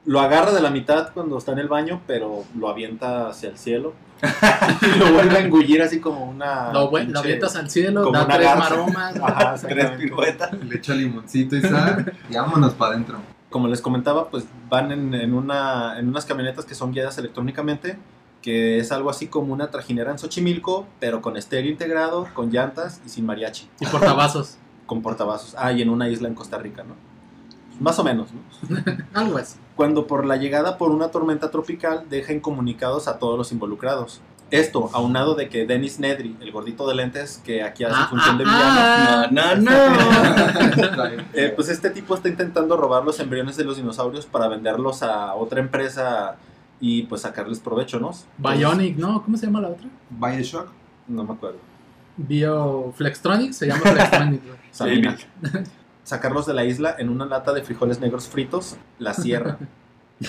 Lo 0.06 0.20
agarra 0.20 0.52
de 0.52 0.60
la 0.60 0.70
mitad 0.70 1.12
cuando 1.14 1.38
está 1.38 1.52
en 1.52 1.58
el 1.60 1.68
baño, 1.68 2.00
pero 2.06 2.44
lo 2.58 2.68
avienta 2.68 3.28
hacia 3.28 3.48
el 3.50 3.58
cielo. 3.58 3.92
y 4.82 4.98
lo 4.98 5.12
vuelve 5.12 5.36
a 5.36 5.40
engullir 5.40 5.82
así 5.82 6.00
como 6.00 6.24
una. 6.24 6.72
Lo, 6.72 6.90
bu- 6.90 7.04
lo 7.04 7.12
pinche- 7.12 7.18
avientas 7.18 7.56
al 7.56 7.70
cielo, 7.70 8.10
da 8.10 8.26
tres 8.26 8.40
garza. 8.48 8.58
maromas. 8.70 9.16
Ajá, 9.22 9.54
Tres 9.68 9.90
piruetas. 9.92 10.52
Le 10.62 10.76
echa 10.76 10.94
limoncito 10.94 11.56
y 11.56 11.60
sal 11.62 12.12
y 12.30 12.34
vámonos 12.34 12.72
para 12.74 12.92
adentro. 12.92 13.18
Como 13.50 13.68
les 13.68 13.80
comentaba, 13.80 14.30
pues 14.30 14.44
van 14.68 14.90
en, 14.92 15.14
en 15.14 15.34
una, 15.34 15.98
en 15.98 16.08
unas 16.08 16.24
camionetas 16.24 16.64
que 16.64 16.74
son 16.74 16.92
guiadas 16.92 17.18
electrónicamente, 17.18 17.96
que 18.42 18.78
es 18.78 18.90
algo 18.92 19.10
así 19.10 19.26
como 19.28 19.52
una 19.52 19.70
trajinera 19.70 20.10
en 20.10 20.18
Xochimilco, 20.18 20.86
pero 21.00 21.22
con 21.22 21.36
estéreo 21.36 21.70
integrado, 21.70 22.26
con 22.34 22.50
llantas 22.50 23.00
y 23.06 23.08
sin 23.10 23.26
mariachi, 23.26 23.68
Y 23.80 23.86
portavasos. 23.86 24.56
con 24.86 25.02
portavasos. 25.02 25.54
Ah, 25.58 25.72
y 25.72 25.82
en 25.82 25.88
una 25.90 26.08
isla 26.08 26.28
en 26.28 26.34
Costa 26.34 26.58
Rica, 26.58 26.82
¿no? 26.82 26.94
Más 27.80 27.98
o 27.98 28.04
menos, 28.04 28.28
¿no? 28.32 28.76
Algo 29.14 29.38
así. 29.38 29.58
cuando 29.76 30.06
por 30.06 30.24
la 30.24 30.36
llegada 30.36 30.78
por 30.78 30.90
una 30.90 31.08
tormenta 31.08 31.50
tropical 31.50 32.04
deja 32.08 32.32
incomunicados 32.32 33.08
a 33.08 33.18
todos 33.18 33.36
los 33.36 33.52
involucrados. 33.52 34.20
Esto, 34.50 34.90
aunado 34.92 35.34
de 35.34 35.48
que 35.48 35.66
Dennis 35.66 35.98
Nedry, 35.98 36.36
el 36.40 36.52
gordito 36.52 36.86
de 36.86 36.94
lentes 36.94 37.40
que 37.44 37.62
aquí 37.62 37.82
hace 37.82 37.96
Ah, 37.98 38.06
función 38.08 38.38
de 38.38 38.44
ah, 38.46 39.26
villano, 39.30 39.56
No, 39.56 39.70
no, 39.70 40.96
no. 40.96 41.04
eh, 41.34 41.52
pues 41.56 41.68
este 41.70 41.90
tipo 41.90 42.14
está 42.14 42.28
intentando 42.28 42.76
robar 42.76 43.04
los 43.04 43.18
embriones 43.18 43.56
de 43.56 43.64
los 43.64 43.78
dinosaurios 43.78 44.26
para 44.26 44.46
venderlos 44.48 45.02
a 45.02 45.34
otra 45.34 45.60
empresa 45.60 46.36
y 46.78 47.02
pues 47.04 47.22
sacarles 47.22 47.58
provecho, 47.58 47.98
¿no? 47.98 48.12
Bionic, 48.38 48.96
¿no? 48.96 49.22
¿Cómo 49.24 49.36
se 49.36 49.46
llama 49.46 49.60
la 49.60 49.68
otra? 49.68 49.88
Bioshock. 50.10 50.68
No 51.08 51.24
me 51.24 51.32
acuerdo. 51.32 51.58
Bioflextronic, 52.16 53.52
se 53.52 53.66
llama 53.66 53.80
Flextronic. 53.80 54.42
Sacarlos 56.04 56.46
de 56.46 56.54
la 56.54 56.64
isla 56.64 56.94
en 56.98 57.08
una 57.08 57.24
lata 57.24 57.52
de 57.52 57.62
frijoles 57.62 57.98
negros 58.00 58.28
fritos, 58.28 58.76
la 58.98 59.14
sierra. 59.14 59.58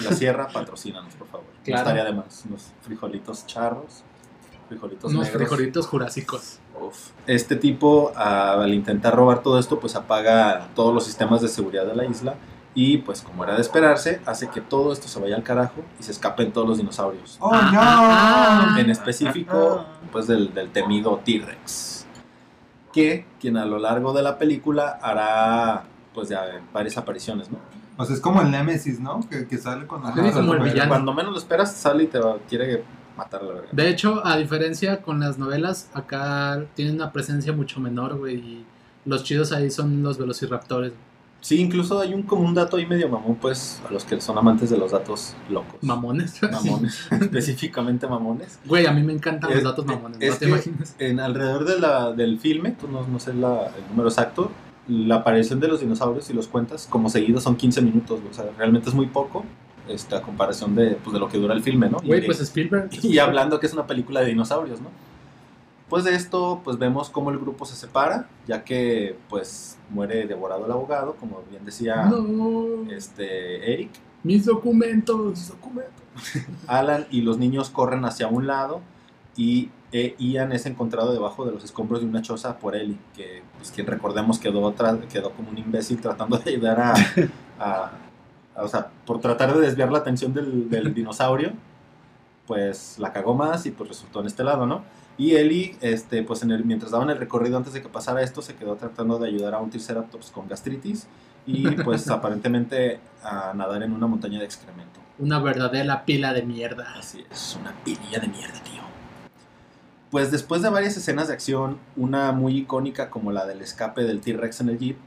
La 0.04 0.12
sierra, 0.14 0.48
patrocínanos, 0.52 1.14
por 1.14 1.28
favor. 1.28 1.46
Claro. 1.64 1.82
estaría 1.84 2.04
de 2.06 2.12
más. 2.14 2.44
Unos 2.50 2.72
frijolitos 2.82 3.46
charros, 3.46 4.04
frijolitos 4.68 5.12
Unos 5.12 5.26
negros. 5.28 5.48
frijolitos 5.48 5.86
jurásicos. 5.88 6.60
Uf. 6.82 7.12
Este 7.28 7.56
tipo, 7.56 8.12
a- 8.16 8.54
al 8.54 8.74
intentar 8.74 9.16
robar 9.16 9.44
todo 9.44 9.60
esto, 9.60 9.80
pues 9.80 9.96
apaga 9.96 10.70
todos 10.76 10.92
los 10.94 11.06
sistemas 11.06 11.42
de 11.42 11.50
seguridad 11.50 11.86
de 11.86 11.96
la 11.96 12.04
isla 12.04 12.34
y, 12.74 12.98
pues 12.98 13.22
como 13.22 13.44
era 13.44 13.54
de 13.56 13.62
esperarse, 13.62 14.22
hace 14.26 14.50
que 14.50 14.60
todo 14.60 14.92
esto 14.92 15.08
se 15.08 15.20
vaya 15.20 15.36
al 15.36 15.44
carajo 15.44 15.82
y 16.00 16.04
se 16.04 16.12
escapen 16.12 16.52
todos 16.52 16.68
los 16.68 16.78
dinosaurios. 16.80 17.38
¡Oh, 17.40 17.52
Ah, 17.54 17.70
no! 17.72 17.80
ah, 17.82 18.74
ah. 18.76 18.80
En 18.82 18.90
específico, 18.90 19.86
pues 20.12 20.26
del, 20.26 20.52
del 20.54 20.72
temido 20.72 21.22
T-Rex. 21.24 21.95
Que 22.96 23.26
quien 23.40 23.58
a 23.58 23.66
lo 23.66 23.78
largo 23.78 24.14
de 24.14 24.24
la 24.24 24.38
película 24.40 24.98
hará, 25.02 25.84
pues 26.14 26.30
ya 26.30 26.62
varias 26.74 26.98
apariciones, 26.98 27.52
¿no? 27.52 27.58
Pues 27.98 28.10
es 28.10 28.20
como 28.22 28.42
el 28.42 28.50
Nemesis, 28.50 29.00
¿no? 29.00 29.20
Que, 29.30 29.46
que 29.48 29.58
sale 29.58 29.86
cuando... 29.86 30.08
Sí, 30.14 30.32
como 30.34 30.54
el 30.56 30.62
villano. 30.62 30.90
Cuando 30.90 31.14
menos 31.14 31.34
lo 31.34 31.38
esperas, 31.38 31.74
sale 31.76 32.04
y 32.04 32.08
te 32.08 32.20
va- 32.20 32.38
quiere 32.50 32.84
matar 33.18 33.42
a 33.42 33.44
la 33.46 33.54
verga. 33.54 33.68
De 33.72 33.90
hecho, 33.90 34.26
a 34.26 34.38
diferencia 34.38 35.02
con 35.02 35.20
las 35.20 35.38
novelas, 35.38 35.90
acá 35.94 36.64
tienen 36.74 36.96
una 36.96 37.12
presencia 37.12 37.54
mucho 37.54 37.80
menor, 37.80 38.18
güey. 38.18 38.36
Y 38.36 38.66
los 39.06 39.24
chidos 39.24 39.52
ahí 39.52 39.70
son 39.72 40.02
los 40.04 40.18
velociraptores. 40.18 40.94
Sí, 41.46 41.60
incluso 41.62 42.00
hay 42.02 42.12
un 42.16 42.24
como 42.24 42.42
un 42.44 42.56
dato 42.56 42.78
ahí 42.78 42.88
medio 42.88 43.08
mamón, 43.08 43.36
pues, 43.36 43.80
a 43.88 43.94
los 43.94 44.04
que 44.04 44.20
son 44.20 44.36
amantes 44.36 44.72
de 44.72 44.78
los 44.80 44.92
datos 44.94 45.36
locos. 45.48 45.76
Mamones. 45.84 46.42
Mamones, 46.52 47.08
específicamente 47.12 48.08
mamones. 48.08 48.58
Güey, 48.66 48.88
a 48.88 48.92
mí 48.92 49.04
me 49.04 49.14
encantan 49.14 49.52
Es- 49.52 49.58
los 49.58 49.66
datos 49.66 49.86
mamones. 49.86 50.18
es 50.22 50.32
no 50.34 50.38
te 50.40 50.48
imaginas. 50.48 50.96
En 50.98 51.20
alrededor 51.20 51.66
de 51.66 51.80
la, 51.80 52.14
del 52.14 52.40
filme, 52.40 52.72
tú 52.72 52.88
no, 52.88 53.06
no 53.06 53.20
sé 53.20 53.36
la- 53.36 53.68
el 53.78 53.88
número 53.92 54.10
exacto, 54.10 54.50
la 54.88 55.18
aparición 55.18 55.60
de 55.60 55.68
los 55.68 55.82
dinosaurios, 55.82 56.26
si 56.26 56.34
los 56.34 56.48
cuentas, 56.48 56.88
como 56.90 57.10
seguido 57.10 57.40
son 57.40 57.56
15 57.58 57.80
minutos, 57.84 58.20
o 58.28 58.34
sea, 58.34 58.46
realmente 58.58 58.90
es 58.90 58.96
muy 58.96 59.06
poco, 59.06 59.46
este, 59.88 60.16
a 60.16 60.24
comparación 60.24 60.74
de, 60.74 60.96
pues, 61.04 61.14
de 61.14 61.20
lo 61.20 61.30
que 61.30 61.38
dura 61.38 61.54
el 61.54 61.62
filme, 61.62 61.90
¿no? 61.92 61.98
Y 62.04 62.08
Güey, 62.08 62.26
pues 62.26 62.40
Spielberg. 62.42 62.90
y 63.04 63.20
hablando 63.20 63.60
que 63.60 63.68
es 63.68 63.74
una 63.74 63.86
película 63.86 64.22
de 64.22 64.28
dinosaurios, 64.30 64.82
¿no? 64.82 64.90
Pues 65.90 66.04
de 66.04 66.16
esto, 66.16 66.62
pues 66.64 66.78
vemos 66.80 67.10
cómo 67.10 67.30
el 67.30 67.38
grupo 67.38 67.66
se 67.66 67.76
separa, 67.76 68.28
ya 68.48 68.64
que, 68.64 69.18
pues, 69.30 69.78
muere 69.92 70.26
devorado 70.26 70.66
el 70.66 70.72
abogado, 70.72 71.16
como 71.16 71.44
bien 71.50 71.64
decía 71.64 72.06
No, 72.06 72.90
este, 72.92 73.72
Eric. 73.74 73.92
mis 74.24 75.48
documentos. 75.48 75.54
Alan 76.68 77.06
y 77.12 77.22
los 77.22 77.38
niños 77.38 77.70
corren 77.70 78.04
hacia 78.06 78.28
un 78.28 78.48
lado 78.48 78.82
y 79.36 79.70
eh, 79.92 80.16
Ian 80.18 80.54
es 80.54 80.66
encontrado 80.66 81.14
debajo 81.14 81.46
de 81.46 81.52
los 81.52 81.64
escombros 81.64 82.02
de 82.02 82.08
una 82.08 82.22
choza 82.22 82.58
por 82.58 82.76
Ellie, 82.76 82.98
que 83.16 83.44
pues 83.58 83.70
quien 83.72 83.86
recordemos 83.86 84.40
quedó, 84.40 84.74
quedó 85.12 85.32
como 85.32 85.50
un 85.52 85.58
imbécil 85.58 86.02
tratando 86.02 86.38
de 86.40 86.52
ayudar 86.52 86.80
a, 86.80 86.94
a- 87.60 87.92
a- 88.56 88.64
o 88.64 88.68
sea, 88.68 88.90
por 89.06 89.20
tratar 89.20 89.54
de 89.54 89.62
desviar 89.62 89.92
la 89.92 90.00
atención 90.00 90.34
del, 90.34 90.70
del 90.70 90.94
dinosaurio, 90.94 91.52
pues 92.48 92.96
la 93.00 93.12
cagó 93.12 93.34
más 93.36 93.66
y 93.66 93.72
pues 93.72 93.90
resultó 93.90 94.22
en 94.22 94.28
este 94.28 94.44
lado, 94.44 94.66
¿no? 94.66 94.84
Y 95.18 95.36
Ellie, 95.36 95.78
este, 95.82 96.24
pues 96.24 96.44
en 96.44 96.52
el, 96.52 96.66
mientras 96.66 96.92
daban 96.92 97.10
el 97.10 97.18
recorrido 97.18 97.58
antes 97.58 97.74
de 97.74 97.82
que 97.82 97.88
pasara 97.88 98.22
esto, 98.22 98.42
se 98.42 98.56
quedó 98.56 98.76
tratando 98.76 99.18
de 99.18 99.30
ayudar 99.30 99.54
a 99.54 99.60
un 99.60 99.70
Triceratops 99.70 100.30
con 100.30 100.48
gastritis 100.48 101.08
y 101.46 101.70
pues 101.72 102.10
aparentemente 102.10 103.00
a 103.24 103.54
nadar 103.54 103.84
en 103.84 103.94
una 103.94 104.08
montaña 104.08 104.40
de 104.40 104.46
excremento. 104.46 105.00
Una 105.18 105.40
verdadera 105.40 106.04
pila 106.04 106.34
de 106.34 106.44
mierda. 106.44 106.96
Así 106.98 107.24
es, 107.32 107.58
una 107.60 107.72
pililla 107.84 108.20
de 108.20 108.28
mierda, 108.28 108.60
tío. 108.64 108.82
Pues 110.12 110.32
después 110.32 110.62
de 110.62 110.70
varias 110.70 110.98
escenas 110.98 111.30
de 111.30 111.34
acción, 111.34 111.78
una 111.96 112.32
muy 112.34 112.58
icónica 112.58 113.10
como 113.10 113.32
la 113.32 113.46
del 113.46 113.62
escape 113.62 114.04
del 114.04 114.22
T-Rex 114.22 114.62
en 114.62 114.70
el 114.70 114.80
Jeep, 114.80 114.98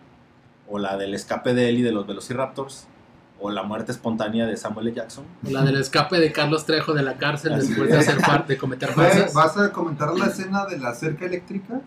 o 0.69 0.79
la 0.79 0.97
del 0.97 1.15
escape 1.15 1.55
de 1.55 1.69
Ellie 1.69 1.85
de 1.85 1.93
los 1.93 2.07
Velociraptors, 2.07 2.87
o 3.41 3.51
la 3.51 3.63
muerte 3.63 3.93
espontánea 3.93 4.47
de 4.47 4.57
Samuel 4.57 4.89
L. 4.89 4.97
Jackson. 4.97 5.25
La 5.43 5.63
del 5.63 5.77
escape 5.77 6.19
de 6.19 6.33
Carlos 6.33 6.67
Trejo 6.67 6.93
de 6.93 7.03
la 7.03 7.17
cárcel 7.19 7.53
Así 7.55 7.69
después 7.69 7.89
de, 7.91 7.99
hacer 7.99 8.19
par- 8.19 8.47
de 8.47 8.59
cometer 8.59 8.91
falsas. 8.93 9.33
¿Vas 9.33 9.57
a 9.57 9.71
comentar 9.73 10.13
la 10.17 10.27
escena 10.27 10.67
de 10.67 10.79
la 10.79 10.95
cerca 10.95 11.27
eléctrica? 11.27 11.81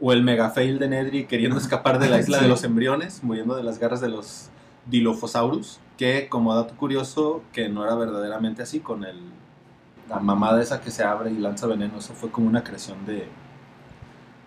O 0.00 0.12
el 0.12 0.22
mega 0.22 0.50
fail 0.50 0.78
de 0.78 0.88
Nedry 0.88 1.24
queriendo 1.26 1.56
escapar 1.58 1.98
de 1.98 2.08
la 2.08 2.18
isla 2.20 2.38
Sí. 2.38 2.44
de 2.44 2.48
los 2.48 2.64
embriones, 2.64 3.22
muriendo 3.22 3.54
de 3.56 3.62
las 3.62 3.78
garras 3.78 4.00
de 4.00 4.08
los 4.08 4.48
Dilophosaurus, 4.86 5.78
que 5.98 6.28
como 6.28 6.54
dato 6.54 6.74
curioso, 6.76 7.42
que 7.52 7.68
no 7.68 7.84
era 7.84 7.94
verdaderamente 7.94 8.62
así, 8.62 8.80
con 8.80 9.04
el, 9.04 9.18
la 10.08 10.18
mamada 10.20 10.60
esa 10.62 10.80
que 10.80 10.90
se 10.90 11.04
abre 11.04 11.30
y 11.30 11.36
lanza 11.38 11.66
veneno, 11.66 11.98
eso 11.98 12.14
fue 12.14 12.30
como 12.30 12.48
una 12.48 12.64
creación 12.64 13.04
de, 13.06 13.28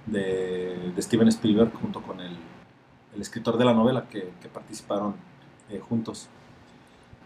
de, 0.08 0.92
de 0.96 1.02
Steven 1.02 1.28
Spielberg 1.30 1.72
junto 1.74 2.02
con 2.02 2.20
el, 2.20 2.36
el 3.16 3.22
escritor 3.22 3.58
de 3.58 3.66
la 3.66 3.74
novela 3.74 4.06
que, 4.10 4.32
que 4.42 4.48
participaron 4.50 5.16
eh, 5.74 5.80
juntos. 5.80 6.30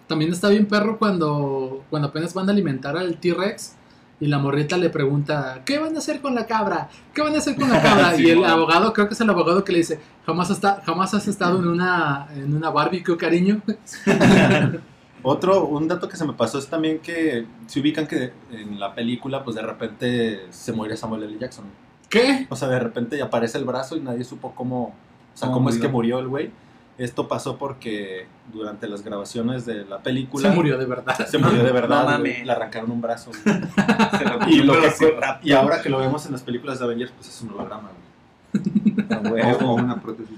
También 0.08 0.32
está 0.32 0.50
bien 0.50 0.66
perro 0.68 0.98
cuando, 0.98 1.84
cuando 1.90 2.08
apenas 2.08 2.34
van 2.34 2.48
a 2.48 2.52
alimentar 2.52 2.98
al 2.98 3.18
T-Rex 3.18 3.76
y 4.20 4.28
la 4.28 4.40
morrita 4.40 4.78
le 4.78 4.90
pregunta, 4.90 5.62
¿qué 5.66 5.78
van 5.78 5.96
a 5.96 6.00
hacer 6.00 6.22
con 6.22 6.34
la 6.34 6.48
cabra? 6.48 6.90
¿Qué 7.14 7.22
van 7.22 7.36
a 7.36 7.38
hacer 7.38 7.56
con 7.56 7.70
la 7.70 7.82
cabra? 7.82 8.14
Sí, 8.16 8.24
y 8.24 8.30
el 8.30 8.40
bueno. 8.40 8.54
abogado, 8.54 8.94
creo 8.94 9.08
que 9.08 9.14
es 9.14 9.22
el 9.22 9.30
abogado 9.30 9.64
que 9.64 9.72
le 9.74 9.80
dice, 9.80 10.00
jamás, 10.26 10.50
hasta, 10.50 10.82
jamás 10.86 11.14
has 11.14 11.28
estado 11.28 11.60
en 11.60 11.68
una, 11.68 12.28
en 12.36 12.56
una 12.56 12.70
barbecue, 12.70 13.18
cariño. 13.18 13.62
Otro, 15.24 15.66
un 15.66 15.88
dato 15.88 16.08
que 16.08 16.16
se 16.16 16.26
me 16.26 16.34
pasó 16.34 16.58
es 16.58 16.68
también 16.68 17.00
que 17.00 17.46
se 17.68 17.80
ubican 17.80 18.08
que 18.08 18.32
en 18.52 18.80
la 18.80 18.96
película, 18.96 19.44
pues 19.44 19.56
de 19.56 19.62
repente 19.62 20.46
se 20.52 20.72
muere 20.72 20.96
Samuel 20.96 21.24
L. 21.24 21.38
Jackson. 21.38 21.66
¿Qué? 22.10 22.48
O 22.50 22.56
sea, 22.56 22.70
de 22.70 22.80
repente 22.80 23.22
aparece 23.22 23.58
el 23.58 23.66
brazo 23.66 23.98
y 23.98 24.00
nadie 24.00 24.24
supo 24.24 24.54
cómo, 24.56 24.84
o 24.86 25.38
sea, 25.38 25.48
¿Cómo 25.50 25.60
cómo 25.60 25.70
es 25.70 25.78
que 25.78 25.88
murió 25.88 26.20
el 26.20 26.28
güey. 26.28 26.52
Esto 26.98 27.28
pasó 27.28 27.58
porque 27.58 28.28
durante 28.52 28.88
las 28.88 29.04
grabaciones 29.04 29.68
de 29.68 29.86
la 29.86 30.00
película 30.00 30.50
Se 30.50 30.56
murió 30.56 30.80
de 30.80 30.86
verdad. 30.86 31.28
se 31.28 31.38
murió 31.38 31.64
de 31.64 31.72
verdad, 31.72 32.18
No 32.18 32.24
le 32.24 32.52
arrancaron 32.52 32.90
un 32.90 33.02
brazo. 33.02 33.32
lo 33.46 34.50
y, 34.50 34.64
lo 34.64 34.74
que 34.74 34.92
y 35.44 35.52
ahora 35.52 35.82
que 35.82 35.90
lo 35.90 36.00
vemos 36.00 36.26
en 36.26 36.32
las 36.32 36.42
películas 36.42 36.80
de 36.80 36.86
Avengers, 36.86 37.12
pues 37.16 37.30
es 37.30 37.42
un 37.44 37.52
holograma. 37.52 37.92
güey. 39.30 39.44
A 39.44 39.56
O, 39.58 39.76
una 39.76 40.02
prótesis. 40.02 40.38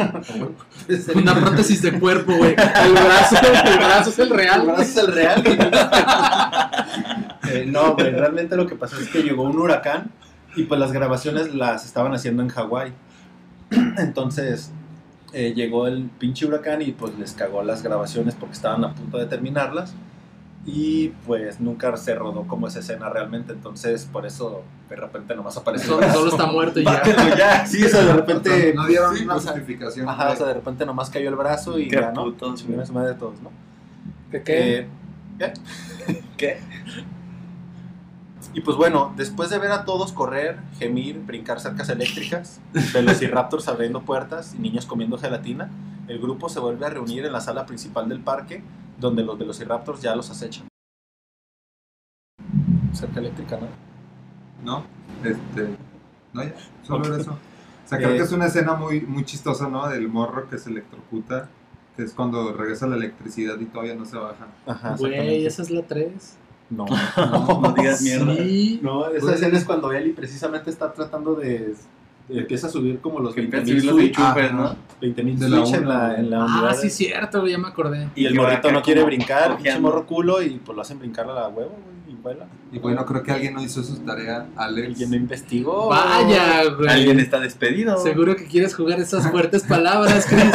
Una 1.14 1.34
prótesis 1.34 1.82
de 1.82 2.00
cuerpo, 2.00 2.32
güey. 2.34 2.52
El 2.52 2.92
brazo, 2.92 3.36
el 3.66 3.76
brazo 3.78 4.10
es 4.10 4.18
el 4.18 4.30
real. 4.30 4.60
El 4.62 4.66
brazo 4.66 4.82
es 4.82 4.96
el 4.96 5.12
real. 5.12 5.44
Eh, 7.48 7.66
no, 7.66 7.94
güey, 7.94 8.10
realmente 8.10 8.56
lo 8.56 8.66
que 8.66 8.76
pasó 8.76 8.98
es 8.98 9.08
que 9.08 9.22
llegó 9.22 9.42
un 9.42 9.58
huracán 9.58 10.10
y 10.56 10.64
pues 10.64 10.80
las 10.80 10.92
grabaciones 10.92 11.54
las 11.54 11.84
estaban 11.84 12.14
haciendo 12.14 12.42
en 12.42 12.48
Hawái. 12.48 12.92
Entonces 13.98 14.72
eh, 15.32 15.52
llegó 15.54 15.86
el 15.86 16.04
pinche 16.18 16.46
huracán 16.46 16.82
y 16.82 16.92
pues 16.92 17.18
les 17.18 17.32
cagó 17.32 17.62
las 17.62 17.82
grabaciones 17.82 18.34
porque 18.34 18.54
estaban 18.54 18.84
a 18.84 18.94
punto 18.94 19.18
de 19.18 19.26
terminarlas. 19.26 19.94
Y 20.66 21.08
pues 21.26 21.58
nunca 21.58 21.96
se 21.96 22.14
rodó 22.14 22.46
como 22.46 22.68
esa 22.68 22.80
escena 22.80 23.08
realmente, 23.08 23.54
entonces 23.54 24.04
por 24.04 24.26
eso 24.26 24.62
de 24.90 24.96
repente 24.96 25.34
nomás 25.34 25.56
apareció. 25.56 25.98
Solo, 26.12 26.28
está 26.28 26.46
muerto 26.46 26.80
y 26.80 26.84
ya. 26.84 27.00
Pero 27.02 27.34
ya, 27.36 27.66
sí, 27.66 27.82
o 27.82 27.88
sea, 27.88 28.02
de 28.04 28.12
repente. 28.12 28.74
No 28.74 28.86
dieron 28.86 29.16
sí, 29.16 29.24
una 29.24 29.40
sea, 29.40 29.52
justificación. 29.52 30.06
Ajá, 30.06 30.26
de- 30.26 30.32
o 30.34 30.36
sea, 30.36 30.46
de 30.48 30.54
repente 30.54 30.84
nomás 30.84 31.08
cayó 31.08 31.30
el 31.30 31.34
brazo 31.34 31.78
y 31.78 31.88
Qué 31.88 31.96
ya, 31.96 32.12
¿no? 32.12 32.34
su 32.86 32.92
madre 32.92 33.14
todos, 33.14 33.40
¿no? 33.40 33.50
¿Qué, 34.30 34.42
Eh, 34.46 34.86
¿Qué? 36.36 36.58
Y 38.52 38.62
pues 38.62 38.76
bueno, 38.76 39.12
después 39.16 39.48
de 39.50 39.58
ver 39.58 39.70
a 39.70 39.84
todos 39.84 40.12
correr, 40.12 40.58
gemir, 40.78 41.20
brincar 41.20 41.60
cercas 41.60 41.88
eléctricas, 41.88 42.60
velociraptors 42.92 43.68
abriendo 43.68 44.02
puertas 44.02 44.54
y 44.54 44.58
niños 44.58 44.86
comiendo 44.86 45.18
gelatina, 45.18 45.70
el 46.08 46.18
grupo 46.18 46.48
se 46.48 46.58
vuelve 46.58 46.84
a 46.86 46.90
reunir 46.90 47.24
en 47.24 47.32
la 47.32 47.40
sala 47.40 47.64
principal 47.66 48.08
del 48.08 48.20
parque, 48.20 48.62
donde 48.98 49.22
los 49.22 49.38
velociraptors 49.38 50.02
ya 50.02 50.16
los 50.16 50.30
acechan. 50.30 50.66
Cerca 52.92 53.20
eléctrica, 53.20 53.58
¿no? 53.58 53.68
¿No? 54.64 54.84
Este. 55.24 55.76
No, 56.32 56.42
ya. 56.42 56.54
Solo 56.82 57.06
era 57.06 57.18
eso. 57.22 57.30
O 57.32 57.88
sea, 57.88 57.98
creo 57.98 58.10
Eh, 58.10 58.16
que 58.16 58.22
es 58.24 58.32
una 58.32 58.46
escena 58.46 58.74
muy, 58.74 59.00
muy 59.00 59.24
chistosa, 59.24 59.68
¿no? 59.68 59.88
Del 59.88 60.08
morro 60.08 60.48
que 60.48 60.58
se 60.58 60.70
electrocuta. 60.70 61.48
Que 61.96 62.02
es 62.02 62.12
cuando 62.12 62.52
regresa 62.52 62.86
la 62.86 62.96
electricidad 62.96 63.58
y 63.60 63.66
todavía 63.66 63.94
no 63.94 64.04
se 64.04 64.16
baja. 64.16 64.46
Ajá, 64.66 64.96
Güey, 64.98 65.46
esa 65.46 65.62
es 65.62 65.70
la 65.70 65.82
3. 65.82 66.36
No. 66.70 66.86
No, 67.16 67.60
no 67.60 67.72
digas 67.72 68.00
mierda. 68.02 68.34
Sí. 68.36 68.80
No, 68.82 69.06
esa 69.08 69.20
Pues- 69.20 69.34
escena 69.34 69.58
es 69.58 69.64
cuando 69.64 69.92
Ellie 69.92 70.12
precisamente 70.14 70.70
está 70.70 70.92
tratando 70.92 71.34
de... 71.34 71.74
Empieza 72.28 72.68
a 72.68 72.70
subir 72.70 73.00
como 73.00 73.18
los 73.18 73.34
Que 73.34 73.40
20 73.40 73.56
empieza 73.58 73.72
a 73.72 73.74
mil 73.74 73.90
subir 73.90 74.16
los 74.16 74.32
switch, 74.34 74.52
¿no? 74.52 74.76
20 75.00 75.22
mil 75.24 75.36
De 75.38 75.48
la 75.48 75.66
switch 75.66 75.74
en 75.78 75.88
la, 75.88 76.14
en 76.16 76.30
la 76.30 76.44
Ah, 76.48 76.74
sí, 76.74 76.88
cierto, 76.88 77.44
ya 77.44 77.58
me 77.58 77.66
acordé. 77.68 78.08
Y 78.14 78.24
el 78.26 78.36
morrito 78.36 78.70
no 78.70 78.82
quiere 78.82 79.02
brincar, 79.02 79.56
pinche 79.56 79.80
morro 79.80 80.06
culo, 80.06 80.40
y 80.40 80.50
pues 80.64 80.76
lo 80.76 80.82
hacen 80.82 81.00
brincar 81.00 81.28
a 81.28 81.34
la 81.34 81.48
huevo, 81.48 81.70
güey, 81.70 81.96
y 82.72 82.78
bueno, 82.78 83.04
creo 83.04 83.22
que 83.22 83.32
alguien 83.32 83.54
no 83.54 83.62
hizo 83.62 83.82
su 83.82 83.98
tarea, 83.98 84.46
Alex. 84.56 84.88
Alguien 84.88 85.10
no 85.10 85.16
investigó. 85.16 85.88
Vaya, 85.88 86.64
güey. 86.76 86.88
Alguien 86.88 87.20
está 87.20 87.40
despedido. 87.40 87.96
Seguro 87.98 88.36
que 88.36 88.46
quieres 88.46 88.74
jugar 88.74 89.00
esas 89.00 89.30
fuertes 89.30 89.62
palabras, 89.64 90.26
Chris. 90.26 90.52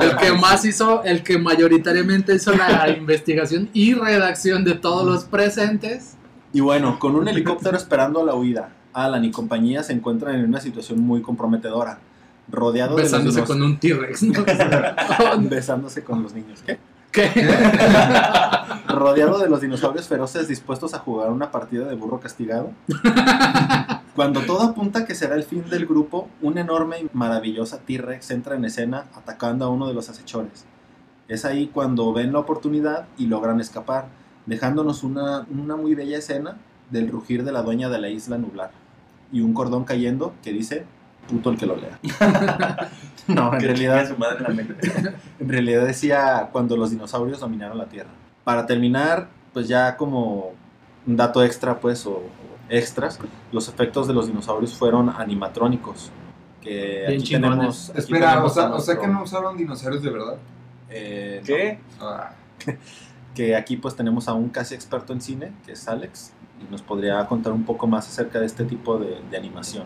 El 0.00 0.16
que 0.16 0.32
más 0.32 0.64
hizo, 0.64 1.02
el 1.04 1.22
que 1.22 1.38
mayoritariamente 1.38 2.34
hizo 2.34 2.52
la 2.54 2.88
investigación 2.90 3.68
y 3.72 3.94
redacción 3.94 4.64
de 4.64 4.74
todos 4.74 5.06
los 5.06 5.24
presentes. 5.24 6.16
Y 6.52 6.60
bueno, 6.60 6.98
con 6.98 7.16
un 7.16 7.28
helicóptero 7.28 7.76
esperando 7.76 8.22
a 8.22 8.24
la 8.24 8.34
huida, 8.34 8.70
Alan 8.92 9.24
y 9.24 9.30
compañía 9.30 9.82
se 9.82 9.92
encuentran 9.92 10.36
en 10.36 10.44
una 10.44 10.60
situación 10.60 11.00
muy 11.00 11.22
comprometedora. 11.22 11.98
Rodeado 12.48 12.94
Besándose 12.94 13.36
de 13.36 13.40
los 13.40 13.50
con 13.50 13.62
un 13.62 13.78
T-Rex. 13.78 14.22
¿no? 14.22 14.44
besándose 15.50 16.04
con 16.04 16.22
los 16.22 16.32
niños. 16.32 16.62
¿Qué? 16.64 16.78
¿Qué? 17.16 17.30
Rodeado 18.88 19.38
de 19.38 19.48
los 19.48 19.62
dinosaurios 19.62 20.06
feroces 20.06 20.48
dispuestos 20.48 20.92
a 20.92 20.98
jugar 20.98 21.30
una 21.30 21.50
partida 21.50 21.86
de 21.86 21.94
burro 21.94 22.20
castigado. 22.20 22.72
Cuando 24.14 24.42
todo 24.42 24.60
apunta 24.62 25.06
que 25.06 25.14
será 25.14 25.34
el 25.34 25.44
fin 25.44 25.64
del 25.70 25.86
grupo, 25.86 26.28
una 26.42 26.60
enorme 26.60 27.00
y 27.00 27.08
maravillosa 27.14 27.78
T-Rex 27.78 28.30
entra 28.32 28.54
en 28.56 28.66
escena 28.66 29.06
atacando 29.14 29.64
a 29.64 29.68
uno 29.70 29.88
de 29.88 29.94
los 29.94 30.10
acechores. 30.10 30.66
Es 31.26 31.46
ahí 31.46 31.68
cuando 31.72 32.12
ven 32.12 32.34
la 32.34 32.40
oportunidad 32.40 33.06
y 33.16 33.28
logran 33.28 33.60
escapar, 33.60 34.08
dejándonos 34.44 35.02
una, 35.02 35.46
una 35.50 35.76
muy 35.76 35.94
bella 35.94 36.18
escena 36.18 36.58
del 36.90 37.08
rugir 37.08 37.44
de 37.44 37.52
la 37.52 37.62
dueña 37.62 37.88
de 37.88 37.98
la 37.98 38.10
isla 38.10 38.36
nublar 38.36 38.72
y 39.32 39.40
un 39.40 39.54
cordón 39.54 39.84
cayendo 39.84 40.34
que 40.42 40.52
dice 40.52 40.84
puto 41.26 41.50
el 41.50 41.58
que 41.58 41.66
lo 41.66 41.76
lea. 41.76 41.98
no, 43.28 43.52
en 43.52 43.58
Que 43.58 43.66
realidad 43.66 44.08
su 44.08 44.16
madre 44.16 44.40
la 44.40 44.48
mente. 44.50 44.92
en 45.40 45.48
realidad 45.48 45.86
decía 45.86 46.48
cuando 46.52 46.76
los 46.76 46.90
dinosaurios 46.90 47.40
dominaron 47.40 47.78
la 47.78 47.86
Tierra. 47.86 48.10
Para 48.44 48.66
terminar, 48.66 49.28
pues 49.52 49.68
ya 49.68 49.96
como 49.96 50.52
un 51.06 51.16
dato 51.16 51.42
extra, 51.44 51.78
pues, 51.80 52.06
o, 52.06 52.10
o 52.12 52.22
extras, 52.68 53.18
los 53.52 53.68
efectos 53.68 54.06
de 54.08 54.14
los 54.14 54.26
dinosaurios 54.28 54.74
fueron 54.74 55.08
animatrónicos. 55.10 56.10
Que 56.60 57.04
Bien 57.06 57.20
aquí 57.20 57.22
chingones. 57.22 57.50
tenemos. 57.58 57.90
aquí 57.90 57.98
Espera, 58.00 58.44
o 58.44 58.48
sea, 58.48 58.74
o 58.74 58.80
sea 58.80 58.98
que 58.98 59.06
no 59.06 59.22
usaron 59.22 59.56
dinosaurios 59.56 60.02
de 60.02 60.10
verdad. 60.10 60.36
eh, 60.90 61.42
¿Qué? 61.44 61.78
Ah, 62.00 62.32
que 63.34 63.54
aquí 63.54 63.76
pues 63.76 63.94
tenemos 63.94 64.28
a 64.28 64.32
un 64.34 64.48
casi 64.48 64.74
experto 64.74 65.12
en 65.12 65.20
cine, 65.20 65.52
que 65.64 65.72
es 65.72 65.86
Alex, 65.88 66.32
y 66.60 66.70
nos 66.70 66.82
podría 66.82 67.24
contar 67.26 67.52
un 67.52 67.64
poco 67.64 67.86
más 67.86 68.08
acerca 68.08 68.40
de 68.40 68.46
este 68.46 68.64
tipo 68.64 68.98
de, 68.98 69.20
de 69.30 69.36
animación. 69.36 69.84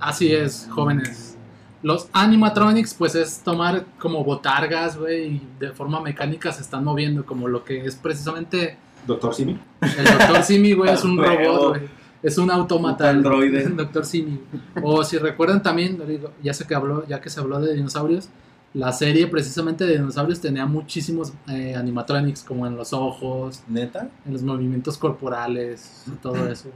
Así 0.00 0.32
es, 0.32 0.68
jóvenes. 0.70 1.36
Los 1.82 2.08
animatronics, 2.12 2.94
pues 2.94 3.14
es 3.14 3.40
tomar 3.40 3.84
como 3.98 4.24
botargas, 4.24 4.96
güey, 4.96 5.26
y 5.26 5.48
de 5.60 5.70
forma 5.70 6.00
mecánica 6.00 6.52
se 6.52 6.62
están 6.62 6.84
moviendo, 6.84 7.24
como 7.24 7.48
lo 7.48 7.64
que 7.64 7.84
es 7.84 7.94
precisamente 7.96 8.78
Doctor 9.06 9.34
Simi. 9.34 9.58
el 9.80 10.04
Dr. 10.04 10.42
Simi, 10.42 10.72
güey, 10.72 10.92
es 10.92 11.04
un 11.04 11.18
robot, 11.18 11.68
güey. 11.68 11.88
Es 12.22 12.38
un 12.38 12.50
autómata. 12.50 13.10
El. 13.10 13.22
Dr. 13.76 14.04
Simi. 14.04 14.40
O 14.82 15.04
si 15.04 15.18
recuerdan 15.18 15.62
también, 15.62 16.02
ya 16.42 16.52
sé 16.54 16.66
que 16.66 16.74
habló, 16.74 17.06
ya 17.06 17.20
que 17.20 17.30
se 17.30 17.40
habló 17.40 17.60
de 17.60 17.74
dinosaurios, 17.74 18.28
la 18.76 18.92
serie 18.92 19.26
precisamente 19.26 19.84
de 19.86 19.94
dinosaurios 19.94 20.38
tenía 20.40 20.66
muchísimos 20.66 21.32
eh, 21.48 21.74
animatronics, 21.74 22.42
como 22.42 22.66
en 22.66 22.76
los 22.76 22.92
ojos, 22.92 23.62
Neta. 23.68 24.10
en 24.26 24.32
los 24.34 24.42
movimientos 24.42 24.98
corporales, 24.98 26.04
y 26.06 26.10
todo 26.16 26.46
eso. 26.48 26.68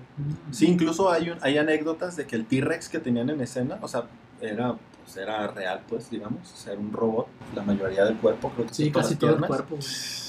Sí, 0.50 0.66
incluso 0.66 1.10
hay, 1.10 1.28
un- 1.30 1.38
hay 1.42 1.58
anécdotas 1.58 2.16
de 2.16 2.26
que 2.26 2.36
el 2.36 2.46
T-Rex 2.46 2.88
que 2.88 3.00
tenían 3.00 3.28
en 3.28 3.40
escena, 3.42 3.78
o 3.82 3.88
sea, 3.88 4.04
era, 4.40 4.76
pues, 5.04 5.16
era 5.18 5.46
real, 5.48 5.82
pues, 5.88 6.08
digamos, 6.10 6.50
o 6.52 6.56
sea, 6.56 6.72
era 6.72 6.80
un 6.80 6.90
robot, 6.92 7.26
la 7.54 7.62
mayoría 7.62 8.04
del 8.06 8.16
cuerpo, 8.16 8.50
creo 8.54 8.66
que 8.66 8.72
Sí, 8.74 8.90
casi 8.90 9.16
todo 9.16 9.34
el 9.36 9.40
cuerpo. 9.42 9.76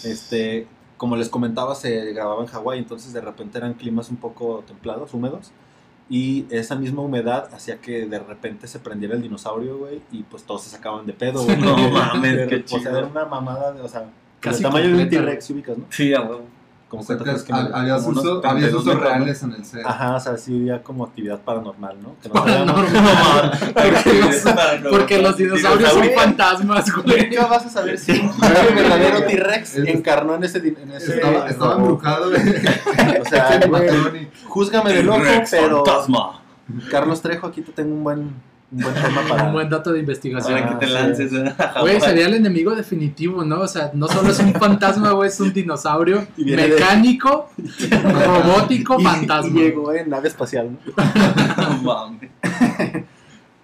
Este, 0.03 0.67
como 0.97 1.15
les 1.15 1.29
comentaba, 1.29 1.73
se 1.75 2.11
grababa 2.13 2.41
en 2.41 2.47
Hawái, 2.47 2.79
entonces 2.79 3.13
de 3.13 3.21
repente 3.21 3.57
eran 3.57 3.75
climas 3.75 4.09
un 4.09 4.17
poco 4.17 4.63
templados, 4.67 5.13
húmedos, 5.13 5.51
y 6.11 6.45
esa 6.49 6.75
misma 6.75 7.01
humedad 7.01 7.49
hacía 7.53 7.77
que 7.77 8.05
de 8.05 8.19
repente 8.19 8.67
se 8.67 8.79
prendiera 8.79 9.15
el 9.15 9.21
dinosaurio, 9.21 9.77
güey, 9.77 10.01
y 10.11 10.23
pues 10.23 10.43
todos 10.43 10.63
se 10.63 10.69
sacaban 10.69 11.05
de 11.05 11.13
pedo, 11.13 11.41
güey. 11.43 11.57
No 11.61 11.75
mames, 11.89 12.49
qué 12.49 12.55
O 12.57 12.67
sea, 12.67 12.79
chido. 12.79 12.97
era 12.97 13.07
una 13.07 13.25
mamada, 13.25 13.71
de, 13.71 13.81
o 13.81 13.87
sea, 13.87 14.09
Casi 14.41 14.57
el 14.57 14.63
tamaño 14.63 14.97
de 14.97 15.03
un 15.03 15.09
T-Rex, 15.09 15.49
ubicas, 15.51 15.77
¿no? 15.77 15.85
Sí, 15.89 16.13
a 16.13 16.21
huevo. 16.21 16.43
Como 16.91 17.03
o 17.03 17.05
sea, 17.05 17.17
que 17.17 17.23
crees 17.23 17.43
que 17.43 17.53
hab- 17.53 17.63
medía? 17.63 17.75
habías 17.79 17.97
como 18.01 18.09
unos 18.11 18.23
uso- 18.25 18.37
habías 18.45 18.69
32 18.69 18.83
usos 18.85 18.99
reales 18.99 19.43
en 19.43 19.53
el 19.53 19.63
set. 19.65 19.81
Ajá, 19.85 20.15
o 20.15 20.19
sea, 20.19 20.37
sí 20.37 20.53
había 20.59 20.83
como 20.83 21.05
actividad 21.05 21.39
paranormal, 21.39 21.95
¿no? 22.03 22.15
Que 22.21 22.27
no 22.33 22.33
Paranormal. 22.33 23.59
Porque 23.73 24.13
los, 24.19 24.89
porque 24.89 25.21
los 25.21 25.37
dinosaurios 25.37 25.89
son 25.93 26.09
fantasmas, 26.13 26.85
güey. 26.93 27.29
Nunca 27.29 27.45
vas 27.47 27.65
a 27.65 27.69
saber 27.69 27.97
si 27.97 28.11
el 28.11 28.75
verdadero 28.75 29.23
T-Rex 29.25 29.77
encarnó 29.77 30.35
en 30.35 30.43
ese, 30.43 30.57
en 30.57 30.91
ese 30.91 31.15
Estaba, 31.47 31.75
embrujado. 31.77 32.29
O 32.29 33.25
sea, 33.29 33.59
júzgame 34.49 34.91
de 34.93 35.03
loco, 35.03 35.21
pero 35.49 35.85
fantasma. 35.85 36.41
Carlos 36.89 37.21
Trejo, 37.21 37.47
aquí 37.47 37.61
te 37.61 37.71
tengo 37.71 37.93
un 37.95 38.03
buen, 38.03 38.33
un 38.71 38.79
buen 38.81 38.93
tema 38.93 39.21
para... 39.29 39.43
Un 39.45 39.53
buen 39.53 39.69
dato 39.69 39.91
de 39.91 39.99
investigación. 39.99 40.53
Para 40.59 40.69
que 40.79 40.85
te 40.85 40.91
lances. 40.91 41.31
Güey, 41.81 41.99
sería 42.01 42.27
el 42.27 42.35
enemigo 42.35 42.73
definitivo, 42.75 43.43
¿no? 43.43 43.61
O 43.61 43.67
sea, 43.67 43.91
no 43.93 44.07
solo 44.07 44.29
es 44.31 44.39
un 44.39 44.53
fantasma, 44.53 45.11
güey, 45.11 45.29
es 45.29 45.39
un 45.39 45.51
dinosaurio 45.53 46.25
de- 46.37 46.55
mecánico, 46.55 47.49
robótico, 48.25 48.97
Y- 48.99 49.03
fantasma. 49.03 49.59
Y 49.59 49.63
llegó 49.63 49.93
en 49.93 50.09
nave 50.09 50.27
espacial, 50.29 50.71
¿no? 50.71 52.17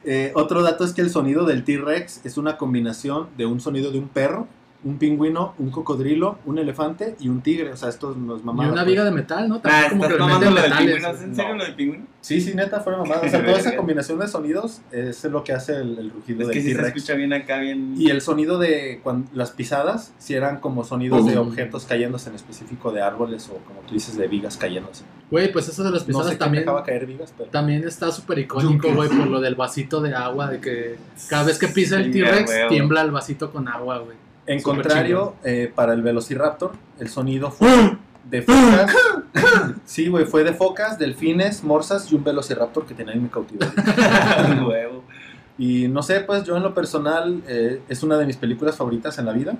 Eh, 0.09 0.31
otro 0.35 0.61
dato 0.63 0.85
es 0.85 0.93
que 0.93 1.01
el 1.01 1.09
sonido 1.09 1.45
del 1.45 1.63
T-Rex 1.65 2.21
es 2.25 2.37
una 2.37 2.55
combinación 2.57 3.27
de 3.37 3.45
un 3.45 3.59
sonido 3.59 3.91
de 3.91 3.99
un 3.99 4.07
perro, 4.07 4.47
un 4.83 4.97
pingüino, 4.97 5.53
un 5.57 5.71
cocodrilo, 5.71 6.37
un 6.45 6.59
elefante 6.59 7.15
y 7.19 7.29
un 7.29 7.41
tigre. 7.41 7.71
O 7.71 7.77
sea, 7.77 7.89
esto 7.89 8.13
no 8.15 8.35
es 8.35 8.41
Y 8.43 8.47
una 8.47 8.53
pues. 8.73 8.85
viga 8.85 9.03
de 9.03 9.11
metal, 9.11 9.49
¿no? 9.49 9.55
Ah, 9.55 9.59
También 9.61 9.89
como 9.89 10.01
que 10.03 10.07
¿estás 10.13 10.19
le 10.19 10.33
mamando 10.33 10.51
meten 10.51 10.55
lo 10.55 10.61
del 10.61 10.71
en 11.29 11.35
serio 11.35 11.55
lo 11.55 11.63
del 11.63 11.75
pingüino? 11.75 12.05
Sí, 12.21 12.41
sí, 12.41 12.53
neta, 12.53 12.79
fuera 12.81 12.99
mamada. 12.99 13.21
O 13.25 13.29
sea, 13.29 13.43
toda 13.45 13.57
esa 13.59 13.75
combinación 13.77 14.19
de 14.19 14.27
sonidos 14.27 14.81
es 14.91 15.23
lo 15.25 15.43
que 15.43 15.53
hace 15.53 15.75
el, 15.77 15.97
el 15.97 16.09
rugido 16.11 16.41
Es 16.41 16.47
del 16.47 16.53
que 16.55 16.61
sí 16.61 16.73
se 16.75 16.81
escucha 16.87 17.13
bien 17.15 17.33
acá, 17.33 17.57
bien... 17.59 17.95
Y 17.97 18.09
el 18.11 18.21
sonido 18.21 18.59
de 18.59 18.99
cuan- 19.03 19.27
las 19.33 19.51
pisadas, 19.51 20.13
si 20.19 20.35
eran 20.35 20.59
como 20.59 20.83
sonidos 20.83 21.25
de 21.25 21.37
Um. 21.39 21.47
objetos 21.47 21.85
cayéndose 21.85 22.29
en 22.29 22.35
específico 22.35 22.91
de 22.91 23.01
árboles 23.01 23.49
o 23.49 23.57
como 23.65 23.79
tú 23.81 23.93
dices 23.95 24.15
de 24.17 24.27
vigas 24.27 24.57
cayéndose. 24.57 25.03
Güey, 25.31 25.51
pues 25.51 25.67
eso 25.69 25.83
de 25.83 25.91
las 25.91 26.01
No 26.01 26.07
pisadas 26.07 26.27
sé 26.27 26.33
qué 26.33 26.39
también, 26.39 26.63
dejaba 26.63 26.83
caer 26.83 27.05
vigas, 27.05 27.33
pero... 27.37 27.49
también 27.49 27.85
está 27.87 28.11
súper 28.11 28.39
icónico, 28.39 28.93
güey, 28.93 29.09
por 29.09 29.27
lo 29.27 29.41
del 29.41 29.55
vasito 29.55 30.01
de 30.01 30.13
agua, 30.13 30.49
de 30.49 30.59
que 30.61 30.97
cada 31.29 31.43
vez 31.43 31.57
que 31.57 31.67
pisa 31.67 31.97
el 31.97 32.11
T-Rex, 32.11 32.51
tiembla 32.69 33.01
el 33.01 33.11
vasito 33.11 33.51
con 33.51 33.67
agua, 33.67 33.99
güey. 33.99 34.15
En 34.47 34.61
contrario, 34.61 35.35
eh, 35.43 35.71
para 35.73 35.93
el 35.93 36.01
Velociraptor, 36.01 36.71
el 36.99 37.09
sonido 37.09 37.51
fue 37.51 37.97
de 38.23 38.41
focas. 38.41 38.95
sí, 39.85 40.07
güey, 40.07 40.25
fue 40.25 40.43
de 40.43 40.53
focas, 40.53 40.97
delfines, 40.97 41.63
morsas 41.63 42.11
y 42.11 42.15
un 42.15 42.23
Velociraptor 42.23 42.85
que 42.85 42.93
tenía 42.93 43.13
en 43.13 43.23
mi 43.23 43.29
cautiverio. 43.29 43.73
Y 45.59 45.87
no 45.87 46.03
sé, 46.03 46.19
pues 46.19 46.43
yo 46.43 46.55
en 46.55 46.61
lo 46.61 46.73
personal 46.73 47.41
eh, 47.47 47.81
es 47.89 48.03
una 48.03 48.17
de 48.17 48.27
mis 48.27 48.37
películas 48.37 48.75
favoritas 48.75 49.17
en 49.17 49.25
la 49.25 49.31
vida. 49.31 49.57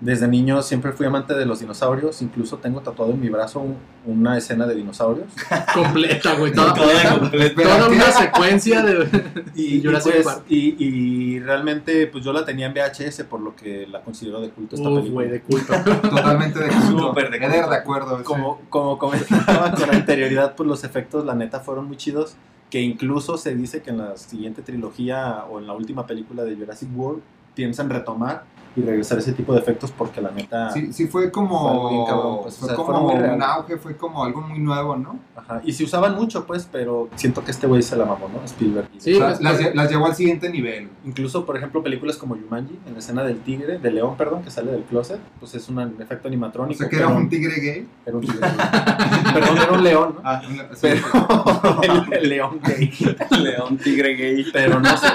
Desde 0.00 0.28
niño 0.28 0.62
siempre 0.62 0.92
fui 0.92 1.06
amante 1.06 1.34
de 1.34 1.44
los 1.44 1.58
dinosaurios, 1.58 2.22
incluso 2.22 2.58
tengo 2.58 2.80
tatuado 2.82 3.10
en 3.12 3.20
mi 3.20 3.28
brazo 3.30 3.58
un- 3.58 3.78
una 4.06 4.38
escena 4.38 4.64
de 4.64 4.76
dinosaurios. 4.76 5.26
Completa, 5.74 6.34
güey. 6.34 6.52
Toda, 6.52 6.72
Toda 6.72 7.18
completa. 7.18 7.62
toda 7.64 7.88
una 7.88 8.12
secuencia 8.12 8.82
de 8.82 9.08
Y, 9.56 9.62
y, 9.78 9.82
Jurassic 9.84 10.22
pues, 10.22 10.40
y, 10.48 10.76
y 10.84 11.40
realmente 11.40 12.06
pues 12.06 12.24
yo 12.24 12.32
la 12.32 12.44
tenía 12.44 12.66
en 12.66 12.74
VHS 12.74 13.24
por 13.24 13.40
lo 13.40 13.56
que 13.56 13.88
la 13.88 14.00
considero 14.02 14.40
de 14.40 14.50
culto 14.50 14.76
esta 14.76 14.88
Uf, 14.88 14.98
película. 15.00 15.14
güey, 15.14 15.28
de 15.30 15.40
culto. 15.42 15.72
Totalmente 16.08 16.60
de 16.60 16.68
culto. 16.68 16.98
Súper 17.08 17.30
de 17.32 17.38
culto. 17.40 17.70
de 17.70 17.76
acuerdo. 17.76 18.18
sí. 18.18 18.24
como, 18.24 18.60
como 18.68 18.98
comentaba 18.98 19.72
con 19.72 19.92
anterioridad, 19.92 20.54
pues 20.54 20.68
los 20.68 20.84
efectos, 20.84 21.24
la 21.24 21.34
neta, 21.34 21.58
fueron 21.58 21.86
muy 21.88 21.96
chidos. 21.96 22.36
Que 22.70 22.80
incluso 22.82 23.36
se 23.38 23.54
dice 23.56 23.82
que 23.82 23.90
en 23.90 23.98
la 23.98 24.16
siguiente 24.16 24.62
trilogía 24.62 25.44
o 25.50 25.58
en 25.58 25.66
la 25.66 25.72
última 25.72 26.06
película 26.06 26.44
de 26.44 26.54
Jurassic 26.54 26.88
World 26.94 27.22
piensan 27.54 27.88
retomar 27.90 28.44
y 28.76 28.82
regresar 28.82 29.18
ese 29.18 29.32
tipo 29.32 29.52
de 29.52 29.60
efectos 29.60 29.90
porque 29.96 30.20
la 30.20 30.30
neta... 30.30 30.70
Sí, 30.70 30.92
sí 30.92 31.06
fue 31.08 31.30
como, 31.30 31.88
Fue 31.88 32.06
cabrón, 32.06 32.38
pues, 32.42 32.54
o 32.56 32.58
fue 32.60 32.66
sea, 32.68 32.76
como 32.76 33.08
un 33.12 33.42
auge, 33.42 33.76
fue 33.78 33.96
como 33.96 34.22
algo 34.24 34.40
muy 34.42 34.58
nuevo, 34.58 34.96
¿no? 34.96 35.18
Ajá, 35.36 35.60
y 35.64 35.72
se 35.72 35.84
usaban 35.84 36.14
mucho, 36.14 36.46
pues, 36.46 36.68
pero 36.70 37.08
siento 37.16 37.44
que 37.44 37.50
este 37.50 37.66
güey 37.66 37.82
se 37.82 37.96
la 37.96 38.04
mamó, 38.04 38.28
¿no? 38.28 38.44
Spielberg. 38.44 38.88
Sí, 38.98 39.14
O 39.14 39.18
sea, 39.18 39.28
pues, 39.28 39.40
las, 39.40 39.56
pues, 39.56 39.66
lle- 39.68 39.74
las 39.74 39.90
llevó 39.90 40.06
al 40.06 40.14
siguiente 40.14 40.50
nivel. 40.50 40.88
Incluso, 41.04 41.44
por 41.44 41.56
ejemplo, 41.56 41.82
películas 41.82 42.16
como 42.16 42.36
Jumanji, 42.36 42.78
en 42.86 42.92
la 42.92 42.98
escena 42.98 43.24
del 43.24 43.38
tigre, 43.40 43.78
del 43.78 43.94
león, 43.94 44.16
perdón, 44.16 44.42
que 44.42 44.50
sale 44.50 44.70
del 44.70 44.82
closet, 44.82 45.18
pues 45.40 45.54
es 45.54 45.68
un 45.68 45.80
efecto 46.00 46.26
O 46.26 46.28
animatrónico. 46.28 46.78
sea, 46.78 46.88
que 46.88 46.96
era 46.96 47.08
un 47.08 47.28
tigre 47.28 47.60
gay. 47.60 47.88
era 48.06 48.16
un 48.16 48.22
tigre. 48.22 48.38
perdón, 49.34 49.56
era 49.58 49.72
un 49.72 49.84
león, 49.84 50.14
¿no? 50.16 50.20
Ah, 50.24 50.40
sí, 50.74 50.80
Pero 50.82 51.02
el, 51.82 52.12
el 52.12 52.28
león 52.28 52.60
gay. 52.64 52.92
León 53.42 53.78
tigre 53.78 54.14
gay. 54.14 54.44
Pero 54.52 54.80
no 54.80 54.96
se, 54.96 55.06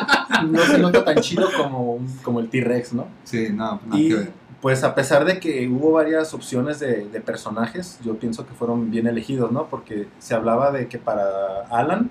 no 0.49 0.59
se 0.61 0.77
nota 0.79 1.03
tan 1.05 1.17
chido 1.17 1.47
como, 1.57 1.99
como 2.23 2.39
el 2.39 2.49
T-Rex, 2.49 2.93
¿no? 2.93 3.07
sí, 3.23 3.42
no, 3.51 3.81
nada 3.85 4.01
Y 4.01 4.07
que 4.09 4.15
ver. 4.15 4.31
pues 4.61 4.83
a 4.83 4.95
pesar 4.95 5.25
de 5.25 5.39
que 5.39 5.67
hubo 5.67 5.91
varias 5.91 6.33
opciones 6.33 6.79
de, 6.79 7.07
de 7.09 7.21
personajes, 7.21 7.99
yo 8.03 8.17
pienso 8.17 8.45
que 8.47 8.53
fueron 8.53 8.89
bien 8.91 9.07
elegidos, 9.07 9.51
¿no? 9.51 9.67
Porque 9.67 10.07
se 10.19 10.33
hablaba 10.35 10.71
de 10.71 10.87
que 10.87 10.97
para 10.99 11.23
Alan, 11.69 12.09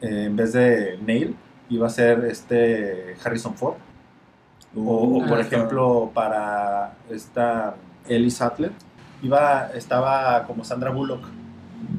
eh, 0.00 0.24
en 0.26 0.36
vez 0.36 0.52
de 0.52 0.98
Neil, 1.02 1.36
iba 1.68 1.86
a 1.86 1.90
ser 1.90 2.24
este 2.24 3.16
Harrison 3.24 3.54
Ford. 3.54 3.76
O, 4.76 5.18
o, 5.22 5.26
por 5.26 5.38
Ah, 5.38 5.42
ejemplo, 5.42 6.10
para 6.14 6.94
esta 7.10 7.74
Ellie 8.06 8.30
Sattler, 8.30 8.72
iba, 9.22 9.70
estaba 9.74 10.44
como 10.46 10.64
Sandra 10.64 10.90
Bullock. 10.90 11.24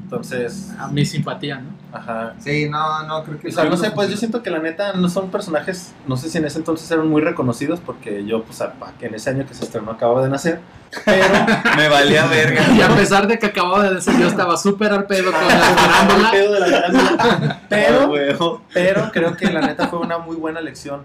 Entonces, 0.04 0.72
a 0.78 0.88
mi 0.88 1.06
simpatía, 1.06 1.60
¿no? 1.60 1.70
ajá. 1.94 2.36
Sí, 2.40 2.70
no, 2.70 3.04
no, 3.04 3.24
creo 3.24 3.40
que... 3.40 3.48
O 3.50 3.52
sea, 3.52 3.66
no 3.66 3.78
sé, 3.78 3.92
pues 3.92 4.10
yo 4.10 4.18
siento 4.18 4.44
que 4.44 4.50
la 4.50 4.60
neta 4.60 4.94
no 4.94 5.10
son 5.10 5.30
personajes, 5.30 5.94
no 6.08 6.18
sé 6.18 6.30
si 6.30 6.38
en 6.38 6.46
ese 6.46 6.60
entonces 6.60 6.90
eran 6.92 7.08
muy 7.08 7.22
reconocidos 7.22 7.80
porque 7.80 8.26
yo, 8.26 8.44
pues, 8.44 8.64
que 9.00 9.08
en 9.08 9.16
ese 9.16 9.30
año 9.30 9.46
que 9.46 9.54
se 9.54 9.66
estrenó 9.66 9.92
acababa 9.92 10.24
de 10.24 10.30
nacer, 10.30 10.60
pero 11.06 11.26
Me 11.78 11.88
valía 11.90 12.26
verga. 12.28 12.74
Y 12.74 12.82
a 12.82 12.96
pesar 12.96 13.28
de 13.28 13.40
que 13.40 13.48
acababa 13.48 13.84
de 13.84 13.96
decir, 13.96 14.14
yo 14.20 14.28
estaba 14.28 14.58
súper 14.58 14.92
al 14.92 15.06
pedo 15.06 15.32
con 15.32 15.48
la 15.48 15.54
el 15.70 15.76
farándula. 15.76 16.32
pedo 16.32 16.54
de 16.54 16.60
la 16.60 16.68
farándula. 16.68 17.62
Pero, 17.70 18.62
pero 18.74 19.12
creo 19.12 19.38
que 19.38 19.50
la 19.50 19.62
neta 19.62 19.88
fue 19.88 20.00
una 20.00 20.18
muy 20.18 20.36
buena 20.36 20.60
elección. 20.60 21.04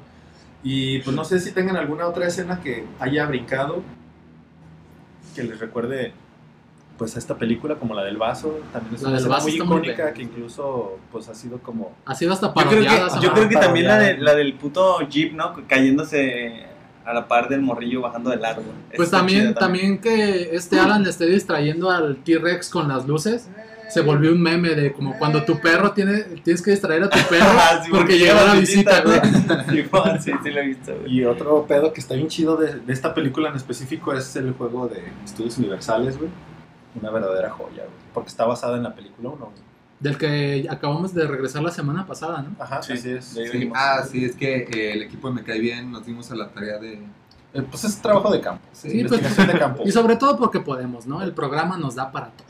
Y 0.65 0.99
pues 1.01 1.15
no 1.15 1.25
sé 1.25 1.39
si 1.39 1.53
tengan 1.53 1.77
alguna 1.77 2.07
otra 2.09 2.27
escena 2.27 2.61
que 2.61 2.85
haya 2.99 3.25
brincado 3.27 3.83
que 5.35 5.45
les 5.45 5.61
recuerde 5.61 6.13
pues 6.99 7.17
a 7.17 7.19
esta 7.19 7.37
película 7.37 7.77
como 7.77 7.95
la 7.95 8.03
del 8.05 8.17
vaso, 8.17 8.59
también 8.73 8.95
es 8.95 9.03
La 9.03 9.09
una 9.09 9.19
escena 9.19 9.39
muy 9.39 9.53
icónica 9.55 10.13
que 10.13 10.23
incluso 10.23 10.99
pues 11.13 11.29
ha 11.29 11.35
sido 11.35 11.59
como 11.59 11.93
Ha 12.07 12.15
sido 12.15 12.33
hasta 12.33 12.49
Yo 12.49 12.55
creo 12.55 12.71
parodiada. 12.71 13.21
que, 13.21 13.27
yo 13.27 13.33
creo 13.33 13.49
que 13.49 13.57
también 13.57 13.87
la, 13.87 13.99
de, 13.99 14.19
la 14.19 14.35
del 14.35 14.55
puto 14.55 15.01
Jeep, 15.09 15.33
¿no? 15.35 15.55
Cayéndose 15.69 16.67
a 17.05 17.13
la 17.13 17.29
par 17.29 17.49
del 17.49 17.63
morrillo 17.63 18.01
bajando 18.01 18.31
del 18.31 18.45
árbol. 18.45 18.65
Pues 18.97 19.11
también, 19.11 19.55
también 19.55 19.99
que 19.99 20.55
este 20.57 20.79
Alan 20.81 21.05
le 21.05 21.11
esté 21.11 21.27
distrayendo 21.27 21.91
al 21.91 22.17
T-Rex 22.17 22.69
con 22.69 22.89
las 22.89 23.07
luces. 23.07 23.49
Se 23.89 24.01
volvió 24.01 24.33
un 24.33 24.43
meme 24.43 24.71
de 24.71 24.93
como 24.93 25.17
cuando 25.17 25.45
tu 25.45 25.61
perro 25.61 25.93
tiene, 25.93 26.23
tienes 26.43 26.61
que 26.61 26.73
distraer 26.73 27.05
a 27.05 27.09
tu 27.09 27.19
perro 27.31 27.47
Ah, 27.49 27.81
sí, 27.85 27.91
porque 27.93 28.19
llegó 28.19 28.45
la 28.45 28.55
visita, 28.55 29.03
güey. 29.03 29.21
Sí, 29.71 29.85
sí, 30.25 30.33
sí 30.43 30.51
lo 30.51 30.61
he 30.61 30.67
visto, 30.67 30.97
güey. 30.99 31.19
Y 31.19 31.25
otro 31.25 31.65
pedo 31.69 31.93
que 31.93 32.01
está 32.01 32.15
bien 32.17 32.27
chido 32.27 32.57
de, 32.57 32.81
de 32.81 32.93
esta 32.93 33.15
película 33.15 33.51
en 33.51 33.55
específico 33.55 34.13
es 34.13 34.35
el 34.35 34.53
juego 34.55 34.89
de 34.89 35.05
Estudios 35.25 35.59
Universales, 35.59 36.19
güey. 36.19 36.31
Una 37.01 37.11
verdadera 37.11 37.51
joya, 37.51 37.83
güey. 37.85 37.97
Porque 38.15 38.29
está 38.29 38.45
basada 38.47 38.77
en 38.77 38.83
la 38.83 38.95
película 38.95 39.31
1. 39.31 39.53
Del 40.01 40.19
que 40.19 40.67
acabamos 40.69 41.15
de 41.15 41.27
regresar 41.27 41.63
la 41.63 41.71
semana 41.71 42.07
pasada, 42.07 42.43
¿no? 42.43 42.63
Ajá, 42.63 42.83
Sí, 42.83 42.93
así 42.95 43.11
es. 43.13 43.25
Sí, 43.25 43.71
ah, 43.75 44.03
sí, 44.11 44.25
es 44.25 44.37
que 44.37 44.57
eh, 44.71 44.93
el 44.93 45.03
equipo 45.03 45.29
de 45.29 45.35
Me 45.35 45.43
Cae 45.43 45.59
Bien 45.59 45.91
nos 45.91 46.05
dimos 46.05 46.31
a 46.31 46.37
la 46.37 46.49
tarea 46.49 46.79
de... 46.79 47.03
Eh, 47.55 47.63
Pues 47.63 47.85
es 47.85 47.97
trabajo 48.03 48.31
de 48.31 48.41
campo. 48.41 48.63
Sí, 48.73 48.91
Sí, 48.91 49.05
pues, 49.05 49.13
investigación 49.21 49.47
de 49.47 49.59
campo. 49.59 49.83
Y 49.87 49.93
sobre 49.93 50.17
todo 50.17 50.37
porque 50.37 50.61
podemos, 50.61 51.07
¿no? 51.07 51.23
El 51.23 51.33
programa 51.33 51.79
nos 51.79 51.95
da 51.95 52.13
para 52.13 52.27
todo. 52.29 52.47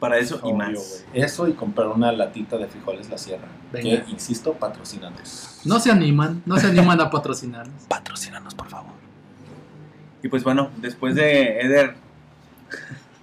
Para 0.00 0.18
eso 0.18 0.40
y 0.44 0.52
más. 0.52 0.70
güey. 0.72 1.22
Eso 1.24 1.46
y 1.48 1.52
comprar 1.52 1.88
una 1.88 2.10
latita 2.12 2.56
de 2.56 2.66
frijoles 2.66 3.08
La 3.10 3.18
Sierra. 3.18 3.46
Venga. 3.72 4.04
Que, 4.04 4.10
insisto, 4.10 4.52
patrocinanos. 4.54 5.60
No 5.64 5.78
se 5.80 5.90
animan, 5.92 6.42
no 6.46 6.56
se 6.56 6.66
animan 6.68 7.00
a 7.00 7.10
patrocinarnos. 7.10 7.82
Patrocínanos, 7.88 8.54
por 8.54 8.68
favor. 8.68 8.92
Y 10.22 10.28
pues 10.28 10.42
bueno, 10.42 10.70
después 10.78 11.14
de 11.14 11.60
Eder, 11.60 11.94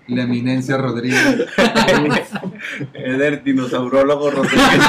La 0.08 0.24
eminencia 0.24 0.78
Rodríguez. 0.78 1.46
Eder 2.94 3.44
dinosaurólogo 3.44 4.32
Rodríguez. 4.32 4.82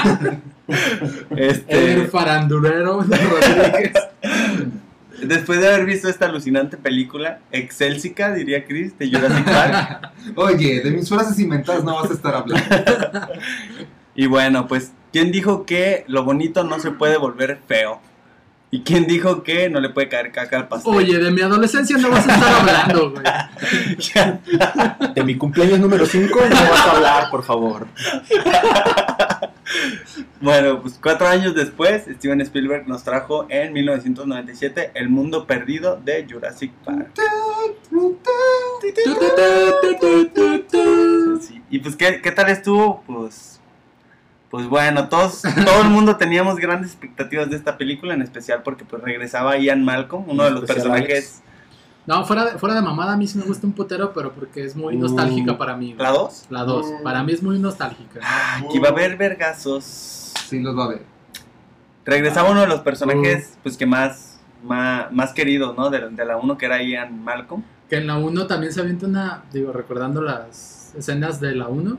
El 1.30 1.38
este, 1.38 2.06
farandulero 2.06 3.02
Rodríguez. 3.02 3.92
después 5.22 5.60
de 5.60 5.68
haber 5.68 5.86
visto 5.86 6.08
esta 6.08 6.26
alucinante 6.26 6.76
película, 6.76 7.40
Excelsica, 7.50 8.34
diría 8.34 8.66
Chris, 8.66 8.98
de 8.98 9.10
Jurassic 9.10 9.44
Park. 9.44 10.10
Oye, 10.36 10.80
de 10.80 10.90
mis 10.90 11.08
frases 11.08 11.38
inventadas 11.38 11.82
no 11.84 11.94
vas 11.94 12.10
a 12.10 12.14
estar 12.14 12.34
hablando. 12.34 12.64
Y 14.18 14.26
bueno, 14.28 14.66
pues, 14.66 14.92
¿quién 15.12 15.30
dijo 15.30 15.66
que 15.66 16.04
lo 16.08 16.24
bonito 16.24 16.64
no 16.64 16.80
se 16.80 16.90
puede 16.90 17.18
volver 17.18 17.58
feo? 17.68 18.00
¿Y 18.76 18.82
quién 18.82 19.06
dijo 19.06 19.42
que 19.42 19.70
no 19.70 19.80
le 19.80 19.88
puede 19.88 20.10
caer 20.10 20.30
caca 20.30 20.58
al 20.58 20.68
pastel? 20.68 20.92
Oye, 20.94 21.18
de 21.18 21.30
mi 21.30 21.40
adolescencia 21.40 21.96
no 21.96 22.10
vas 22.10 22.28
a 22.28 22.34
estar 22.34 22.54
hablando, 22.60 23.10
güey. 23.10 23.24
De 25.14 25.24
mi 25.24 25.34
cumpleaños 25.34 25.78
número 25.78 26.04
5 26.04 26.40
no 26.40 26.54
vas 26.54 26.86
a 26.86 26.90
hablar, 26.92 27.30
por 27.30 27.42
favor. 27.42 27.86
Bueno, 30.42 30.82
pues 30.82 30.98
cuatro 31.02 31.26
años 31.26 31.54
después, 31.54 32.04
Steven 32.18 32.42
Spielberg 32.42 32.86
nos 32.86 33.02
trajo 33.02 33.46
en 33.48 33.72
1997 33.72 34.90
El 34.92 35.08
Mundo 35.08 35.46
Perdido 35.46 35.98
de 36.04 36.26
Jurassic 36.30 36.70
Park. 36.84 37.18
Sí, 41.40 41.62
Y 41.70 41.78
pues, 41.78 41.96
¿qué, 41.96 42.20
qué 42.20 42.30
tal 42.30 42.50
estuvo? 42.50 43.02
Pues, 43.06 43.58
pues 44.50 44.66
bueno, 44.68 45.08
todos, 45.08 45.42
todo 45.42 45.82
el 45.82 45.88
mundo 45.88 46.16
teníamos 46.16 46.56
grandes 46.56 46.92
expectativas 46.92 47.50
de 47.50 47.56
esta 47.56 47.76
película, 47.76 48.14
en 48.14 48.22
especial 48.22 48.62
porque 48.62 48.84
pues 48.84 49.02
regresaba 49.02 49.56
Ian 49.58 49.84
Malcolm, 49.84 50.24
uno 50.28 50.44
de 50.44 50.50
los 50.50 50.64
personajes... 50.64 51.42
No, 52.06 52.24
fuera 52.24 52.44
de, 52.44 52.58
fuera 52.58 52.76
de 52.76 52.82
mamada, 52.82 53.14
a 53.14 53.16
mí 53.16 53.26
sí 53.26 53.36
me 53.36 53.44
gusta 53.44 53.66
un 53.66 53.72
putero, 53.72 54.12
pero 54.12 54.32
porque 54.32 54.64
es 54.64 54.76
muy 54.76 54.94
Uh, 54.94 55.00
nostálgica 55.00 55.58
para 55.58 55.76
mí. 55.76 55.96
¿La 55.98 56.10
dos? 56.10 56.46
La 56.50 56.62
2. 56.62 57.02
Para 57.02 57.24
mí 57.24 57.32
es 57.32 57.42
muy 57.42 57.58
nostálgica. 57.58 58.20
Aquí 58.58 58.78
va 58.78 58.88
a 58.88 58.92
haber 58.92 59.16
vergazos. 59.16 60.32
Sí, 60.48 60.60
los 60.60 60.78
va 60.78 60.84
a 60.84 60.88
ver. 60.88 61.02
Regresaba 62.04 62.48
uno 62.48 62.60
de 62.60 62.68
los 62.68 62.80
personajes 62.82 63.58
pues 63.64 63.76
que 63.76 63.86
más, 63.86 64.38
más, 64.62 65.10
más 65.10 65.32
queridos, 65.32 65.76
¿no? 65.76 65.90
De, 65.90 66.08
de 66.10 66.24
la 66.24 66.36
uno 66.36 66.56
que 66.56 66.66
era 66.66 66.80
Ian 66.80 67.24
Malcolm. 67.24 67.64
Que 67.90 67.96
en 67.96 68.06
la 68.06 68.16
1 68.18 68.46
también 68.46 68.72
se 68.72 68.80
avienta 68.80 69.06
una, 69.06 69.42
digo, 69.52 69.72
recordando 69.72 70.22
las 70.22 70.92
escenas 70.96 71.40
de 71.40 71.56
la 71.56 71.66
1, 71.66 71.98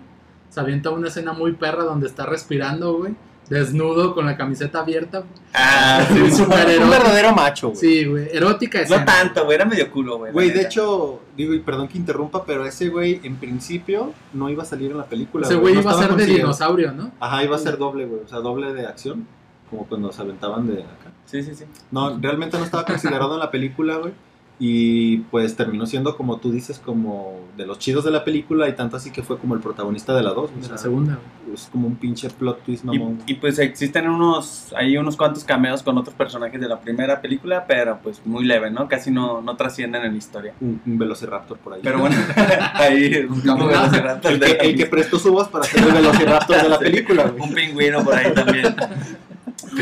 se 0.49 0.59
avienta 0.59 0.89
una 0.89 1.07
escena 1.07 1.33
muy 1.33 1.53
perra 1.53 1.83
donde 1.83 2.07
está 2.07 2.25
respirando, 2.25 2.93
güey, 2.97 3.15
desnudo 3.49 4.13
con 4.13 4.25
la 4.25 4.37
camiseta 4.37 4.79
abierta. 4.79 5.23
Ah, 5.53 6.05
sí, 6.31 6.41
Un 6.41 6.49
verdadero 6.89 7.33
macho, 7.33 7.69
güey. 7.69 7.79
Sí, 7.79 8.05
güey, 8.05 8.27
erótica 8.31 8.81
escena. 8.81 8.99
No 8.99 9.05
tanto, 9.05 9.45
güey, 9.45 9.55
era 9.55 9.65
medio 9.65 9.91
culo, 9.91 10.17
güey. 10.17 10.31
Güey, 10.31 10.49
de 10.49 10.55
neta. 10.55 10.67
hecho, 10.67 11.21
digo, 11.35 11.53
y 11.53 11.59
perdón 11.59 11.87
que 11.87 11.97
interrumpa, 11.97 12.45
pero 12.45 12.65
ese 12.65 12.89
güey 12.89 13.19
en 13.23 13.37
principio 13.37 14.13
no 14.33 14.49
iba 14.49 14.63
a 14.63 14.65
salir 14.65 14.91
en 14.91 14.97
la 14.97 15.05
película. 15.05 15.45
Ese 15.45 15.55
güey 15.55 15.73
No 15.75 15.81
iba 15.81 15.91
a 15.91 15.97
ser 15.97 16.15
de 16.15 16.25
dinosaurio, 16.25 16.91
¿no? 16.91 17.11
Ajá, 17.19 17.43
iba 17.43 17.55
a 17.55 17.59
ser 17.59 17.77
doble, 17.77 18.05
güey. 18.05 18.21
O 18.23 18.27
sea, 18.27 18.39
doble 18.39 18.73
de 18.73 18.85
acción. 18.85 19.27
Como 19.69 19.85
cuando 19.85 20.13
se 20.13 20.21
aventaban 20.21 20.65
de 20.65 20.83
acá. 20.83 21.11
Sí, 21.25 21.43
sí, 21.43 21.53
sí. 21.53 21.65
No, 21.91 22.17
realmente 22.19 22.57
no 22.57 22.63
estaba 22.63 22.85
considerado 22.85 23.33
en 23.33 23.39
la 23.39 23.51
película, 23.51 23.97
güey. 23.97 24.13
Y 24.59 25.17
pues 25.29 25.55
terminó 25.55 25.85
siendo, 25.85 26.17
como 26.17 26.37
tú 26.37 26.51
dices, 26.51 26.79
como 26.83 27.41
de 27.57 27.67
los 27.67 27.77
chidos 27.77 28.03
de 28.03 28.09
la 28.09 28.23
película. 28.23 28.67
Y 28.67 28.73
tanto 28.73 28.97
así 28.97 29.11
que 29.11 29.21
fue 29.21 29.37
como 29.37 29.53
el 29.53 29.59
protagonista 29.61 30.15
de 30.15 30.23
la 30.23 30.31
2. 30.33 30.61
De 30.61 30.69
la 30.69 30.77
segunda. 30.79 31.19
Es 31.53 31.69
como 31.71 31.87
un 31.87 31.95
pinche 31.95 32.29
plot 32.31 32.63
twist, 32.63 32.83
Y, 32.85 32.87
mamón. 32.87 33.19
y, 33.27 33.35
pues 33.35 33.59
existen 33.59 34.09
unos, 34.09 34.73
hay 34.75 34.97
unos 34.97 35.15
cuantos 35.15 35.43
cameos 35.43 35.83
con 35.83 35.95
otros 35.97 36.15
personajes 36.15 36.59
de 36.59 36.67
la 36.67 36.79
primera 36.79 37.21
película, 37.21 37.65
pero 37.67 37.99
pues 38.01 38.19
muy 38.25 38.45
leve, 38.45 38.71
¿no? 38.71 38.87
Casi 38.87 39.11
no, 39.11 39.41
no 39.43 39.55
trascienden 39.55 40.03
en 40.05 40.13
la 40.13 40.17
historia. 40.17 40.53
Un, 40.59 40.81
un 40.85 40.97
velociraptor 40.97 41.57
por 41.59 41.73
ahí. 41.75 41.81
Pero 41.83 41.99
bueno, 41.99 42.15
ahí 42.73 43.27
un 43.29 43.41
velociraptor 43.43 44.31
el 44.33 44.39
de 44.39 44.57
que, 44.57 44.69
el 44.69 44.75
que 44.75 44.85
prestó 44.87 45.19
su 45.19 45.31
voz 45.31 45.47
para 45.49 45.65
hacer 45.65 45.83
el 45.83 45.93
velociraptor 45.93 46.63
de 46.63 46.69
la 46.69 46.77
Sí. 46.79 46.83
película, 46.83 47.27
güey. 47.27 47.43
Un 47.49 47.53
pingüino 47.55 48.03
por 48.03 48.15
ahí 48.15 48.33
también, 48.33 48.75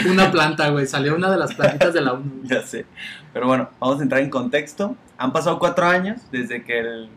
Una 0.10 0.32
planta, 0.32 0.70
güey. 0.70 0.86
Salió 0.86 1.16
una 1.16 1.30
de 1.30 1.38
las 1.38 1.54
plantitas 1.54 1.94
de 1.94 2.02
la 2.02 2.14
1. 2.14 2.24
ya 2.44 2.62
sé. 2.62 2.86
Pero 3.34 3.48
bueno, 3.48 3.70
vamos 3.80 4.00
a 4.00 4.04
entrar 4.04 4.22
en 4.22 4.30
contexto. 4.30 4.96
Han 5.18 5.32
pasado 5.32 5.60
cuatro 5.60 5.86
años 5.86 6.22
desde 6.32 6.64
que 6.64 6.80
el, 6.80 7.10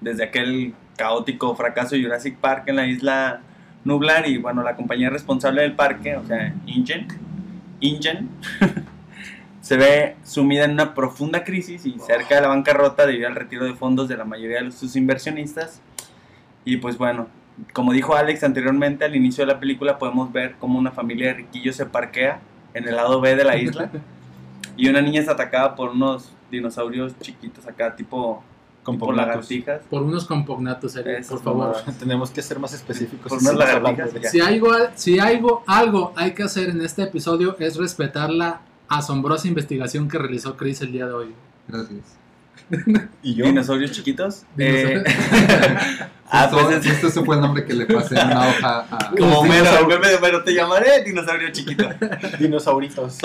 desde 0.00 0.24
aquel 0.24 0.74
caótico 0.96 1.54
fracaso 1.54 1.94
de 1.94 2.02
Jurassic 2.02 2.36
Park 2.38 2.64
en 2.66 2.76
la 2.76 2.86
isla 2.86 3.40
Nublar 3.84 4.26
y 4.26 4.38
bueno, 4.38 4.62
la 4.62 4.74
compañía 4.74 5.10
responsable 5.10 5.62
del 5.62 5.74
parque, 5.74 6.16
o 6.16 6.26
sea, 6.26 6.52
InGen, 6.66 7.06
InGen 7.80 8.28
se 9.60 9.76
ve 9.76 10.16
sumida 10.24 10.64
en 10.64 10.72
una 10.72 10.94
profunda 10.94 11.44
crisis 11.44 11.86
y 11.86 11.98
cerca 12.00 12.36
de 12.36 12.40
la 12.40 12.48
bancarrota 12.48 13.06
debido 13.06 13.28
al 13.28 13.36
retiro 13.36 13.64
de 13.64 13.74
fondos 13.74 14.08
de 14.08 14.16
la 14.16 14.24
mayoría 14.24 14.62
de 14.62 14.72
sus 14.72 14.96
inversionistas. 14.96 15.80
Y 16.64 16.78
pues 16.78 16.98
bueno, 16.98 17.28
como 17.72 17.92
dijo 17.92 18.14
Alex 18.14 18.44
anteriormente, 18.44 19.04
al 19.04 19.16
inicio 19.16 19.46
de 19.46 19.52
la 19.52 19.60
película 19.60 19.98
podemos 19.98 20.32
ver 20.32 20.56
cómo 20.58 20.78
una 20.78 20.90
familia 20.90 21.28
de 21.28 21.34
riquillos 21.34 21.76
se 21.76 21.86
parquea 21.86 22.40
en 22.74 22.86
el 22.86 22.96
lado 22.96 23.20
B 23.20 23.34
de 23.34 23.44
la 23.44 23.56
isla 23.56 23.90
y 24.76 24.88
una 24.88 25.00
niña 25.00 25.20
es 25.20 25.28
atacada 25.28 25.74
por 25.74 25.90
unos 25.90 26.32
dinosaurios 26.50 27.18
chiquitos 27.20 27.66
acá, 27.66 27.96
tipo, 27.96 28.42
Con 28.82 28.96
tipo 28.96 29.12
lagartijas. 29.12 29.82
Por 29.88 30.02
unos 30.02 30.26
compognatos, 30.26 30.94
Eric, 30.96 31.26
por 31.26 31.42
favor. 31.42 31.76
Tenemos 31.98 32.30
que 32.30 32.42
ser 32.42 32.58
más 32.58 32.74
específicos. 32.74 33.28
Por 33.28 33.38
unas 33.38 33.54
lagartijas, 33.54 34.30
Si 34.30 34.40
algo, 34.40 34.70
si 34.94 35.18
algo, 35.18 35.64
algo 35.66 36.12
hay 36.16 36.32
que 36.32 36.42
hacer 36.42 36.70
en 36.70 36.82
este 36.82 37.04
episodio 37.04 37.56
es 37.58 37.76
respetar 37.76 38.30
la 38.30 38.60
asombrosa 38.88 39.48
investigación 39.48 40.08
que 40.08 40.18
realizó 40.18 40.56
Chris 40.56 40.82
el 40.82 40.92
día 40.92 41.06
de 41.06 41.12
hoy. 41.12 41.34
Gracias. 41.66 42.25
Y 43.22 43.34
yo. 43.34 43.46
Dinosaurios 43.46 43.92
chiquitos. 43.92 44.44
Eh, 44.58 45.02
ah, 46.30 46.48
pues 46.50 46.84
es 46.86 47.04
ese 47.04 47.24
fue 47.24 47.36
el 47.36 47.40
nombre 47.40 47.64
que 47.64 47.74
le 47.74 47.86
pasé 47.86 48.18
en 48.18 48.26
una 48.26 48.48
hoja 48.48 48.86
a... 48.90 49.10
como 49.16 49.40
Homero, 49.40 49.70
Homero, 49.84 50.42
te 50.42 50.54
llamaré 50.54 51.04
dinosaurio 51.04 51.50
chiquito. 51.50 51.88
Dinosauritos. 52.38 53.18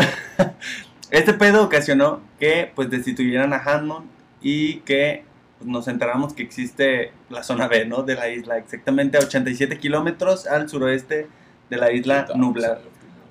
Este 1.09 1.33
pedo 1.33 1.63
ocasionó 1.63 2.21
que 2.39 2.71
pues 2.75 2.89
destituyeran 2.89 3.53
a 3.53 3.57
Hammond 3.57 4.07
y 4.41 4.77
que 4.81 5.25
pues, 5.57 5.69
nos 5.69 5.87
enteramos 5.87 6.33
que 6.33 6.43
existe 6.43 7.11
la 7.29 7.43
zona 7.43 7.67
B, 7.67 7.85
¿no? 7.85 8.03
De 8.03 8.15
la 8.15 8.29
isla, 8.29 8.57
exactamente 8.57 9.17
a 9.17 9.21
87 9.21 9.77
kilómetros 9.77 10.47
al 10.47 10.69
suroeste 10.69 11.27
de 11.69 11.77
la 11.77 11.91
isla 11.91 12.27
Nublar, 12.35 12.81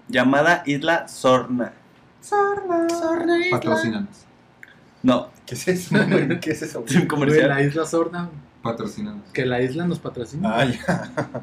llamada 0.09 0.63
Isla 0.67 1.09
Sorna. 1.09 1.73
Patrocínanos. 3.51 4.30
No, 5.03 5.29
¿Qué 5.47 5.55
es 5.55 5.69
eso? 5.69 5.97
güey? 6.07 6.41
¿Qué 6.41 6.51
es 6.53 6.63
eso? 6.63 6.85
es 6.87 6.93
un 6.93 6.99
Güey, 6.99 7.09
comercial. 7.09 7.49
la 7.49 7.63
isla 7.63 7.87
sorda, 7.87 8.31
Patrocínanos. 8.63 9.23
que 9.33 9.47
la 9.47 9.61
isla 9.63 9.87
nos 9.87 9.99
patrocina. 9.99 10.51
Ah, 10.55 10.65
ya. 10.67 11.11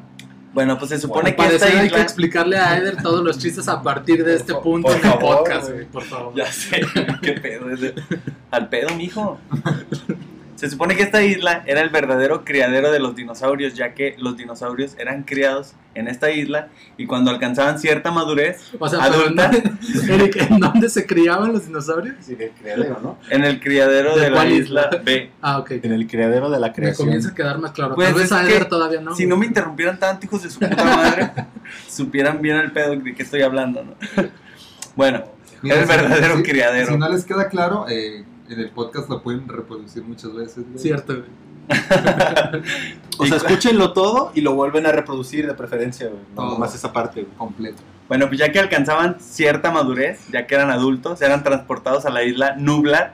Bueno, 0.54 0.78
pues 0.78 0.88
se 0.88 0.98
supone 0.98 1.36
que 1.36 1.42
esta 1.42 1.58
parecer 1.58 1.68
hay 1.72 1.80
que 1.80 1.86
isla... 1.94 2.02
explicarle 2.02 2.56
a 2.56 2.78
Eder 2.78 3.00
todos 3.02 3.22
los 3.22 3.38
chistes 3.38 3.68
a 3.68 3.82
partir 3.82 4.24
de 4.24 4.34
este 4.34 4.54
punto 4.54 4.88
por 4.88 4.96
en 4.96 5.04
el 5.04 5.12
favor, 5.12 5.36
podcast, 5.38 5.62
güey. 5.64 5.74
güey, 5.74 5.86
por 5.88 6.02
favor. 6.04 6.34
Ya 6.34 6.50
sé, 6.50 6.80
qué 7.22 7.32
pedo 7.32 7.70
ese. 7.70 7.94
Al 8.50 8.68
pedo, 8.70 8.92
mijo. 8.96 9.38
Se 10.58 10.68
supone 10.68 10.96
que 10.96 11.04
esta 11.04 11.22
isla 11.22 11.62
era 11.66 11.82
el 11.82 11.88
verdadero 11.90 12.44
criadero 12.44 12.90
de 12.90 12.98
los 12.98 13.14
dinosaurios, 13.14 13.74
ya 13.74 13.94
que 13.94 14.16
los 14.18 14.36
dinosaurios 14.36 14.96
eran 14.98 15.22
criados 15.22 15.74
en 15.94 16.08
esta 16.08 16.32
isla 16.32 16.66
y 16.96 17.06
cuando 17.06 17.30
alcanzaban 17.30 17.78
cierta 17.78 18.10
madurez, 18.10 18.72
O 18.80 18.88
sea, 18.88 19.04
adulta, 19.04 19.52
¿en- 19.52 20.10
Eric, 20.10 20.36
¿en 20.50 20.58
dónde 20.58 20.88
se 20.90 21.06
criaban 21.06 21.52
los 21.52 21.66
dinosaurios? 21.66 22.16
Sí, 22.22 22.34
del 22.34 22.50
criadero, 22.50 22.98
¿no? 23.00 23.18
en 23.30 23.44
el 23.44 23.60
criadero 23.60 24.16
¿De 24.16 24.22
de 24.22 24.30
la 24.30 24.46
isla 24.46 24.88
isla? 24.90 25.00
B. 25.04 25.30
Ah, 25.42 25.58
ok. 25.58 25.70
En 25.82 25.92
el 25.92 26.08
criadero 26.08 26.50
de 26.50 26.58
la 26.58 26.66
Me 26.68 26.72
creación. 26.72 27.06
comienza 27.06 27.28
a 27.30 27.34
quedar 27.36 27.58
más 27.58 27.70
claro. 27.70 27.94
Pues 27.94 28.08
Tal 28.08 28.14
vez 28.16 28.24
es 28.24 28.32
a 28.32 28.44
que 28.44 28.64
todavía 28.64 29.00
no. 29.00 29.14
Si 29.14 29.26
no 29.26 29.36
me 29.36 29.46
interrumpieran 29.46 30.00
tanto, 30.00 30.26
hijos 30.26 30.42
de 30.42 30.50
su 30.50 30.58
puta 30.58 30.82
madre, 30.84 31.30
supieran 31.88 32.42
bien 32.42 32.56
el 32.56 32.72
pedo 32.72 32.96
de 32.96 33.14
que 33.14 33.22
estoy 33.22 33.42
hablando, 33.42 33.84
¿no? 33.84 33.94
Bueno, 34.96 35.22
Mira, 35.62 35.80
el 35.80 35.86
verdadero 35.86 36.36
si- 36.38 36.42
criadero. 36.42 36.88
Si 36.92 36.98
no 36.98 37.08
les 37.08 37.24
queda 37.24 37.48
claro, 37.48 37.86
eh, 37.88 38.24
en 38.48 38.60
el 38.60 38.70
podcast 38.70 39.08
lo 39.08 39.22
pueden 39.22 39.48
reproducir 39.48 40.02
muchas 40.04 40.34
veces. 40.34 40.64
güey. 40.66 40.78
Cierto, 40.78 41.14
güey. 41.14 41.28
O 43.18 43.26
sea, 43.26 43.36
escúchenlo 43.36 43.92
todo 43.92 44.32
y 44.34 44.40
lo 44.40 44.54
vuelven 44.54 44.86
a 44.86 44.92
reproducir 44.92 45.46
de 45.46 45.54
preferencia, 45.54 46.08
güey. 46.08 46.20
No, 46.30 46.34
Todo. 46.36 46.50
nomás 46.52 46.74
esa 46.74 46.92
parte, 46.92 47.22
güey. 47.22 47.34
Completo. 47.36 47.82
Bueno, 48.08 48.26
pues 48.28 48.38
ya 48.38 48.50
que 48.50 48.58
alcanzaban 48.58 49.16
cierta 49.20 49.70
madurez, 49.70 50.26
ya 50.32 50.46
que 50.46 50.54
eran 50.54 50.70
adultos, 50.70 51.20
eran 51.20 51.42
transportados 51.42 52.06
a 52.06 52.10
la 52.10 52.22
isla 52.24 52.56
Nublar 52.56 53.12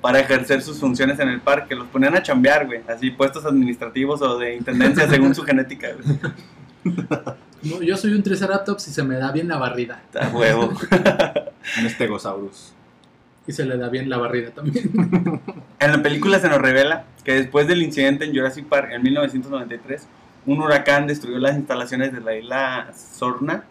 para 0.00 0.18
ejercer 0.18 0.62
sus 0.62 0.80
funciones 0.80 1.20
en 1.20 1.28
el 1.28 1.40
parque. 1.40 1.76
Los 1.76 1.86
ponían 1.88 2.16
a 2.16 2.22
chambear, 2.24 2.66
güey, 2.66 2.80
así 2.88 3.10
puestos 3.12 3.44
administrativos 3.46 4.20
o 4.20 4.36
de 4.38 4.56
intendencia 4.56 5.08
según 5.08 5.32
su 5.34 5.44
genética, 5.44 5.88
güey. 5.92 6.18
No, 7.62 7.80
yo 7.80 7.96
soy 7.96 8.12
un 8.14 8.24
triceratops 8.24 8.88
y 8.88 8.90
se 8.90 9.04
me 9.04 9.14
da 9.14 9.30
bien 9.30 9.46
la 9.46 9.58
barrida. 9.58 10.02
A 10.20 10.26
huevo. 10.30 10.72
Un 11.80 11.88
Stegosaurus. 11.88 12.72
Y 13.46 13.52
se 13.52 13.64
le 13.64 13.76
da 13.76 13.88
bien 13.88 14.08
la 14.08 14.18
barrida 14.18 14.50
también. 14.50 14.90
En 15.80 15.90
la 15.90 16.00
película 16.00 16.38
se 16.38 16.48
nos 16.48 16.62
revela 16.62 17.06
que 17.24 17.32
después 17.34 17.66
del 17.66 17.82
incidente 17.82 18.24
en 18.24 18.32
Jurassic 18.32 18.66
Park 18.66 18.90
en 18.92 19.02
1993, 19.02 20.06
un 20.46 20.60
huracán 20.60 21.08
destruyó 21.08 21.38
las 21.38 21.56
instalaciones 21.56 22.12
de 22.12 22.20
la 22.20 22.36
isla 22.36 22.92
Sorna, 22.94 23.64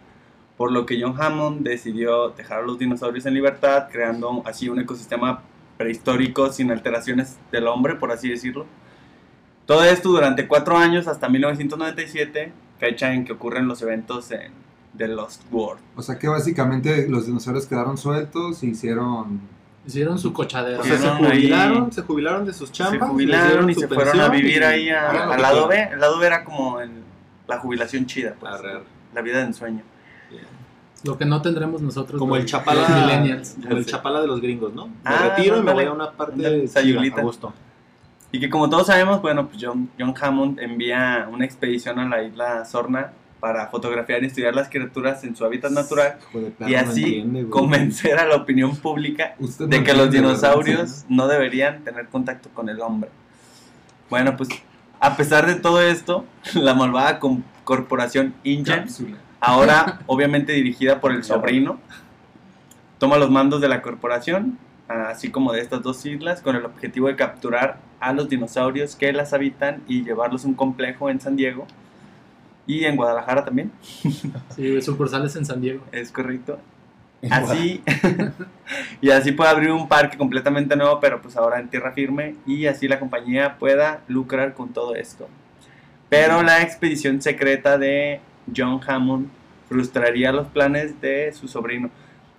por 0.58 0.72
lo 0.72 0.84
que 0.84 1.00
John 1.00 1.14
Hammond 1.18 1.66
decidió 1.66 2.28
dejar 2.30 2.58
a 2.60 2.62
los 2.62 2.78
dinosaurios 2.78 3.24
en 3.24 3.32
libertad, 3.32 3.88
creando 3.90 4.42
así 4.44 4.68
un 4.68 4.80
ecosistema 4.80 5.42
prehistórico 5.78 6.52
sin 6.52 6.70
alteraciones 6.70 7.38
del 7.50 7.66
hombre, 7.66 7.94
por 7.96 8.12
así 8.12 8.28
decirlo. 8.28 8.66
Todo 9.66 9.84
esto 9.84 10.10
durante 10.10 10.46
cuatro 10.46 10.76
años 10.76 11.06
hasta 11.08 11.28
1997, 11.28 12.52
fecha 12.78 13.12
en 13.14 13.24
que 13.24 13.32
ocurren 13.32 13.68
los 13.68 13.80
eventos 13.82 14.30
en 14.32 14.52
The 14.96 15.08
Lost 15.08 15.42
World. 15.50 15.80
O 15.96 16.02
sea 16.02 16.18
que 16.18 16.28
básicamente 16.28 17.08
los 17.08 17.26
dinosaurios 17.26 17.66
quedaron 17.66 17.96
sueltos 17.96 18.62
y 18.62 18.70
hicieron... 18.70 19.40
Hicieron 19.86 20.18
su 20.18 20.32
cochadero. 20.32 20.80
O 20.80 20.84
sea, 20.84 20.96
se 20.96 21.08
ahí- 21.08 21.16
jubilaron, 21.24 21.92
se 21.92 22.02
jubilaron 22.02 22.46
de 22.46 22.52
sus 22.52 22.68
se 22.68 22.74
chambas. 22.74 23.00
les 23.00 23.08
jubilaron 23.10 23.68
y 23.70 23.74
se 23.74 23.88
fueron 23.88 24.08
a 24.08 24.12
pensión 24.12 24.32
vivir 24.32 24.60
y 24.62 24.64
ahí 24.64 24.90
al 24.90 25.42
lado 25.42 25.66
B. 25.66 25.88
El 25.92 26.00
lado 26.00 26.18
B 26.18 26.26
era 26.26 26.44
como 26.44 26.80
el- 26.80 27.02
la 27.48 27.58
jubilación 27.58 28.06
chida, 28.06 28.34
pues, 28.38 28.52
Arre, 28.52 28.70
arre. 28.74 28.82
la 29.14 29.20
vida 29.22 29.38
de 29.38 29.44
ensueño. 29.44 29.82
Lo 31.04 31.18
que 31.18 31.24
no 31.24 31.42
tendremos 31.42 31.82
nosotros. 31.82 32.16
Como 32.16 32.36
el 32.36 32.46
chapala, 32.46 32.82
los 32.82 32.90
millennials. 32.90 33.56
como 33.60 33.76
el 33.76 33.84
chapala 33.86 34.20
de 34.20 34.28
los 34.28 34.40
gringos, 34.40 34.72
¿no? 34.72 34.86
Me 34.86 34.94
Ah, 35.04 35.34
retiro 35.34 35.58
y 35.58 35.62
me 35.62 35.72
voy 35.72 35.84
a 35.84 35.92
una 35.92 36.12
parte 36.12 36.40
de 36.40 36.68
Sayulita. 36.68 37.20
a 37.20 37.24
gusto. 37.24 37.52
Y 38.30 38.38
que 38.38 38.48
como 38.48 38.70
todos 38.70 38.86
sabemos, 38.86 39.20
bueno, 39.20 39.48
pues 39.48 39.58
John, 39.60 39.90
John 39.98 40.14
Hammond 40.18 40.60
envía 40.60 41.28
una 41.30 41.44
expedición 41.44 41.98
a 41.98 42.08
la 42.08 42.22
isla 42.22 42.64
Sorna 42.64 43.10
para 43.42 43.66
fotografiar 43.66 44.22
y 44.22 44.26
estudiar 44.26 44.54
las 44.54 44.68
criaturas 44.68 45.24
en 45.24 45.34
su 45.34 45.44
hábitat 45.44 45.72
natural 45.72 46.16
y 46.32 46.70
no 46.70 46.78
así 46.78 47.02
entiende, 47.02 47.50
convencer 47.50 48.16
a 48.20 48.24
la 48.24 48.36
opinión 48.36 48.76
pública 48.76 49.34
Usted 49.40 49.66
de 49.66 49.80
no 49.80 49.84
que 49.84 49.94
los 49.94 50.12
dinosaurios 50.12 51.04
no 51.08 51.26
deberían 51.26 51.82
tener 51.82 52.06
contacto 52.06 52.50
con 52.50 52.68
el 52.68 52.80
hombre. 52.80 53.10
Bueno, 54.08 54.36
pues 54.36 54.48
a 55.00 55.16
pesar 55.16 55.46
de 55.46 55.56
todo 55.56 55.82
esto, 55.82 56.24
la 56.54 56.74
malvada 56.74 57.18
corporación 57.64 58.32
InGen 58.44 58.86
ahora 59.40 59.98
obviamente 60.06 60.52
dirigida 60.52 61.00
por 61.00 61.10
el 61.10 61.24
sobrino, 61.24 61.80
toma 62.98 63.16
los 63.16 63.28
mandos 63.32 63.60
de 63.60 63.68
la 63.68 63.82
corporación, 63.82 64.56
así 64.86 65.32
como 65.32 65.52
de 65.52 65.62
estas 65.62 65.82
dos 65.82 66.06
islas, 66.06 66.42
con 66.42 66.54
el 66.54 66.64
objetivo 66.64 67.08
de 67.08 67.16
capturar 67.16 67.80
a 67.98 68.12
los 68.12 68.28
dinosaurios 68.28 68.94
que 68.94 69.12
las 69.12 69.32
habitan 69.32 69.82
y 69.88 70.04
llevarlos 70.04 70.44
a 70.44 70.46
un 70.46 70.54
complejo 70.54 71.10
en 71.10 71.20
San 71.20 71.34
Diego 71.34 71.66
y 72.66 72.84
en 72.84 72.96
Guadalajara 72.96 73.44
también, 73.44 73.72
Sí, 74.54 74.82
sucursales 74.82 75.34
en 75.36 75.44
San 75.44 75.60
Diego. 75.60 75.84
es 75.92 76.12
correcto. 76.12 76.58
Así, 77.30 77.80
y 79.00 79.10
así 79.10 79.30
puede 79.30 79.50
abrir 79.50 79.70
un 79.70 79.86
parque 79.86 80.18
completamente 80.18 80.74
nuevo, 80.74 80.98
pero 80.98 81.22
pues 81.22 81.36
ahora 81.36 81.60
en 81.60 81.68
tierra 81.68 81.92
firme, 81.92 82.34
y 82.46 82.66
así 82.66 82.88
la 82.88 82.98
compañía 82.98 83.58
pueda 83.58 84.00
lucrar 84.08 84.54
con 84.54 84.72
todo 84.72 84.96
esto. 84.96 85.28
Pero 86.08 86.42
la 86.42 86.62
expedición 86.62 87.22
secreta 87.22 87.78
de 87.78 88.20
John 88.54 88.80
Hammond 88.86 89.28
frustraría 89.68 90.32
los 90.32 90.48
planes 90.48 91.00
de 91.00 91.32
su 91.32 91.48
sobrino. 91.48 91.90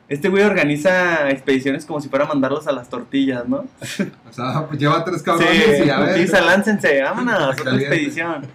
Este 0.10 0.28
güey 0.30 0.44
organiza 0.44 1.30
expediciones 1.30 1.86
como 1.86 2.02
si 2.02 2.10
fuera 2.10 2.26
a 2.26 2.28
mandarlos 2.28 2.68
a 2.68 2.72
las 2.74 2.90
tortillas, 2.90 3.48
¿no? 3.48 3.66
O 4.30 4.34
sea, 4.34 4.68
pues 4.68 4.80
lleva 4.80 5.04
tres 5.04 5.24
cabrones 5.24 5.86
y 5.86 5.90
a 5.90 6.00
ver. 6.00 6.22
Pisa, 6.22 6.42
láncense, 6.42 7.02
vámonos, 7.02 7.60
otra 7.60 7.76
expedición. 7.76 8.46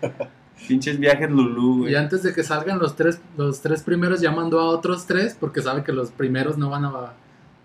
Pinches 0.67 0.99
viajes 0.99 1.31
Lulú, 1.31 1.79
güey. 1.81 1.93
Y 1.93 1.95
antes 1.97 2.23
de 2.23 2.33
que 2.35 2.43
salgan 2.43 2.79
los 2.79 2.97
tres, 2.97 3.21
los 3.37 3.61
tres 3.63 3.83
primeros, 3.83 4.21
ya 4.21 4.31
mandó 4.31 4.61
a 4.61 4.69
otros 4.71 5.07
tres 5.07 5.37
porque 5.39 5.63
sabe 5.63 5.85
que 5.85 5.93
los 5.93 6.11
primeros 6.11 6.59
no 6.59 6.69
van 6.71 6.85
a, 6.85 7.13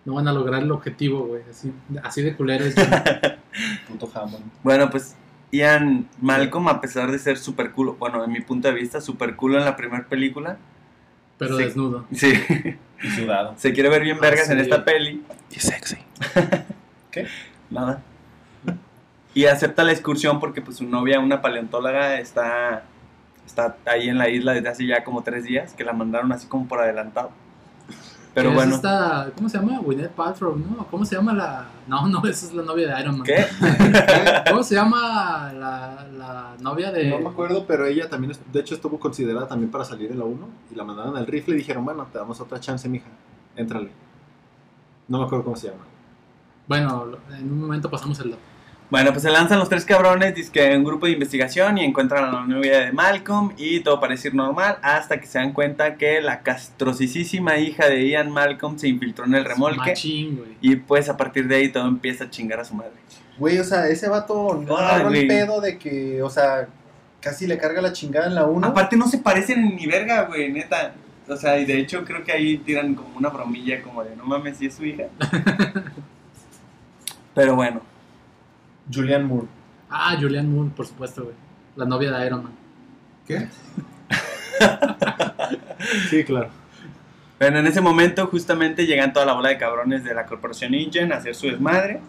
no 0.05 0.13
van 0.13 0.27
a 0.27 0.33
lograr 0.33 0.61
el 0.63 0.71
objetivo, 0.71 1.25
güey. 1.25 1.41
Así, 1.49 1.71
así 2.03 2.21
de 2.21 2.35
culero 2.35 2.65
es. 2.65 2.75
Puto 3.87 4.09
Hammond. 4.13 4.43
Bueno, 4.63 4.89
pues 4.89 5.15
Ian 5.51 6.07
Malcolm, 6.21 6.67
a 6.67 6.81
pesar 6.81 7.11
de 7.11 7.19
ser 7.19 7.37
super 7.37 7.71
culo, 7.71 7.95
bueno, 7.95 8.23
en 8.23 8.31
mi 8.31 8.41
punto 8.41 8.67
de 8.67 8.73
vista, 8.73 9.01
super 9.01 9.35
culo 9.35 9.57
en 9.57 9.65
la 9.65 9.75
primera 9.75 10.05
película, 10.07 10.57
pero 11.37 11.57
desnudo. 11.57 12.05
sí, 12.11 12.33
Y 13.03 13.07
sudado. 13.09 13.53
se 13.57 13.73
quiere 13.73 13.89
ver 13.89 14.03
bien 14.03 14.17
Ah, 14.17 14.21
vergas 14.21 14.49
en 14.49 14.59
esta 14.59 14.85
peli. 14.85 15.23
Y 15.51 15.59
sexy. 15.59 15.97
Nada. 17.69 18.01
Y 19.33 19.45
acepta 19.45 19.83
la 19.83 19.91
excursión 19.91 20.39
porque 20.39 20.61
pues 20.61 20.77
su 20.77 20.85
novia, 20.87 21.19
una 21.19 21.41
paleontóloga, 21.41 22.19
está, 22.19 22.83
está 23.45 23.77
ahí 23.85 24.09
en 24.09 24.17
la 24.17 24.29
isla 24.29 24.53
desde 24.53 24.69
hace 24.69 24.85
ya 24.85 25.03
como 25.03 25.23
tres 25.23 25.43
días, 25.45 25.73
que 25.73 25.83
la 25.83 25.93
mandaron 25.93 26.31
así 26.31 26.47
como 26.47 26.67
por 26.67 26.79
adelantado. 26.79 27.31
Pero 28.35 28.49
Que 28.49 28.55
es 28.55 28.55
bueno, 28.55 28.75
esta- 28.75 29.31
¿Cómo 29.35 29.47
se 29.47 29.59
llama? 29.59 29.77
Gwyneth 29.79 30.11
Paltrow, 30.11 30.55
¿no? 30.55 30.85
¿Cómo 30.89 31.05
se 31.05 31.15
llama 31.15 31.33
la...? 31.33 31.67
No, 31.87 32.07
no, 32.07 32.17
esa 32.25 32.47
es 32.47 32.53
la 32.53 32.63
novia 32.63 32.93
de 32.95 33.01
Iron 33.01 33.17
Man. 33.19 33.27
¿qué? 33.27 33.45
¿Cómo 34.49 34.63
se 34.63 34.73
llama 34.73 35.53
la, 35.53 36.07
la 36.17 36.55
novia 36.59 36.91
de...? 36.91 37.09
No 37.11 37.19
me 37.19 37.29
acuerdo, 37.29 37.65
pero 37.67 37.85
ella 37.85 38.09
también, 38.09 38.33
de 38.51 38.59
hecho, 38.59 38.73
estuvo 38.73 38.99
considerada 38.99 39.47
también 39.47 39.69
para 39.69 39.85
salir 39.85 40.11
en 40.11 40.17
la 40.17 40.25
1 40.25 40.47
y 40.71 40.75
la 40.75 40.83
mandaron 40.83 41.15
al 41.15 41.27
rifle 41.27 41.53
y 41.53 41.57
dijeron, 41.57 41.85
bueno, 41.85 42.07
te 42.11 42.17
damos 42.17 42.39
otra 42.41 42.59
chance, 42.59 42.89
mija, 42.89 43.05
éntrale. 43.55 43.91
No 45.07 45.19
me 45.19 45.25
acuerdo 45.25 45.43
cómo 45.45 45.55
se 45.55 45.67
llama. 45.67 45.83
Bueno, 46.67 47.05
en 47.37 47.51
un 47.51 47.61
momento 47.61 47.89
pasamos 47.91 48.19
el 48.19 48.31
dato. 48.31 48.41
Bueno, 48.89 49.11
pues 49.11 49.23
se 49.23 49.31
lanzan 49.31 49.57
los 49.57 49.69
tres 49.69 49.85
cabrones, 49.85 50.35
dizque 50.35 50.75
un 50.77 50.83
grupo 50.83 51.07
de 51.07 51.13
investigación 51.13 51.79
y 51.79 51.83
encuentran 51.83 52.25
a 52.25 52.31
la 52.31 52.45
novia 52.45 52.79
de 52.85 52.91
Malcolm 52.91 53.53
y 53.57 53.79
todo 53.79 53.99
parece 53.99 54.27
ir 54.27 54.35
normal 54.35 54.77
hasta 54.83 55.19
que 55.19 55.25
se 55.25 55.39
dan 55.39 55.51
cuenta 55.51 55.95
que 55.95 56.21
la 56.21 56.41
castrosísima 56.41 57.57
hija 57.57 57.87
de 57.87 58.07
Ian 58.07 58.29
Malcolm 58.29 58.77
se 58.77 58.87
infiltró 58.87 59.25
en 59.25 59.33
el 59.33 59.45
remolque 59.45 59.91
Machín, 59.91 60.37
güey. 60.37 60.57
y 60.61 60.75
pues 60.75 61.09
a 61.09 61.17
partir 61.17 61.47
de 61.47 61.55
ahí 61.55 61.69
todo 61.69 61.87
empieza 61.87 62.25
a 62.25 62.29
chingar 62.29 62.59
a 62.59 62.65
su 62.65 62.75
madre. 62.75 62.91
Güey, 63.39 63.57
o 63.57 63.63
sea, 63.63 63.87
ese 63.87 64.07
vato 64.09 64.63
no 64.63 64.77
agarró 64.77 65.09
güey. 65.09 65.21
el 65.21 65.27
pedo 65.27 65.59
de 65.59 65.79
que, 65.79 66.21
o 66.21 66.29
sea, 66.29 66.67
casi 67.19 67.47
le 67.47 67.57
carga 67.57 67.81
la 67.81 67.93
chingada 67.93 68.27
en 68.27 68.35
la 68.35 68.45
1. 68.45 68.67
Aparte 68.67 68.95
no 68.95 69.07
se 69.07 69.17
parecen 69.17 69.75
ni 69.75 69.87
verga, 69.87 70.25
güey, 70.25 70.51
neta. 70.51 70.93
O 71.27 71.35
sea, 71.37 71.57
y 71.57 71.65
de 71.65 71.79
hecho 71.79 72.03
creo 72.03 72.23
que 72.23 72.31
ahí 72.31 72.57
tiran 72.57 72.93
como 72.93 73.17
una 73.17 73.29
bromilla 73.29 73.81
como 73.81 74.03
de 74.03 74.15
no 74.15 74.25
mames 74.25 74.57
si 74.57 74.67
es 74.67 74.75
su 74.75 74.85
hija. 74.85 75.05
Pero 77.33 77.55
bueno, 77.55 77.81
Julian 78.91 79.25
Moore. 79.25 79.47
Ah, 79.89 80.17
Julian 80.19 80.51
Moore, 80.53 80.71
por 80.75 80.87
supuesto, 80.87 81.23
güey. 81.23 81.35
La 81.75 81.85
novia 81.85 82.11
de 82.11 82.25
Iron 82.25 82.43
Man. 82.43 82.53
¿Qué? 83.27 83.47
Sí, 86.09 86.23
claro. 86.23 86.49
Bueno, 87.39 87.59
en 87.59 87.67
ese 87.67 87.81
momento 87.81 88.27
justamente 88.27 88.85
llegan 88.85 89.11
toda 89.11 89.25
la 89.25 89.33
bola 89.33 89.49
de 89.49 89.57
cabrones 89.57 90.03
de 90.03 90.13
la 90.13 90.25
corporación 90.25 90.73
InGen 90.73 91.11
a 91.11 91.17
hacer 91.17 91.35
su 91.35 91.47
desmadre, 91.47 91.99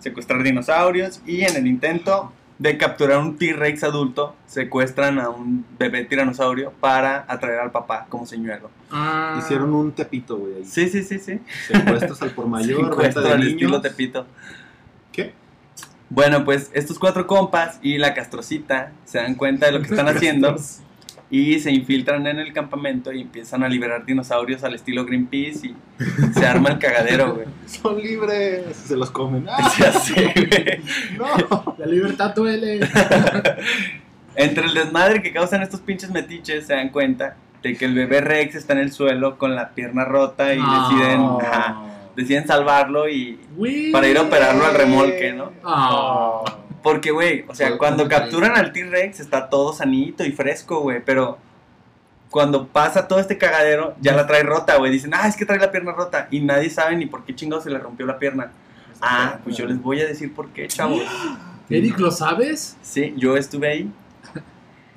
secuestrar 0.00 0.42
dinosaurios 0.42 1.22
y 1.26 1.42
en 1.42 1.56
el 1.56 1.66
intento 1.66 2.32
de 2.58 2.76
capturar 2.76 3.18
un 3.18 3.38
T-Rex 3.38 3.82
adulto, 3.84 4.36
secuestran 4.46 5.18
a 5.18 5.30
un 5.30 5.64
bebé 5.78 6.04
tiranosaurio 6.04 6.72
para 6.78 7.24
atraer 7.26 7.60
al 7.60 7.70
papá 7.70 8.06
como 8.08 8.26
señuelo. 8.26 8.70
Ah, 8.90 9.36
Hicieron 9.38 9.72
un 9.72 9.92
tepito, 9.92 10.36
güey. 10.36 10.56
ahí. 10.56 10.64
Sí, 10.64 10.88
sí, 10.88 11.02
sí, 11.02 11.18
sí. 11.18 11.40
Secuestros 11.66 12.20
al 12.22 12.30
por 12.32 12.46
mayor, 12.48 12.80
venta 12.82 12.90
Secuestro 12.90 13.22
de 13.22 13.32
al 13.32 13.38
niños. 13.40 13.52
estilo 13.54 13.80
Tepito. 13.80 14.26
Bueno, 16.14 16.44
pues 16.44 16.70
estos 16.74 16.98
cuatro 16.98 17.26
compas 17.26 17.78
y 17.80 17.96
la 17.96 18.12
castrocita 18.12 18.92
se 19.06 19.16
dan 19.16 19.34
cuenta 19.34 19.64
de 19.64 19.72
lo 19.72 19.80
que 19.80 19.88
están 19.88 20.08
haciendo 20.08 20.56
y 21.30 21.58
se 21.58 21.72
infiltran 21.72 22.26
en 22.26 22.38
el 22.38 22.52
campamento 22.52 23.10
y 23.12 23.22
empiezan 23.22 23.62
a 23.62 23.68
liberar 23.70 24.04
dinosaurios 24.04 24.62
al 24.62 24.74
estilo 24.74 25.06
Greenpeace 25.06 25.68
y 25.68 25.74
se 26.34 26.46
arma 26.46 26.68
el 26.68 26.78
cagadero, 26.78 27.36
güey. 27.36 27.46
Son 27.66 27.96
libres. 27.96 28.76
Se 28.76 28.94
los 28.94 29.10
comen. 29.10 29.46
¡Ah! 29.48 29.72
Ya 29.78 29.92
sé, 29.92 30.34
güey. 30.34 31.16
No. 31.16 31.76
La 31.78 31.86
libertad 31.86 32.34
duele. 32.34 32.80
Entre 34.36 34.66
el 34.66 34.74
desmadre 34.74 35.22
que 35.22 35.32
causan 35.32 35.62
estos 35.62 35.80
pinches 35.80 36.10
metiches 36.10 36.66
se 36.66 36.74
dan 36.74 36.90
cuenta 36.90 37.36
de 37.62 37.74
que 37.74 37.86
el 37.86 37.94
bebé 37.94 38.20
Rex 38.20 38.54
está 38.54 38.74
en 38.74 38.80
el 38.80 38.92
suelo 38.92 39.38
con 39.38 39.54
la 39.54 39.70
pierna 39.70 40.04
rota 40.04 40.52
y 40.52 40.58
deciden, 40.58 41.22
ajá, 41.40 41.91
deciden 42.16 42.46
salvarlo 42.46 43.08
y 43.08 43.38
para 43.92 44.08
ir 44.08 44.18
a 44.18 44.22
operarlo 44.22 44.64
al 44.64 44.74
remolque, 44.74 45.32
¿no? 45.32 45.52
Ah. 45.64 46.42
Porque, 46.82 47.10
güey, 47.12 47.44
o 47.48 47.54
sea, 47.54 47.78
cuando 47.78 48.08
capturan 48.08 48.56
al 48.56 48.72
T-Rex 48.72 49.20
está 49.20 49.48
todo 49.48 49.72
sanito 49.72 50.24
y 50.24 50.32
fresco, 50.32 50.80
güey, 50.80 51.02
pero 51.04 51.38
cuando 52.32 52.66
pasa 52.66 53.06
todo 53.06 53.20
este 53.20 53.38
cagadero, 53.38 53.94
ya 54.00 54.14
la 54.14 54.26
trae 54.26 54.42
rota, 54.42 54.76
güey. 54.78 54.90
Dicen, 54.90 55.12
ah, 55.14 55.28
es 55.28 55.36
que 55.36 55.44
trae 55.44 55.60
la 55.60 55.70
pierna 55.70 55.92
rota. 55.92 56.26
Y 56.30 56.40
nadie 56.40 56.70
sabe 56.70 56.96
ni 56.96 57.06
por 57.06 57.24
qué 57.24 57.34
chingados 57.36 57.64
se 57.64 57.70
le 57.70 57.78
rompió 57.78 58.04
la 58.06 58.18
pierna. 58.18 58.50
Ah, 59.00 59.38
pues 59.44 59.56
yo 59.56 59.66
les 59.66 59.80
voy 59.80 60.00
a 60.00 60.06
decir 60.06 60.34
por 60.34 60.48
qué, 60.48 60.66
chavos. 60.66 61.02
Eric, 61.70 61.98
¿lo 61.98 62.10
sabes? 62.10 62.76
Sí, 62.82 63.14
yo 63.16 63.36
estuve 63.36 63.68
ahí. 63.68 63.92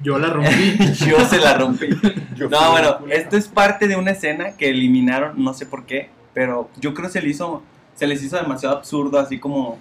Yo 0.01 0.19
la 0.19 0.27
rompí. 0.27 0.77
Yo 1.07 1.25
se 1.25 1.39
la 1.39 1.53
rompí. 1.53 1.87
Yo 2.35 2.49
No, 2.49 2.71
bueno, 2.71 2.97
esto 3.09 3.37
es 3.37 3.47
parte 3.47 3.87
de 3.87 3.95
una 3.95 4.11
escena 4.11 4.51
que 4.57 4.69
eliminaron, 4.69 5.41
no 5.41 5.53
sé 5.53 5.65
por 5.65 5.85
qué, 5.85 6.09
pero 6.35 6.69
yo 6.79 6.93
creo 6.93 7.07
que 7.07 7.13
se 7.13 7.21
le 7.21 7.29
hizo, 7.29 7.63
se 7.95 8.05
les 8.05 8.21
hizo 8.21 8.35
demasiado 8.35 8.77
absurdo, 8.77 9.17
así 9.17 9.39
como 9.39 9.79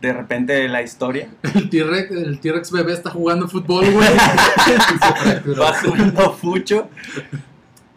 de 0.00 0.12
repente 0.12 0.66
la 0.68 0.80
historia. 0.80 1.28
El 1.54 1.68
T-Rex 1.68 2.10
el 2.12 2.40
T-Rex 2.40 2.70
bebé 2.70 2.92
está 2.92 3.10
jugando 3.10 3.48
fútbol, 3.48 3.90
güey. 3.90 4.08
Va 5.60 5.74
jugando 5.74 6.32
fucho. 6.32 6.88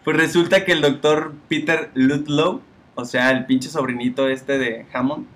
Pues 0.03 0.18
resulta 0.18 0.66
que 0.66 0.72
el 0.72 0.82
doctor 0.82 1.34
Peter 1.47 1.91
Ludlow, 1.93 2.62
o 2.95 3.05
sea, 3.05 3.32
el 3.32 3.45
pinche 3.45 3.70
sobrinito 3.70 4.28
este 4.28 4.57
de 4.57 4.86
Hammond, 4.91 5.28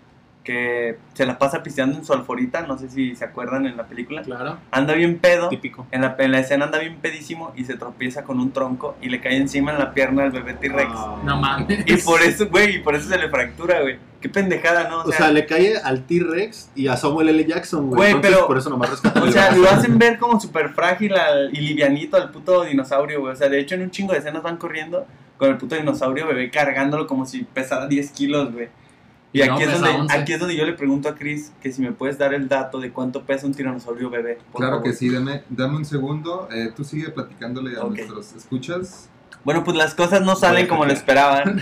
que 0.43 0.97
se 1.13 1.25
la 1.25 1.37
pasa 1.39 1.63
pisteando 1.63 1.97
en 1.97 2.03
su 2.05 2.11
alforita, 2.13 2.63
no 2.63 2.77
sé 2.77 2.89
si 2.89 3.15
se 3.15 3.23
acuerdan 3.23 3.65
en 3.65 3.77
la 3.77 3.85
película, 3.85 4.21
Claro. 4.23 4.57
anda 4.71 4.93
bien 4.93 5.17
pedo. 5.19 5.47
Típico. 5.49 5.87
En 5.91 6.01
la, 6.01 6.15
en 6.19 6.31
la 6.31 6.39
escena 6.39 6.65
anda 6.65 6.79
bien 6.79 6.97
pedísimo 6.97 7.53
y 7.55 7.63
se 7.65 7.75
tropieza 7.77 8.23
con 8.23 8.39
un 8.39 8.51
tronco 8.51 8.97
y 9.01 9.09
le 9.09 9.21
cae 9.21 9.37
encima 9.37 9.71
en 9.71 9.79
la 9.79 9.93
pierna 9.93 10.23
al 10.23 10.31
bebé 10.31 10.53
T-Rex. 10.55 10.91
Ah. 10.93 11.21
No 11.23 11.37
mames. 11.39 11.83
Y 11.85 11.95
por 11.97 12.21
eso, 12.21 12.47
güey, 12.49 12.75
y 12.75 12.79
por 12.79 12.95
eso 12.95 13.07
se 13.09 13.17
le 13.17 13.29
fractura, 13.29 13.81
güey. 13.81 13.97
Qué 14.19 14.29
pendejada, 14.29 14.89
¿no? 14.89 15.01
O 15.03 15.11
sea, 15.11 15.31
le 15.31 15.45
cae 15.45 15.77
al 15.77 16.03
T-Rex 16.03 16.71
y 16.75 16.87
a 16.87 16.95
Samuel 16.97 17.29
L. 17.29 17.45
Jackson, 17.45 17.89
güey. 17.89 18.15
Pero- 18.21 18.47
por 18.47 18.57
eso 18.57 18.69
nomás 18.69 18.89
rescatan 18.89 19.23
O 19.23 19.31
sea, 19.31 19.51
lo 19.55 19.69
hacen 19.69 19.97
ver 19.97 20.17
como 20.17 20.39
súper 20.39 20.69
frágil 20.69 21.13
al- 21.13 21.49
y 21.53 21.59
livianito 21.61 22.17
al 22.17 22.31
puto 22.31 22.63
dinosaurio, 22.63 23.19
güey. 23.21 23.33
O 23.33 23.35
sea, 23.35 23.49
de 23.49 23.59
hecho, 23.59 23.75
en 23.75 23.81
un 23.83 23.91
chingo 23.91 24.13
de 24.13 24.19
escenas 24.19 24.43
van 24.43 24.57
corriendo 24.57 25.05
con 25.37 25.49
el 25.49 25.57
puto 25.57 25.75
dinosaurio 25.75 26.27
bebé 26.27 26.49
cargándolo 26.51 27.05
como 27.07 27.25
si 27.25 27.43
pesara 27.43 27.87
10 27.87 28.11
kilos, 28.11 28.51
güey. 28.53 28.67
Y 29.33 29.39
No, 29.39 29.55
aquí, 29.55 29.63
es 29.63 29.69
pesa 29.69 29.79
donde, 29.87 30.01
11. 30.01 30.17
aquí 30.17 30.33
es 30.33 30.39
donde 30.39 30.55
yo 30.55 30.65
le 30.65 30.73
pregunto 30.73 31.09
a 31.09 31.15
Chris 31.15 31.51
que 31.61 31.71
si 31.71 31.81
me 31.81 31.91
puedes 31.91 32.17
dar 32.19 32.33
el 32.35 32.47
dato 32.47 32.79
de 32.79 32.91
cuánto 32.91 33.23
pesa 33.23 33.47
un 33.47 33.53
tiranosaurio 33.53 34.09
bebé. 34.11 34.37
por 34.51 34.61
Claro 34.61 34.75
favor. 34.77 34.83
que 34.91 34.93
sí, 34.95 35.09
dame, 35.09 35.43
dame 35.49 35.77
un 35.77 35.85
segundo. 35.85 36.47
Eh, 36.51 36.71
tú 36.75 36.83
sigue 36.83 37.09
platicándole 37.09 37.75
a 37.79 37.83
nuestros 37.83 38.31
escuchas. 38.33 39.09
Bueno, 39.43 39.63
pues 39.63 39.75
las 39.75 39.95
cosas 39.95 40.21
no 40.21 40.35
salen 40.35 40.67
como 40.67 40.85
lo 40.85 40.93
esperaban. 40.93 41.59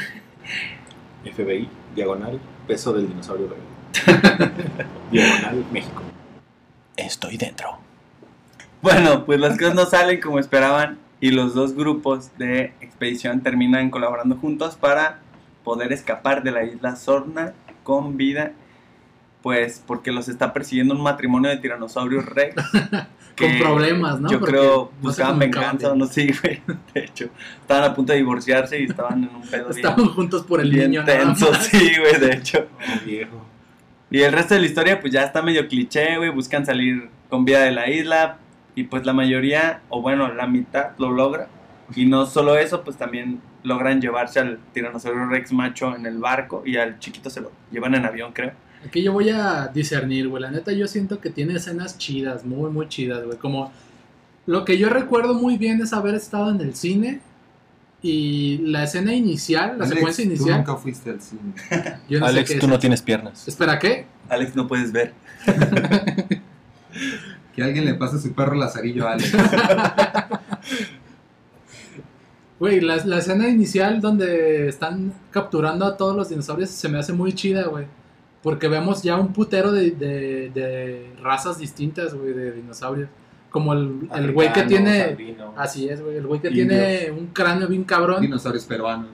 FBI, 1.24 1.70
diagonal, 1.96 2.40
peso 2.68 2.92
del 2.94 3.08
dinosaurio 3.08 3.48
bebé. 3.48 4.52
diagonal, 5.12 5.66
México. 5.72 6.02
Estoy 6.98 7.38
dentro. 7.38 7.78
Bueno, 8.82 9.26
pues 9.26 9.40
las 9.40 9.58
cosas 9.58 9.76
no 9.76 9.86
salen 9.86 10.20
como 10.20 10.40
esperaban 10.40 10.98
y 11.20 11.32
los 11.32 11.54
dos 11.54 11.74
grupos 11.76 12.32
de 12.38 12.74
expedición 12.82 13.42
terminan 13.42 13.90
colaborando 13.92 14.36
juntos 14.36 14.76
para 14.76 15.20
poder 15.64 15.94
escapar 15.94 16.44
de 16.44 16.52
la 16.52 16.64
isla 16.64 16.96
Sorna 16.96 17.54
con 17.84 18.18
vida, 18.18 18.54
pues 19.42 19.84
porque 19.86 20.12
los 20.12 20.30
está 20.30 20.54
persiguiendo 20.54 20.94
un 20.96 21.02
matrimonio 21.02 21.50
de 21.50 21.58
tiranosaurios 21.58 22.26
rex. 22.26 22.56
Con 23.38 23.58
problemas, 23.58 24.20
¿no? 24.20 24.30
Yo 24.30 24.40
Porque 24.40 24.52
creo 24.58 24.92
se 25.00 25.02
buscaban 25.02 25.40
venganza 25.40 25.88
o 25.88 25.92
bien. 25.96 26.00
no 26.00 26.06
sé, 26.06 26.36
güey. 26.44 26.62
De 26.94 27.06
hecho, 27.06 27.30
estaban 27.62 27.90
a 27.90 27.96
punto 27.96 28.12
de 28.12 28.20
divorciarse 28.20 28.80
y 28.80 28.84
estaban 28.84 29.24
en 29.24 29.34
un 29.34 29.42
pedo 29.42 29.70
bien, 29.70 29.78
Estaban 29.78 30.06
juntos 30.10 30.44
por 30.44 30.60
el 30.62 30.70
bien 30.70 30.92
niño. 30.92 31.04
nada 31.04 31.18
tenso, 31.24 31.50
más. 31.50 31.66
sí, 31.72 31.92
güey, 31.98 32.20
de 32.20 32.36
hecho. 32.36 32.68
Oh, 32.70 33.06
viejo. 33.06 33.46
Y 34.12 34.22
el 34.22 34.34
resto 34.34 34.54
de 34.54 34.60
la 34.60 34.66
historia, 34.68 35.00
pues 35.00 35.14
ya 35.14 35.24
está 35.24 35.42
medio 35.42 35.68
cliché, 35.68 36.18
güey. 36.18 36.30
Buscan 36.30 36.66
salir 36.66 37.10
con 37.30 37.46
vida 37.46 37.62
de 37.62 37.72
la 37.72 37.90
isla. 37.90 38.38
Y 38.76 38.84
pues 38.84 39.06
la 39.06 39.14
mayoría, 39.14 39.82
o 39.90 40.02
bueno, 40.02 40.32
la 40.34 40.46
mitad 40.46 40.92
lo 41.00 41.10
logra. 41.10 41.48
Y 41.96 42.06
no 42.06 42.26
solo 42.26 42.58
eso, 42.58 42.84
pues 42.84 42.98
también 42.98 43.42
logran 43.64 44.02
llevarse 44.02 44.40
al 44.40 44.60
tiranosaurio 44.74 45.26
Rex 45.28 45.52
macho 45.52 45.96
en 45.96 46.06
el 46.06 46.18
barco. 46.20 46.64
Y 46.66 46.78
al 46.78 47.00
chiquito 47.00 47.30
se 47.30 47.42
lo 47.42 47.52
llevan 47.72 47.96
en 47.96 48.06
avión, 48.06 48.32
creo. 48.34 48.52
Aquí 48.86 49.04
yo 49.04 49.14
voy 49.14 49.30
a 49.30 49.68
discernir, 49.68 50.28
güey. 50.28 50.42
La 50.42 50.50
neta, 50.52 50.72
yo 50.72 50.88
siento 50.88 51.20
que 51.20 51.30
tiene 51.30 51.54
escenas 51.56 51.98
chidas, 51.98 52.44
muy, 52.46 52.72
muy 52.72 52.88
chidas, 52.88 53.24
güey. 53.26 53.38
Como 53.38 53.72
lo 54.48 54.66
que 54.66 54.78
yo 54.78 54.90
recuerdo 54.90 55.36
muy 55.36 55.58
bien 55.58 55.82
es 55.82 55.94
haber 55.94 56.16
estado 56.16 56.50
en 56.50 56.60
el 56.62 56.74
cine 56.76 57.22
y 58.02 58.58
la 58.64 58.84
escena 58.86 59.14
inicial, 59.14 59.78
la 59.78 59.86
Alex, 59.86 59.90
secuencia 59.90 60.24
Tú 60.26 60.30
inicial. 60.32 60.58
nunca 60.58 60.76
fuiste 60.76 61.12
al 61.12 61.22
cine. 61.22 61.54
Yo 62.10 62.20
no 62.20 62.26
Alex, 62.26 62.48
sé 62.48 62.54
qué 62.56 62.60
tú 62.60 62.66
es. 62.66 62.72
no 62.72 62.80
tienes 62.80 63.02
piernas. 63.04 63.48
Espera, 63.48 63.78
¿qué? 63.78 64.08
Alex, 64.28 64.56
no 64.56 64.68
puedes 64.68 64.92
ver. 64.92 65.14
Que 67.56 67.64
alguien 67.64 67.84
le 67.84 67.94
pase 67.96 68.18
su 68.18 68.32
perro 68.34 68.56
lazarillo 68.56 69.06
a 69.08 69.12
Alex. 69.14 69.34
Güey, 72.62 72.80
la, 72.80 72.96
la 73.06 73.18
escena 73.18 73.50
inicial 73.50 74.02
donde 74.02 74.68
están 74.68 75.16
capturando 75.32 75.84
a 75.84 75.98
todos 75.98 76.16
los 76.16 76.30
dinosaurios 76.30 76.70
se 76.70 76.88
me 76.90 77.00
hace 77.00 77.12
muy 77.12 77.34
chida, 77.34 77.64
güey. 77.64 77.88
Porque 78.44 78.68
vemos 78.68 79.02
ya 79.02 79.18
un 79.18 79.34
putero 79.34 79.72
de, 79.72 79.90
de, 79.90 80.52
de 80.54 81.12
razas 81.24 81.58
distintas, 81.58 82.14
güey, 82.14 82.34
de 82.34 82.52
dinosaurios. 82.52 83.10
Como 83.50 83.74
el, 83.74 84.08
el 84.14 84.32
güey 84.32 84.54
que 84.54 84.62
tiene... 84.62 85.18
Así 85.58 85.90
es, 85.90 86.04
güey. 86.04 86.18
El 86.18 86.28
güey 86.28 86.40
que 86.40 86.50
Indios. 86.50 86.68
tiene 86.68 87.10
un 87.10 87.28
cráneo 87.30 87.68
bien 87.68 87.84
cabrón. 87.84 88.22
Dinosaurios 88.22 88.66
peruanos. 88.66 89.10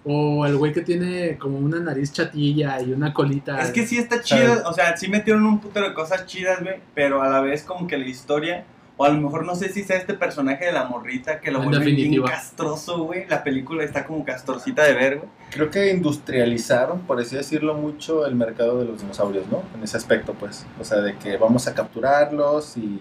O 0.03 0.47
el 0.47 0.57
güey 0.57 0.73
que 0.73 0.81
tiene 0.81 1.37
como 1.37 1.59
una 1.59 1.79
nariz 1.79 2.11
chatilla 2.11 2.81
y 2.81 2.93
una 2.93 3.13
colita. 3.13 3.61
Es 3.61 3.71
que 3.71 3.87
sí 3.87 3.99
está 3.99 4.23
chido. 4.23 4.63
O 4.65 4.73
sea, 4.73 4.97
sí 4.97 5.09
metieron 5.09 5.45
un 5.45 5.61
putero 5.61 5.91
de 5.91 5.95
cosas 5.95 6.25
chidas, 6.25 6.63
güey. 6.63 6.77
Pero 6.95 7.21
a 7.21 7.29
la 7.29 7.43
vez, 7.43 7.65
como 7.65 7.87
que 7.87 7.99
la 7.99 8.07
historia. 8.07 8.65
O 9.01 9.05
a 9.05 9.09
lo 9.09 9.19
mejor 9.19 9.47
no 9.47 9.55
sé 9.57 9.71
si 9.71 9.83
sea 9.83 9.97
este 9.97 10.13
personaje 10.13 10.67
de 10.67 10.73
la 10.73 10.85
morrita 10.85 11.41
que 11.41 11.51
lo 11.51 11.63
En 11.63 11.71
vuelve 11.71 11.87
bien 11.87 11.97
definitiva. 11.97 12.29
castroso, 12.29 13.05
güey. 13.05 13.27
La 13.29 13.43
película 13.43 13.83
está 13.83 14.05
como 14.05 14.27
castrosita 14.27 14.85
de 14.85 14.93
ver, 14.93 15.17
güey. 15.17 15.31
Creo 15.49 15.71
que 15.71 15.91
industrializaron, 15.91 17.01
por 17.07 17.19
así 17.19 17.35
decirlo, 17.35 17.73
mucho 17.73 18.27
el 18.27 18.35
mercado 18.35 18.79
de 18.79 18.85
los 18.85 19.01
dinosaurios, 19.01 19.47
¿no? 19.51 19.63
En 19.75 19.83
ese 19.83 19.97
aspecto, 19.97 20.35
pues. 20.35 20.67
O 20.79 20.85
sea, 20.85 21.01
de 21.01 21.17
que 21.17 21.39
vamos 21.39 21.67
a 21.67 21.73
capturarlos 21.73 22.77
y, 22.77 23.01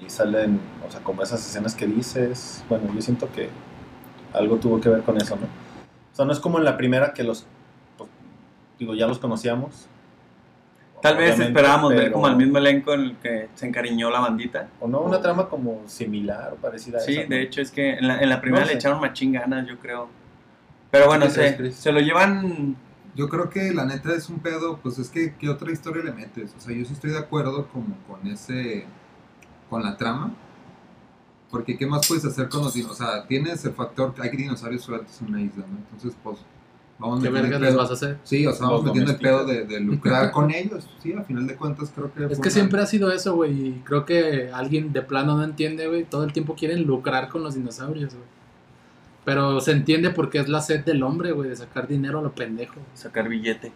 y 0.00 0.08
salen, 0.08 0.60
o 0.86 0.92
sea, 0.92 1.00
como 1.00 1.24
esas 1.24 1.44
escenas 1.44 1.74
que 1.74 1.88
dices. 1.88 2.64
Bueno, 2.68 2.84
yo 2.94 3.02
siento 3.02 3.28
que 3.32 3.48
algo 4.32 4.54
tuvo 4.58 4.80
que 4.80 4.88
ver 4.88 5.02
con 5.02 5.16
eso, 5.16 5.34
¿no? 5.34 5.46
O 5.46 6.14
sea, 6.14 6.26
no 6.26 6.32
es 6.32 6.38
como 6.38 6.58
en 6.58 6.64
la 6.64 6.76
primera 6.76 7.12
que 7.12 7.24
los, 7.24 7.44
pues, 7.98 8.08
digo, 8.78 8.94
ya 8.94 9.08
los 9.08 9.18
conocíamos. 9.18 9.88
Tal 11.02 11.16
vez 11.16 11.38
esperábamos 11.38 11.94
ver 11.94 12.12
como 12.12 12.28
el 12.28 12.36
mismo 12.36 12.58
elenco 12.58 12.92
en 12.94 13.00
el 13.00 13.16
que 13.16 13.48
se 13.54 13.66
encariñó 13.66 14.10
la 14.10 14.20
bandita. 14.20 14.68
O 14.80 14.88
no, 14.88 15.00
una 15.00 15.20
trama 15.20 15.48
como 15.48 15.82
similar 15.86 16.52
o 16.52 16.56
parecida 16.56 16.98
a 16.98 17.00
Sí, 17.00 17.12
esa. 17.12 17.22
¿no? 17.22 17.28
de 17.28 17.42
hecho 17.42 17.60
es 17.62 17.70
que 17.70 17.94
en 17.94 18.06
la, 18.06 18.20
en 18.20 18.28
la 18.28 18.40
primera 18.40 18.64
No 18.64 18.70
le 18.70 18.76
echaron 18.76 19.00
machín 19.00 19.32
ganas, 19.32 19.66
yo 19.66 19.78
creo. 19.78 20.08
Pero 20.90 21.06
bueno, 21.06 21.26
¿Qué 21.26 21.54
crees, 21.56 21.74
se, 21.76 21.82
se 21.82 21.92
lo 21.92 22.00
llevan... 22.00 22.76
Yo 23.16 23.28
creo 23.28 23.50
que 23.50 23.72
la 23.72 23.84
neta 23.84 24.14
es 24.14 24.28
un 24.28 24.38
pedo, 24.38 24.78
pues 24.82 24.98
es 24.98 25.08
que 25.08 25.34
¿qué 25.34 25.48
otra 25.48 25.72
historia 25.72 26.02
le 26.04 26.12
metes? 26.12 26.54
O 26.56 26.60
sea, 26.60 26.74
yo 26.74 26.84
sí 26.84 26.92
estoy 26.92 27.10
de 27.10 27.18
acuerdo 27.18 27.66
como 27.68 27.96
con 28.06 28.26
ese, 28.26 28.86
con 29.68 29.82
la 29.82 29.96
trama. 29.96 30.32
Porque 31.50 31.76
¿qué 31.76 31.86
más 31.86 32.06
puedes 32.06 32.24
hacer 32.24 32.48
con 32.48 32.62
los 32.62 32.74
dinosaurios? 32.74 33.10
O 33.10 33.12
sea, 33.12 33.26
tienes 33.26 33.64
el 33.64 33.72
factor 33.72 34.14
que 34.14 34.22
hay 34.22 34.30
dinosaurios 34.30 34.82
sueltos 34.82 35.20
en 35.20 35.28
una 35.28 35.40
isla, 35.42 35.64
¿no? 35.68 35.78
Entonces, 35.78 36.16
pues, 36.22 36.38
vamos 37.00 37.22
¿Qué 37.22 37.28
verga 37.30 37.58
les 37.58 37.74
vas 37.74 37.90
a 37.90 37.94
hacer? 37.94 38.18
Sí, 38.22 38.46
o 38.46 38.52
sea, 38.52 38.66
vamos 38.66 38.84
Los 38.84 38.92
metiendo 38.94 39.10
el 39.12 39.18
pedo 39.18 39.44
de, 39.44 39.64
de 39.64 39.80
lucrar 39.80 40.30
con 40.32 40.50
ellos. 40.52 40.88
Sí, 41.02 41.12
a 41.14 41.24
final 41.24 41.46
de 41.48 41.56
cuentas 41.56 41.90
creo 41.94 42.12
que... 42.12 42.24
Es 42.26 42.32
que 42.38 42.42
una- 42.42 42.50
siempre 42.50 42.80
ha 42.82 42.86
sido 42.86 43.10
eso, 43.10 43.34
güey. 43.34 43.52
Y 43.68 43.72
creo 43.84 44.04
que 44.04 44.50
alguien 44.52 44.92
de 44.92 45.02
plano 45.02 45.36
no 45.36 45.42
entiende, 45.42 45.88
güey. 45.88 46.04
Todo 46.04 46.22
el 46.24 46.32
tiempo 46.32 46.54
quieren 46.54 46.84
lucrar 46.84 47.28
con 47.28 47.42
los 47.42 47.54
dinosaurios, 47.56 48.14
güey. 48.14 48.26
Pero 49.24 49.60
se 49.60 49.72
entiende 49.72 50.10
porque 50.10 50.38
es 50.38 50.48
la 50.48 50.60
sed 50.62 50.84
del 50.84 51.02
hombre, 51.02 51.32
güey, 51.32 51.48
de 51.50 51.56
sacar 51.56 51.88
dinero 51.88 52.20
a 52.20 52.22
lo 52.22 52.32
pendejo. 52.34 52.76
sacar 52.94 53.28
billete. 53.28 53.72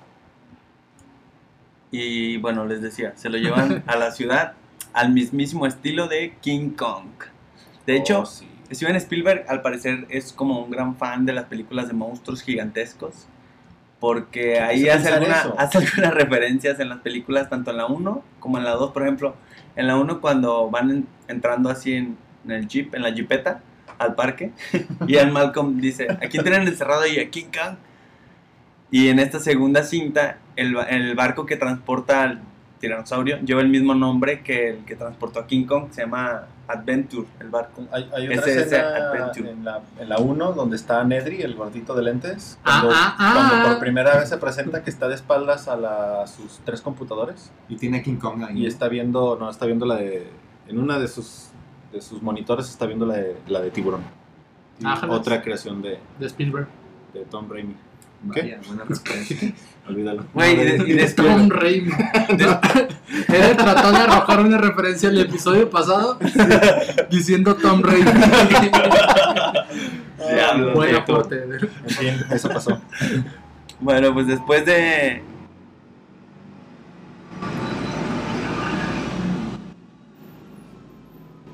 Y 1.91 2.39
bueno, 2.39 2.65
les 2.67 2.83
decía, 2.83 3.13
se 3.17 3.29
lo 3.29 3.39
llevan 3.39 3.85
a 3.87 3.97
la 3.97 4.11
ciudad 4.11 4.55
al 4.93 5.13
mismísimo 5.13 5.67
estilo 5.67 6.09
de 6.09 6.35
King 6.41 6.71
Kong. 6.71 7.07
De 7.87 7.97
hecho, 7.97 8.21
Oh, 8.21 8.27
sí. 8.27 8.47
Steven 8.73 8.97
Spielberg 8.97 9.45
al 9.49 9.63
parecer 9.63 10.07
es 10.09 10.33
como 10.33 10.63
un 10.65 10.71
gran 10.71 10.97
fan 10.97 11.27
de 11.27 11.33
las 11.33 11.45
películas 11.45 11.87
de 11.89 11.95
monstruos 11.95 12.43
gigantescos. 12.43 13.27
Porque 14.01 14.61
ahí 14.61 14.89
hace 14.89 15.09
alguna- 15.09 15.55
hace 15.59 15.79
algunas 15.79 16.15
referencias 16.15 16.79
en 16.81 16.89
las 16.91 16.99
películas, 16.99 17.49
tanto 17.49 17.71
en 17.71 17.79
la 17.79 17.87
1 17.87 18.23
como 18.41 18.59
en 18.59 18.65
la 18.65 18.73
2. 18.73 18.93
Por 18.93 19.03
ejemplo, 19.03 19.35
en 19.77 19.87
la 19.87 19.97
1 19.97 20.21
cuando 20.21 20.69
van 20.71 20.91
en- 20.91 21.07
entrando 21.29 21.71
así 21.71 21.95
en, 21.95 22.17
en 22.45 22.51
el 22.51 22.69
jeep, 22.69 22.95
en 22.95 23.03
la 23.03 23.11
jeepeta, 23.13 23.61
al 23.99 24.15
parque, 24.15 24.51
y 25.07 25.15
el 25.17 25.31
Malcolm 25.31 25.81
dice, 25.81 26.09
¿a 26.11 26.17
quién 26.29 26.43
tienen 26.43 26.67
encerrado 26.67 27.03
ahí? 27.03 27.19
A 27.19 27.31
King 27.31 27.45
Kong. 27.47 27.77
Y 28.91 29.09
en 29.09 29.19
esta 29.19 29.41
segunda 29.41 29.83
cinta, 29.85 30.39
el, 30.57 30.77
el 30.89 31.15
barco 31.15 31.47
que 31.47 31.57
transporta 31.57 32.23
al 32.25 32.41
tiranosaurio 32.89 33.39
lleva 33.41 33.61
el 33.63 33.69
mismo 33.69 33.95
nombre 33.95 34.43
que 34.43 34.69
el 34.71 34.85
que 34.85 34.95
transportó 34.97 35.41
a 35.41 35.47
King 35.47 35.65
Kong, 35.67 35.87
se 35.91 36.03
llama 36.03 36.47
Adventure, 36.69 37.27
el 37.41 37.49
barco. 37.49 37.83
Hay, 37.93 38.11
hay 38.15 38.27
otra 38.39 38.53
escena 38.53 38.89
Adventure. 39.11 39.51
en 39.51 39.65
la, 39.65 39.81
en 39.99 40.09
la 40.09 40.19
1 40.19 40.53
donde 40.53 40.77
está 40.77 41.03
Nedry, 41.05 41.43
el 41.43 41.55
gordito 41.55 41.95
de 41.95 42.03
lentes. 42.03 42.59
Ah, 42.65 42.81
Cuando, 42.83 42.91
ah, 42.95 43.17
ah. 43.19 43.33
cuando 43.51 43.69
por 43.69 43.81
primera 43.81 44.17
vez 44.19 44.29
se 44.29 44.37
presenta 44.39 44.83
que 44.83 44.91
está 44.91 45.09
de 45.09 45.15
espaldas 45.15 45.67
a, 45.69 45.77
la- 45.77 46.23
a 46.23 46.27
sus 46.27 46.61
tres 46.65 46.81
computadores 46.81 47.51
Y 47.69 47.77
tiene 47.77 48.03
King 48.03 48.17
Kong 48.17 48.43
ahí. 48.45 48.63
y 48.63 48.67
está 48.67 48.89
viendo, 48.89 49.37
no, 49.39 49.49
está 49.51 49.67
viendo 49.67 49.87
la 49.87 49.97
de, 49.97 50.27
en 50.69 50.79
una 50.79 50.99
de 50.99 51.09
sus, 51.09 51.49
de 51.93 52.01
sus 52.01 52.23
monitores 52.23 52.69
está 52.69 52.87
viendo 52.87 53.07
la 53.07 53.15
de, 53.15 53.37
la 53.49 53.61
de 53.61 53.71
tiburón. 53.71 54.03
Y 54.81 54.85
Ah, 54.87 55.01
otra 55.09 55.41
creación 55.43 55.81
de, 55.83 55.99
De 56.19 56.27
Spielberg. 56.27 56.67
de 57.13 57.25
Tom 57.27 57.49
Raimi. 57.51 57.75
Vaya, 58.23 58.59
buena 58.67 58.85
referencia. 58.89 59.53
Olvídalo. 59.87 60.25
Güey, 60.33 60.55
y, 60.55 60.57
de- 60.57 60.85
y 60.89 60.93
después... 60.95 61.29
Tom 61.29 61.51
Raimi. 61.51 61.93
Él 62.31 63.57
trató 63.57 63.93
de 63.93 63.99
arrojar 63.99 64.41
una 64.41 64.57
referencia 64.57 65.11
al 65.11 65.19
episodio 65.19 65.69
pasado 65.69 66.19
diciendo 67.11 67.55
Tom 67.57 67.83
Raimi. 67.83 68.11
Buen 70.75 70.95
aporte. 70.97 71.43
En 71.45 71.61
fin, 71.91 72.15
eso 72.31 72.49
pasó. 72.49 72.81
Bueno, 73.81 74.15
pues 74.15 74.27
después 74.27 74.65
de... 74.65 75.23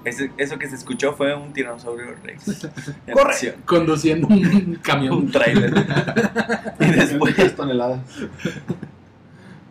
Ese- 0.05 0.31
eso 0.39 0.59
que 0.59 0.69
se 0.69 0.77
escuchó 0.77 1.13
fue 1.15 1.35
un 1.35 1.53
tiranosaurio 1.53 2.15
rex. 2.25 2.67
¡Corre! 3.13 3.33
acción. 3.33 3.55
Conduciendo 3.67 4.29
un 4.29 4.75
camión. 4.83 5.15
Un 5.15 5.31
trailer. 5.31 5.73
y 6.81 6.85
después... 6.91 7.37
10 7.37 7.57
toneladas. 7.57 8.01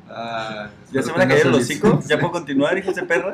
Ah, 0.10 0.70
¿Ya 0.92 1.02
se 1.02 1.12
van 1.12 1.22
a 1.22 1.24
tengas 1.24 1.42
caer 1.44 1.48
el 1.54 1.62
hocico? 1.62 2.00
¿Ya 2.08 2.18
puedo 2.20 2.32
continuar, 2.34 2.78
hijos 2.78 2.96
de 2.96 3.04
perra? 3.04 3.34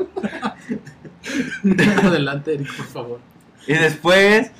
Adelante, 2.03 2.53
Eric, 2.55 2.75
por 2.75 2.85
favor. 2.85 3.19
Y 3.67 3.73
después, 3.73 4.51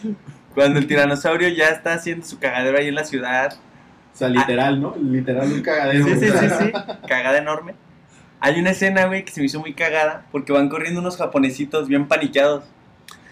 cuando 0.54 0.80
el 0.80 0.88
tiranosaurio 0.88 1.50
ya 1.50 1.70
está 1.70 1.94
haciendo 1.94 2.26
su 2.26 2.40
cagadero 2.40 2.78
ahí 2.78 2.88
en 2.88 2.96
la 2.96 3.04
ciudad, 3.04 3.54
O 4.14 4.18
sea, 4.18 4.30
literal, 4.30 4.82
¿no? 4.82 4.96
Literal 4.98 5.52
un 5.52 5.62
cagadero. 5.62 6.06
sí, 6.06 6.14
sí, 6.20 6.28
sí, 6.32 6.48
sí, 6.60 6.72
cagada 7.08 7.38
enorme. 7.38 7.76
Hay 8.46 8.60
una 8.60 8.70
escena, 8.70 9.06
güey, 9.06 9.26
que 9.26 9.32
se 9.32 9.39
me 9.39 9.48
hizo 9.48 9.60
muy 9.60 9.74
cagada 9.74 10.28
porque 10.32 10.54
van 10.54 10.70
corriendo 10.70 11.00
unos 11.00 11.18
japonesitos 11.18 11.88
bien 11.88 12.08
paniqueados 12.08 12.64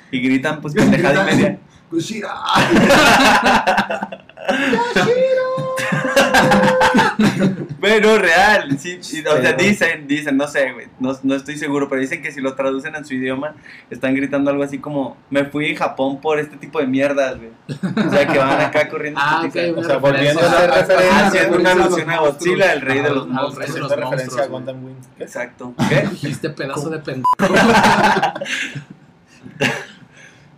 y 0.09 0.19
gritan, 0.19 0.59
pues, 0.59 0.73
pendejada 0.73 1.21
y 1.21 1.35
media. 1.35 1.59
Kushira. 1.91 2.33
Pero 7.81 8.17
real, 8.17 8.79
sí, 8.79 8.99
sí, 9.01 9.21
o 9.27 9.41
sea, 9.41 9.53
dicen, 9.53 10.07
dicen, 10.07 10.37
no 10.37 10.47
sé, 10.47 10.71
güey, 10.71 10.87
no, 10.99 11.17
no 11.23 11.35
estoy 11.35 11.57
seguro, 11.57 11.89
pero 11.89 11.99
dicen 11.99 12.21
que 12.21 12.31
si 12.31 12.39
lo 12.39 12.55
traducen 12.55 12.95
en 12.95 13.03
su 13.03 13.13
idioma, 13.13 13.55
están 13.89 14.15
gritando 14.15 14.49
algo 14.51 14.63
así 14.63 14.79
como, 14.79 15.17
me 15.29 15.43
fui 15.43 15.75
a 15.75 15.77
Japón 15.77 16.21
por 16.21 16.39
este 16.39 16.55
tipo 16.55 16.79
de 16.79 16.87
mierdas, 16.87 17.35
güey. 17.37 17.49
O 18.07 18.09
sea, 18.09 18.25
que 18.25 18.37
van 18.39 18.61
acá 18.61 18.87
corriendo. 18.87 19.19
Ah, 19.21 19.41
tipo 19.43 19.49
ok, 19.49 19.65
de- 19.65 19.73
O 19.73 19.83
sea, 19.83 19.97
volviendo 19.97 20.39
a 20.39 20.43
referencia. 20.43 20.69
hacer 20.69 20.87
referencia. 20.87 21.27
Haciendo 21.27 21.57
una 21.57 21.75
los 21.75 21.85
alusión 21.85 22.09
a. 22.09 22.17
Godzilla, 22.19 22.73
el 22.73 22.81
rey 22.81 22.99
de 23.01 23.09
los 23.09 23.27
monstruos. 23.27 23.57
rey 23.57 23.73
de 23.73 23.79
los 23.81 23.91
Haciendo 23.91 24.09
referencia 24.11 24.43
a 24.43 24.47
monstruos, 24.47 24.49
Gundam 24.49 24.85
Wing. 24.85 24.95
¿Qué? 25.17 25.23
Exacto. 25.25 25.73
¿Qué? 25.89 26.07
Dijiste 26.09 26.49
pedazo 26.51 26.89
de 26.89 26.99
pendejo. 26.99 27.27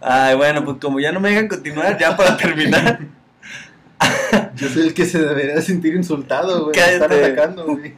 Ay, 0.02 0.36
bueno, 0.36 0.64
pues 0.64 0.78
como 0.80 1.00
ya 1.00 1.12
no 1.12 1.20
me 1.20 1.30
dejan 1.30 1.48
continuar, 1.48 1.98
ya 1.98 2.16
para 2.16 2.38
terminar. 2.38 3.00
Yo 4.56 4.70
soy 4.70 4.88
el 4.88 4.94
que 4.94 5.06
se 5.06 5.20
debería 5.20 5.62
sentir 5.62 5.96
insultado, 5.96 6.66
güey. 6.66 6.80
Están 6.80 7.12
atacando, 7.12 7.66
güey. 7.66 7.94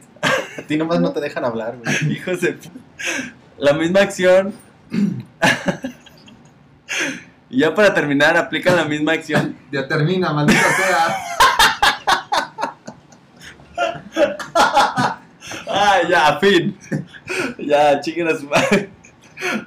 A 0.58 0.62
ti 0.62 0.76
nomás 0.76 1.00
no 1.00 1.12
te 1.12 1.20
dejan 1.20 1.44
hablar, 1.44 1.76
güey. 1.78 2.12
Hijos 2.16 2.40
de... 2.40 2.56
La 3.58 3.72
misma 3.74 4.00
acción. 4.00 4.54
Y 7.50 7.60
ya 7.60 7.74
para 7.74 7.94
terminar, 7.94 8.36
aplican 8.36 8.76
la 8.76 8.84
misma 8.84 9.12
acción. 9.12 9.56
Ya 9.72 9.88
termina, 9.88 10.34
maldita 10.34 10.60
sea. 10.60 11.16
Ah, 15.66 15.98
ya, 16.06 16.38
fin. 16.40 16.76
Ya, 17.58 17.98
chiquen 18.02 18.28
a 18.28 18.36
su 18.36 18.46
madre. 18.46 18.90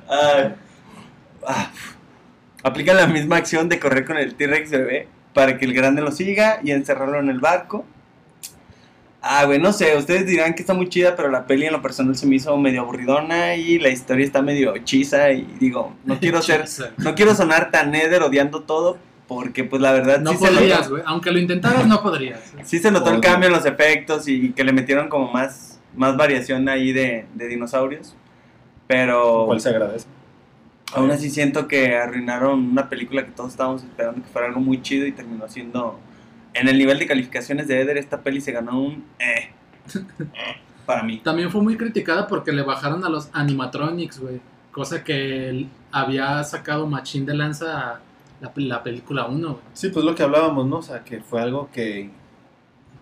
Ah. 0.07 0.51
Aplican 2.61 2.97
la 2.97 3.07
misma 3.07 3.37
acción 3.37 3.67
de 3.67 3.79
correr 3.79 4.05
con 4.05 4.17
el 4.17 4.35
T-Rex 4.35 4.69
bebé 4.69 5.07
para 5.33 5.57
que 5.57 5.65
el 5.65 5.73
grande 5.73 6.01
lo 6.01 6.11
siga 6.11 6.59
y 6.63 6.71
encerrarlo 6.71 7.19
en 7.19 7.29
el 7.29 7.39
barco. 7.39 7.85
Ah, 9.23 9.45
güey, 9.45 9.59
no 9.59 9.71
sé, 9.71 9.95
ustedes 9.95 10.25
dirán 10.25 10.55
que 10.55 10.61
está 10.61 10.73
muy 10.73 10.89
chida, 10.89 11.15
pero 11.15 11.29
la 11.29 11.45
peli 11.45 11.67
en 11.67 11.73
lo 11.73 11.81
personal 11.81 12.15
se 12.15 12.25
me 12.25 12.35
hizo 12.35 12.57
medio 12.57 12.81
aburridona 12.81 13.55
y 13.55 13.77
la 13.77 13.89
historia 13.89 14.25
está 14.25 14.41
medio 14.41 14.75
hechiza 14.75 15.31
y 15.31 15.43
digo, 15.59 15.95
no 16.05 16.19
quiero 16.19 16.41
ser, 16.41 16.65
no 16.97 17.13
quiero 17.13 17.35
sonar 17.35 17.69
tan 17.69 17.91
neder 17.91 18.23
odiando 18.23 18.63
todo 18.63 18.97
porque 19.27 19.63
pues 19.63 19.81
la 19.81 19.93
verdad 19.93 20.19
No 20.19 20.31
sí 20.31 20.37
podrías, 20.37 20.89
güey. 20.89 21.03
Aunque 21.05 21.31
lo 21.31 21.39
intentaras, 21.39 21.85
no 21.87 22.01
podrías. 22.01 22.39
sí 22.63 22.79
se 22.79 22.91
notó 22.91 23.11
el 23.11 23.21
cambio 23.21 23.47
en 23.47 23.53
los 23.53 23.65
efectos 23.65 24.27
y 24.27 24.51
que 24.53 24.63
le 24.63 24.73
metieron 24.73 25.07
como 25.07 25.31
más, 25.31 25.79
más 25.95 26.17
variación 26.17 26.67
ahí 26.67 26.91
de, 26.91 27.25
de 27.35 27.47
dinosaurios. 27.47 28.15
Pero 28.87 29.45
¿Cuál 29.45 29.61
se 29.61 29.69
agradece? 29.69 30.07
Aún 30.93 31.11
así 31.11 31.29
siento 31.29 31.67
que 31.67 31.95
arruinaron 31.95 32.71
una 32.71 32.89
película 32.89 33.25
que 33.25 33.31
todos 33.31 33.51
estábamos 33.51 33.83
esperando 33.83 34.21
que 34.21 34.29
fuera 34.29 34.47
algo 34.47 34.59
muy 34.59 34.81
chido 34.81 35.05
y 35.05 35.11
terminó 35.11 35.47
siendo... 35.47 35.99
En 36.53 36.67
el 36.67 36.77
nivel 36.77 36.99
de 36.99 37.07
calificaciones 37.07 37.67
de 37.67 37.79
Eder, 37.79 37.97
esta 37.97 38.21
peli 38.21 38.41
se 38.41 38.51
ganó 38.51 38.81
un... 38.81 39.05
Eh, 39.19 39.51
para 40.85 41.03
mí. 41.03 41.19
También 41.19 41.49
fue 41.49 41.61
muy 41.61 41.77
criticada 41.77 42.27
porque 42.27 42.51
le 42.51 42.61
bajaron 42.61 43.05
a 43.05 43.09
los 43.09 43.29
animatronics, 43.33 44.19
güey. 44.19 44.41
Cosa 44.71 45.03
que 45.03 45.49
él 45.49 45.69
había 45.91 46.43
sacado 46.43 46.87
Machine 46.87 47.25
de 47.25 47.33
lanza 47.35 47.79
a 47.79 47.99
la, 48.41 48.51
la 48.55 48.83
película 48.83 49.25
1, 49.27 49.47
güey. 49.47 49.63
Sí, 49.73 49.89
pues 49.89 50.03
lo 50.03 50.15
que 50.15 50.23
hablábamos, 50.23 50.67
¿no? 50.67 50.77
O 50.77 50.81
sea, 50.81 51.03
que 51.03 51.21
fue 51.21 51.41
algo 51.41 51.69
que. 51.71 52.09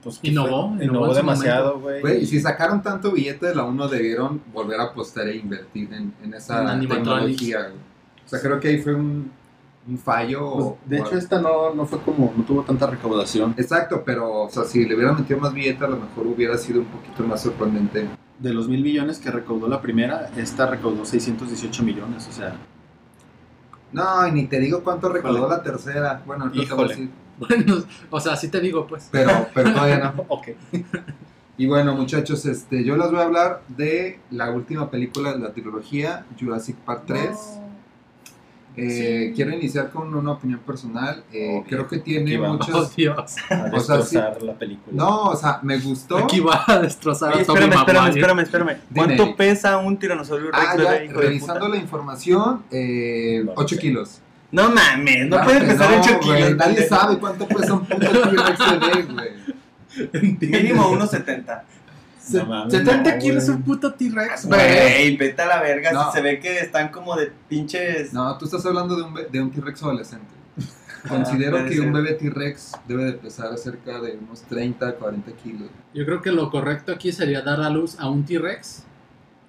Pues, 0.04 0.20
Innovó, 0.24 0.74
fue- 0.76 0.86
innovó 0.86 1.14
demasiado, 1.14 1.80
güey. 1.80 2.24
Y 2.24 2.26
si 2.26 2.40
sacaron 2.40 2.82
tanto 2.82 3.12
billete 3.12 3.48
de 3.48 3.56
la 3.56 3.64
1, 3.66 3.88
debieron 3.90 4.42
volver 4.54 4.80
a 4.80 4.84
apostar 4.86 5.28
e 5.28 5.36
invertir 5.38 5.94
en, 5.94 6.14
en 6.24 6.34
esa 6.34 6.74
En 6.74 6.88
tecnología. 6.88 7.64
güey. 7.64 7.74
O 8.26 8.30
sea, 8.30 8.40
creo 8.40 8.60
que 8.60 8.70
ahí 8.70 8.78
fue 8.78 8.94
un, 8.96 9.30
un 9.88 9.98
fallo. 9.98 10.54
Pues, 10.54 10.90
de 10.90 10.98
hecho, 11.00 11.18
esta 11.18 11.42
no, 11.42 11.74
no 11.74 11.86
fue 11.86 12.00
como. 12.00 12.34
No 12.38 12.44
tuvo 12.44 12.62
tanta 12.64 12.88
recaudación. 12.88 13.56
Exacto, 13.58 14.04
pero 14.06 14.44
o 14.44 14.50
sea, 14.50 14.64
si 14.64 14.86
le 14.86 14.96
hubieran 14.96 15.16
metido 15.18 15.40
más 15.40 15.54
billete, 15.54 15.84
a 15.84 15.90
lo 15.90 15.98
mejor 15.98 16.28
hubiera 16.28 16.58
sido 16.58 16.80
un 16.80 16.86
poquito 16.88 17.24
más 17.24 17.42
sorprendente. 17.42 18.08
De 18.40 18.54
los 18.54 18.70
mil 18.70 18.82
millones 18.82 19.20
que 19.20 19.32
recaudó 19.32 19.68
la 19.68 19.82
primera, 19.82 20.30
esta 20.38 20.66
recaudó 20.68 21.04
618 21.04 21.84
millones. 21.84 22.26
O 22.30 22.32
sea, 22.32 22.56
No, 23.92 24.28
y 24.28 24.32
ni 24.32 24.48
te 24.48 24.60
digo 24.60 24.84
cuánto 24.84 25.10
recaudó 25.10 25.48
la 25.48 25.64
tercera. 25.64 26.22
Bueno, 26.26 26.46
ahorita 26.46 26.68
te 26.68 26.74
voy 26.74 26.86
a 26.86 26.88
decir. 26.88 27.10
Bueno, 27.40 27.78
o 28.10 28.20
sea, 28.20 28.36
sí 28.36 28.50
te 28.50 28.60
digo, 28.60 28.86
pues. 28.86 29.08
Pero, 29.14 29.48
pero 29.54 29.72
todavía 29.72 29.98
no. 30.00 30.26
ok. 30.28 30.50
Y 31.58 31.68
bueno, 31.68 31.96
muchachos, 31.96 32.46
este, 32.46 32.84
yo 32.84 32.98
les 32.98 33.10
voy 33.10 33.22
a 33.22 33.24
hablar 33.24 33.62
de 33.70 34.20
la 34.30 34.50
última 34.50 34.92
película 34.92 35.32
de 35.32 35.40
la 35.40 35.54
trilogía, 35.54 36.26
Jurassic 36.38 36.76
Park 36.78 37.04
3. 37.08 37.30
Eh, 38.78 39.34
Quiero 39.36 39.52
iniciar 39.52 39.90
con 39.92 40.14
una 40.14 40.32
opinión 40.32 40.60
personal. 40.62 41.24
Eh, 41.34 41.64
creo 41.68 41.88
que 41.88 41.98
tiene 41.98 42.22
Aquí 42.32 42.38
va. 42.38 42.50
Oh, 42.50 42.54
muchos... 42.54 42.96
Dios. 42.96 43.16
A 43.50 43.70
O 43.74 43.80
sea, 43.80 43.98
destrozar 43.98 44.42
la 44.42 44.54
película. 44.54 44.96
No, 44.96 45.24
o 45.26 45.36
sea, 45.36 45.60
me 45.64 45.78
gustó. 45.80 46.18
Aquí 46.18 46.40
va 46.40 46.64
a 46.66 46.80
destrozar 46.80 47.34
Oye, 47.34 47.42
a 47.42 47.46
Tommy 47.46 47.60
espérame, 47.60 47.80
espérame, 47.80 48.10
espérame, 48.10 48.40
espérame. 48.40 48.78
¿Cuánto 48.96 49.24
Eric. 49.24 49.36
pesa 49.36 49.78
un 49.78 49.98
tiranosaurio 49.98 50.48
rex 50.52 50.58
Ah, 50.60 50.78
ya, 50.78 51.04
hijo 51.04 51.20
de 51.20 51.26
revisando 51.28 51.68
la 51.68 51.78
información, 51.78 52.64
eh, 52.72 53.42
Bueno, 53.46 53.54
8 53.62 53.76
sí. 53.76 53.82
kilos. 53.82 54.22
No 54.52 54.70
mames, 54.72 55.24
no 55.28 55.36
Claro 55.36 55.44
puede 55.46 55.62
pesar 55.62 55.92
no, 55.92 56.00
8 56.02 56.10
güey, 56.10 56.38
kilos. 56.38 56.56
Nadie 56.58 56.74
pendejo. 56.76 56.96
sabe 56.96 57.18
cuánto 57.20 57.48
pesa 57.48 57.74
un 57.74 57.86
puto 57.86 58.00
T-Rex 58.00 58.60
bebé, 58.80 59.04
güey. 59.14 60.50
Mínimo 60.52 60.92
1.70. 60.92 61.62
Se- 62.32 62.38
No 62.40 62.46
mames, 62.46 62.74
70 62.74 63.14
no, 63.16 63.20
kilos 63.22 63.50
un 63.50 63.62
puto 63.64 63.94
T-Rex, 63.94 64.46
güey. 64.48 65.18
Vete 65.18 65.42
a 65.42 65.46
la 65.48 65.62
verga. 65.62 65.92
No. 65.92 66.06
si 66.12 66.18
Se 66.18 66.22
ve 66.24 66.40
que 66.40 66.60
están 66.60 66.90
como 66.90 67.16
de 67.16 67.32
pinches. 67.48 68.14
No, 68.14 68.38
tú 68.38 68.46
estás 68.46 68.66
hablando 68.66 68.96
de 68.96 69.04
un, 69.04 69.14
de 69.32 69.42
un 69.42 69.52
T-Rex 69.52 69.84
adolescente. 69.84 70.28
Considero 71.08 71.64
que 71.66 71.76
ser. 71.76 71.82
un 71.82 71.94
bebé 71.94 72.14
T-Rex 72.14 72.74
debe 72.88 73.06
de 73.06 73.14
pesar 73.14 73.58
cerca 73.58 74.00
de 74.02 74.18
unos 74.18 74.42
30, 74.44 74.96
40 74.96 75.32
kilos. 75.34 75.70
Yo 75.94 76.06
creo 76.06 76.22
que 76.22 76.32
lo 76.32 76.50
correcto 76.52 76.92
aquí 76.92 77.12
sería 77.12 77.42
dar 77.42 77.62
a 77.62 77.70
luz 77.70 78.00
a 78.00 78.10
un 78.10 78.26
T-Rex 78.26 78.84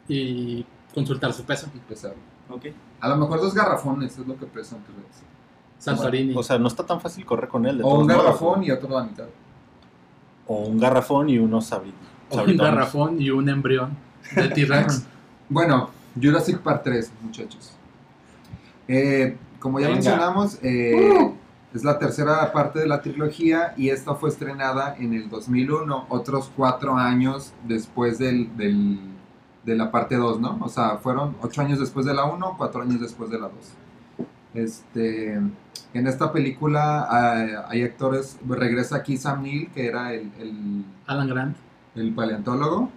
y 0.08 0.64
consultar 0.94 1.32
su 1.32 1.44
peso. 1.44 1.68
Y 1.74 1.78
pesar. 1.80 2.14
Ok. 2.48 2.66
A 3.00 3.08
lo 3.08 3.16
mejor 3.16 3.40
dos 3.40 3.54
garrafones 3.54 4.18
es 4.18 4.26
lo 4.26 4.36
que 4.38 4.46
pesa 4.46 4.76
un 4.76 4.82
T-Rex. 4.82 5.22
Santorini. 5.78 6.34
O 6.36 6.42
sea, 6.42 6.58
no 6.58 6.68
está 6.68 6.84
tan 6.84 7.00
fácil 7.00 7.24
correr 7.24 7.48
con 7.48 7.64
él. 7.66 7.78
de 7.78 7.84
O 7.84 7.98
un 8.00 8.06
modos, 8.06 8.22
garrafón 8.24 8.62
y 8.64 8.70
otro 8.70 8.96
a 8.96 9.00
la 9.02 9.06
mitad. 9.08 9.26
O 10.46 10.64
un 10.66 10.78
garrafón 10.78 11.28
y 11.30 11.38
unos 11.38 11.70
sabri- 11.72 11.92
un 12.30 12.56
garrafón 12.56 13.20
y 13.20 13.30
un 13.30 13.48
embrión 13.48 13.96
de 14.34 14.48
T-Rex. 14.54 15.04
Bueno, 15.48 15.90
Jurassic 16.20 16.58
Park 16.58 16.82
3, 16.84 17.12
muchachos. 17.22 17.72
Eh, 18.88 19.36
como 19.58 19.78
ya 19.80 19.86
Venga. 19.88 19.96
mencionamos, 19.96 20.58
eh, 20.62 21.32
es 21.74 21.84
la 21.84 21.98
tercera 21.98 22.52
parte 22.52 22.78
de 22.80 22.86
la 22.88 23.00
trilogía 23.02 23.74
y 23.76 23.90
esta 23.90 24.14
fue 24.14 24.28
estrenada 24.30 24.96
en 24.98 25.12
el 25.14 25.28
2001, 25.28 26.06
otros 26.08 26.50
cuatro 26.56 26.96
años 26.96 27.52
después 27.68 28.18
del, 28.18 28.56
del- 28.56 28.98
de 29.64 29.76
la 29.76 29.90
parte 29.90 30.16
2, 30.16 30.40
¿no? 30.40 30.58
O 30.62 30.68
sea, 30.68 30.96
fueron 30.96 31.36
ocho 31.42 31.60
años 31.60 31.78
después 31.78 32.06
de 32.06 32.14
la 32.14 32.24
1, 32.24 32.54
cuatro 32.56 32.80
años 32.82 33.00
después 33.00 33.30
de 33.30 33.38
la 33.38 33.48
2. 33.48 33.54
Este, 34.54 35.34
en 35.34 36.06
esta 36.06 36.32
película 36.32 37.06
ah, 37.08 37.66
hay 37.68 37.82
actores, 37.82 38.38
regresa 38.48 38.96
aquí 38.96 39.16
Sam 39.16 39.42
Neill, 39.42 39.70
que 39.72 39.86
era 39.86 40.12
el- 40.14 40.32
el 40.40 40.84
Alan 41.06 41.28
Grant. 41.28 41.56
El 41.94 42.14
paleontólogo, 42.14 42.90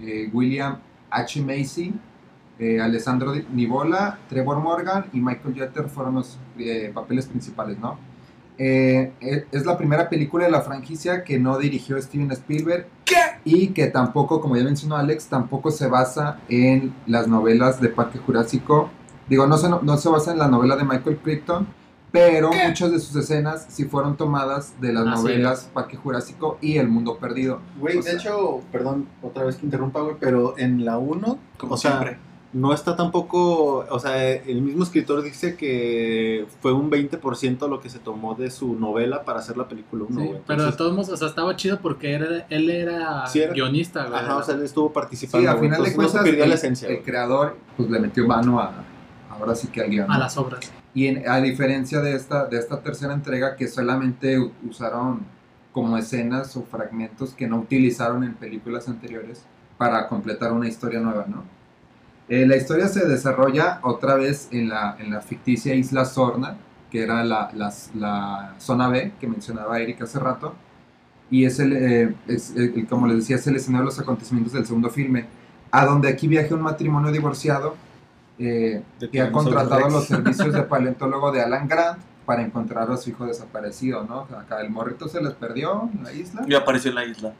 eh, 0.00 0.30
William 0.32 0.78
H. 1.10 1.42
Macy, 1.42 1.92
eh, 2.58 2.80
Alessandro 2.80 3.32
Nivola, 3.52 4.18
Trevor 4.28 4.58
Morgan 4.58 5.06
y 5.12 5.20
Michael 5.20 5.54
Jeter 5.54 5.88
fueron 5.88 6.16
los 6.16 6.38
eh, 6.58 6.90
papeles 6.94 7.26
principales, 7.26 7.78
¿no? 7.78 7.98
Es 8.62 9.64
la 9.64 9.78
primera 9.78 10.10
película 10.10 10.44
de 10.44 10.50
la 10.50 10.60
franquicia 10.60 11.24
que 11.24 11.38
no 11.38 11.56
dirigió 11.56 12.00
Steven 12.00 12.30
Spielberg 12.32 12.88
y 13.42 13.68
que 13.68 13.86
tampoco, 13.86 14.42
como 14.42 14.54
ya 14.54 14.64
mencionó 14.64 14.96
Alex, 14.96 15.28
tampoco 15.28 15.70
se 15.70 15.86
basa 15.86 16.40
en 16.50 16.92
las 17.06 17.26
novelas 17.26 17.80
de 17.80 17.88
Parque 17.88 18.18
Jurásico. 18.18 18.90
Digo, 19.30 19.46
no 19.46 19.56
se, 19.56 19.70
no 19.70 19.96
se 19.96 20.10
basa 20.10 20.32
en 20.32 20.38
la 20.38 20.48
novela 20.48 20.76
de 20.76 20.84
Michael 20.84 21.16
Crichton, 21.22 21.68
pero 22.12 22.50
muchas 22.52 22.90
de 22.92 22.98
sus 23.00 23.14
escenas 23.16 23.66
sí 23.68 23.84
fueron 23.84 24.16
tomadas 24.16 24.74
de 24.80 24.92
las 24.92 25.06
Así 25.06 25.22
novelas 25.22 25.70
Parque 25.72 25.96
Jurásico 25.96 26.58
y 26.60 26.78
El 26.78 26.88
Mundo 26.88 27.18
Perdido. 27.18 27.60
Güey, 27.78 27.98
O 27.98 28.02
de 28.02 28.10
sea- 28.10 28.14
hecho, 28.20 28.60
perdón, 28.72 29.06
otra 29.22 29.44
vez 29.44 29.56
que 29.56 29.66
interrumpa, 29.66 30.00
güey, 30.00 30.16
pero 30.18 30.54
en 30.58 30.84
la 30.84 30.98
1, 30.98 31.38
Como 31.58 31.74
o 31.74 31.76
sea, 31.76 31.92
siempre. 31.92 32.18
no 32.52 32.74
está 32.74 32.96
tampoco, 32.96 33.86
o 33.88 33.98
sea, 34.00 34.26
el 34.32 34.60
mismo 34.62 34.82
escritor 34.82 35.22
dice 35.22 35.54
que 35.56 36.46
fue 36.60 36.72
un 36.72 36.90
20% 36.90 37.68
lo 37.68 37.80
que 37.80 37.88
se 37.88 38.00
tomó 38.00 38.34
de 38.34 38.50
su 38.50 38.74
novela 38.74 39.22
para 39.24 39.38
hacer 39.38 39.56
la 39.56 39.68
película 39.68 40.04
1, 40.08 40.20
Sí, 40.20 40.26
güey. 40.26 40.40
pero 40.48 40.64
de 40.64 40.72
todos 40.72 40.92
modos, 40.92 41.10
o 41.10 41.16
sea, 41.16 41.28
estaba 41.28 41.54
chido 41.54 41.78
porque 41.80 42.12
era, 42.14 42.44
él 42.50 42.70
era, 42.70 43.26
Sí, 43.28 43.40
era- 43.40 43.52
guionista, 43.52 44.06
güey. 44.06 44.18
Ajá, 44.18 44.36
o 44.38 44.42
sea, 44.42 44.56
él 44.56 44.62
estuvo 44.64 44.88
Sí, 44.88 44.94
participando. 44.94 45.48
a 45.48 45.54
güey, 45.54 45.64
final 45.70 45.82
de 45.84 45.90
no 45.90 45.94
cuentas, 45.96 46.12
se 46.20 46.24
perdió 46.24 46.42
el, 46.44 46.48
la 46.50 46.54
esencia. 46.56 46.88
el 46.88 47.02
creador 47.02 47.56
pues 47.76 47.88
le 47.88 48.00
metió 48.00 48.26
mano 48.26 48.58
a, 48.58 48.72
ahora 49.30 49.54
sí 49.54 49.68
que 49.68 49.80
al 49.82 49.90
guion. 49.90 50.10
a 50.10 50.18
las 50.18 50.36
obras. 50.36 50.72
Y 50.94 51.06
en- 51.06 51.28
a 51.28 51.40
diferencia 51.40 52.00
de 52.00 52.14
esta, 52.14 52.46
de 52.46 52.58
esta 52.58 52.80
tercera 52.82 53.14
entrega 53.14 53.56
que 53.56 53.68
solamente 53.68 54.38
usaron 54.68 55.20
como 55.72 55.96
escenas 55.96 56.56
o 56.56 56.64
fragmentos 56.64 57.32
que 57.34 57.46
no 57.46 57.58
utilizaron 57.58 58.24
en 58.24 58.34
películas 58.34 58.88
anteriores 58.88 59.42
para 59.78 60.08
completar 60.08 60.52
una 60.52 60.66
historia 60.68 61.00
nueva, 61.00 61.26
¿no? 61.28 61.44
Eh, 62.28 62.46
la 62.46 62.56
historia 62.56 62.88
se 62.88 63.06
desarrolla 63.08 63.80
otra 63.82 64.14
vez 64.14 64.48
en 64.52 64.68
la, 64.68 64.96
en 64.98 65.10
la 65.10 65.20
ficticia 65.20 65.74
isla 65.74 66.04
Sorna, 66.04 66.56
que 66.90 67.02
era 67.02 67.24
la, 67.24 67.50
las- 67.54 67.90
la 67.94 68.54
zona 68.58 68.88
B 68.88 69.12
que 69.20 69.26
mencionaba 69.28 69.78
Eric 69.80 70.02
hace 70.02 70.18
rato, 70.18 70.54
y 71.30 71.44
es, 71.44 71.60
el, 71.60 71.72
eh, 71.72 72.14
es 72.26 72.54
el- 72.56 72.86
como 72.88 73.06
les 73.06 73.18
decía, 73.18 73.36
es 73.36 73.46
el 73.46 73.56
escenario 73.56 73.82
de 73.84 73.86
los 73.92 74.00
acontecimientos 74.00 74.52
del 74.52 74.66
segundo 74.66 74.90
filme, 74.90 75.26
a 75.70 75.84
donde 75.86 76.08
aquí 76.08 76.26
viaja 76.26 76.54
un 76.54 76.62
matrimonio 76.62 77.12
divorciado 77.12 77.76
eh, 78.40 78.82
que 79.12 79.20
ha 79.20 79.30
contratado 79.30 79.88
los 79.90 80.04
servicios 80.06 80.52
de 80.52 80.62
paleontólogo 80.62 81.30
de 81.30 81.42
Alan 81.42 81.68
Grant 81.68 82.00
para 82.24 82.42
encontrar 82.42 82.90
a 82.90 82.96
su 82.96 83.10
hijo 83.10 83.26
desaparecido, 83.26 84.04
¿no? 84.04 84.20
Acá 84.36 84.60
el 84.62 84.70
morrito 84.70 85.08
se 85.08 85.20
les 85.22 85.34
perdió 85.34 85.88
en 85.94 86.02
la 86.04 86.12
isla. 86.12 86.42
Y 86.48 86.54
apareció 86.54 86.88
en 86.90 86.94
la 86.94 87.04
isla. 87.04 87.32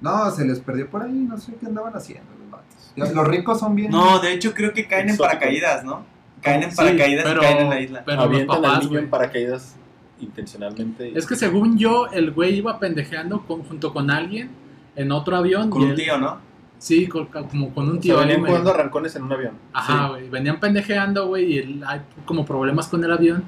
No, 0.00 0.30
se 0.30 0.44
les 0.44 0.60
perdió 0.60 0.88
por 0.88 1.02
ahí, 1.02 1.12
no 1.12 1.36
sé 1.38 1.54
qué 1.60 1.66
andaban 1.66 1.94
haciendo 1.96 2.30
los 2.38 2.50
vatos. 2.50 3.14
Los 3.14 3.26
ricos 3.28 3.58
son 3.60 3.74
bien... 3.74 3.90
No, 3.90 4.18
de 4.20 4.32
hecho 4.32 4.52
creo 4.54 4.72
que 4.72 4.86
caen 4.86 5.10
en 5.10 5.16
paracaídas, 5.16 5.84
¿no? 5.84 6.04
Caen 6.40 6.62
en 6.64 6.70
Sí, 6.70 6.76
paracaídas 6.76 7.24
pero- 7.24 7.42
y 7.42 7.44
caen 7.44 7.58
en 7.58 7.70
la 7.70 7.80
isla. 7.80 8.02
Pero 8.06 8.26
los 8.26 8.64
al 8.64 8.80
niño 8.80 8.98
en 9.00 9.10
paracaídas 9.10 9.76
intencionalmente. 10.20 11.10
y- 11.10 11.16
Es 11.18 11.26
que 11.26 11.36
según 11.36 11.78
yo, 11.78 12.06
el 12.08 12.32
güey 12.32 12.54
iba 12.56 12.78
pendejeando 12.78 13.42
con- 13.46 13.62
junto 13.64 13.92
con 13.92 14.10
alguien 14.10 14.50
en 14.96 15.12
otro 15.12 15.36
avión. 15.36 15.70
Con 15.70 15.82
y 15.82 15.84
un 15.86 15.90
él- 15.92 15.96
tío, 15.96 16.18
¿no? 16.18 16.38
Sí, 16.78 17.06
con- 17.08 17.26
como 17.26 17.74
con 17.74 17.84
un 17.84 17.90
O 17.90 17.92
sea, 17.94 18.00
tío. 18.00 18.18
ahí 18.20 18.26
venían 18.28 18.46
jugando 18.46 18.70
arrancones 18.70 19.16
en 19.16 19.24
un 19.24 19.32
avión. 19.32 19.52
Ajá, 19.72 20.04
Sí. 20.06 20.10
güey. 20.10 20.28
Venían 20.30 20.60
pendejeando, 20.60 21.26
güey, 21.26 21.52
y 21.54 21.58
él- 21.58 21.82
hay 21.86 22.00
como 22.24 22.44
problemas 22.46 22.86
con 22.88 23.02
el 23.04 23.12
avión. 23.12 23.44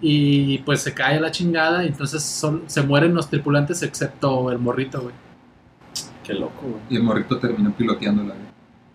Y 0.00 0.58
pues 0.58 0.82
se 0.82 0.92
cae 0.92 1.16
a 1.16 1.20
la 1.20 1.30
chingada. 1.30 1.84
Y 1.84 1.88
entonces 1.88 2.22
sol- 2.22 2.64
se 2.66 2.82
mueren 2.82 3.14
los 3.14 3.30
tripulantes 3.30 3.82
excepto 3.82 4.50
el 4.50 4.58
morrito, 4.58 5.00
güey. 5.02 5.14
Qué 6.24 6.34
loco, 6.34 6.62
güey. 6.62 6.82
Y 6.90 6.96
el 6.96 7.02
morrito 7.04 7.38
terminó 7.38 7.72
piloteando 7.74 8.24
la 8.24 8.34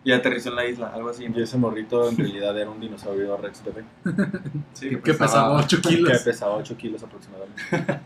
Y 0.04 0.12
aterrizó 0.12 0.50
en 0.50 0.56
la 0.56 0.66
isla, 0.66 0.92
algo 0.94 1.10
así. 1.10 1.26
Y 1.34 1.42
ese 1.42 1.58
morrito 1.58 2.10
en 2.10 2.18
realidad 2.18 2.58
era 2.60 2.70
un 2.70 2.80
dinosaurio 2.80 3.38
Rex 3.38 3.64
bebé. 3.64 3.84
Sí. 4.74 4.90
Que 5.04 5.14
pesaba 5.14 5.58
8 5.60 5.78
Que 5.82 5.90
kilos. 5.90 6.20
pesaba 6.24 6.56
8 6.56 6.76
kilos 6.78 7.02
aproximadamente. 7.04 7.62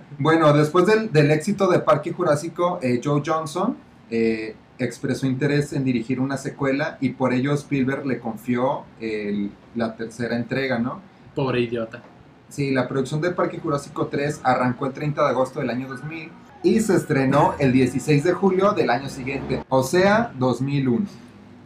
Bueno, 0.19 0.53
después 0.53 0.86
del, 0.86 1.11
del 1.11 1.32
éxito 1.32 1.67
de 1.67 1.80
Parque 1.80 2.11
Jurásico, 2.13 2.80
eh, 2.82 3.01
Joe 3.03 3.21
Johnson 3.26 3.76
eh, 4.09 4.55
expresó 4.80 5.28
interés 5.28 5.74
en 5.74 5.84
dirigir 5.84 6.19
una 6.19 6.38
secuela 6.38 6.97
y 6.99 7.09
por 7.09 7.34
ello 7.34 7.53
Spielberg 7.53 8.05
le 8.05 8.19
confió 8.19 8.84
el- 8.99 9.51
la 9.76 9.95
tercera 9.95 10.36
entrega, 10.36 10.80
¿no? 10.80 10.99
Pobre 11.36 11.61
idiota. 11.61 12.01
Sí, 12.49 12.71
la 12.71 12.88
producción 12.88 13.21
de 13.21 13.32
Parque 13.32 13.59
Jurásico 13.59 14.07
3 14.07 14.41
arrancó 14.43 14.86
el 14.86 14.93
30 14.93 15.24
de 15.24 15.30
agosto 15.30 15.59
del 15.59 15.69
año 15.69 15.88
2000 15.88 16.30
y 16.63 16.80
se 16.80 16.95
estrenó 16.95 17.55
el 17.59 17.71
16 17.74 18.24
de 18.24 18.34
julio 18.34 18.74
del 18.74 18.89
año 18.89 19.09
siguiente, 19.09 19.63
o 19.69 19.84
sea, 19.84 20.32
2001. 20.38 21.05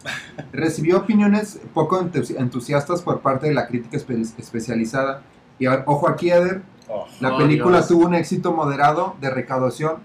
Recibió 0.52 0.98
opiniones 0.98 1.60
poco 1.74 2.00
entusi- 2.00 2.36
entusiastas 2.38 3.02
por 3.02 3.20
parte 3.20 3.48
de 3.48 3.54
la 3.54 3.66
crítica 3.66 3.96
espe- 3.98 4.32
especializada. 4.38 5.22
Y 5.58 5.66
a 5.66 5.70
ver, 5.70 5.82
ojo 5.86 6.08
aquí, 6.08 6.30
Eder, 6.30 6.62
Oh, 6.90 7.06
la 7.20 7.34
Oh, 7.34 7.38
película 7.38 7.76
Dios. 7.78 7.88
tuvo 7.88 8.06
un 8.06 8.14
éxito 8.14 8.54
moderado 8.54 9.14
de 9.20 9.28
recaudación 9.28 9.96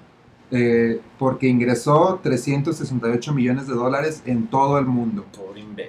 eh, 0.55 1.01
porque 1.17 1.47
ingresó 1.47 2.19
368 2.21 3.33
millones 3.33 3.67
de 3.67 3.73
dólares 3.73 4.21
en 4.25 4.47
todo 4.47 4.77
el 4.77 4.85
mundo. 4.85 5.25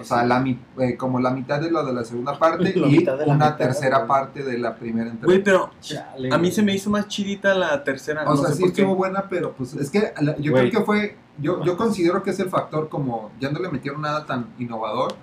O 0.00 0.04
sea, 0.04 0.24
la, 0.24 0.40
mi- 0.40 0.58
eh, 0.78 0.96
como 0.96 1.20
la 1.20 1.30
mitad 1.30 1.60
de 1.60 1.70
lo 1.70 1.84
de 1.84 1.92
la 1.92 2.04
segunda 2.04 2.38
parte 2.38 2.74
La 2.74 2.86
y 2.88 2.98
una 3.26 3.32
mitad, 3.34 3.56
tercera 3.58 4.06
parte 4.06 4.42
de 4.42 4.56
la 4.56 4.74
primera 4.76 5.10
entrega. 5.10 5.26
Güey, 5.26 5.44
pero 5.44 5.70
Chale, 5.80 6.28
a 6.32 6.38
mí 6.38 6.44
güey. 6.44 6.52
se 6.52 6.62
me 6.62 6.74
hizo 6.74 6.88
más 6.88 7.06
chidita 7.08 7.54
la 7.54 7.84
tercera. 7.84 8.22
O 8.24 8.30
no 8.30 8.36
sea, 8.38 8.48
sé 8.50 8.54
sí 8.56 8.60
por 8.62 8.72
qué. 8.72 8.80
estuvo 8.80 8.96
buena, 8.96 9.28
pero 9.28 9.52
pues 9.52 9.74
es 9.74 9.90
que 9.90 10.12
la- 10.20 10.36
yo 10.38 10.52
Güey. 10.52 10.70
creo 10.70 10.80
que 10.80 10.86
fue, 10.86 11.16
yo, 11.38 11.62
yo 11.62 11.76
considero 11.76 12.22
que 12.22 12.30
es 12.30 12.40
el 12.40 12.48
factor 12.48 12.88
como, 12.88 13.30
ya 13.38 13.50
no 13.50 13.58
le 13.60 13.68
metieron 13.68 14.00
nada 14.00 14.24
tan 14.24 14.46
innovador. 14.58 15.14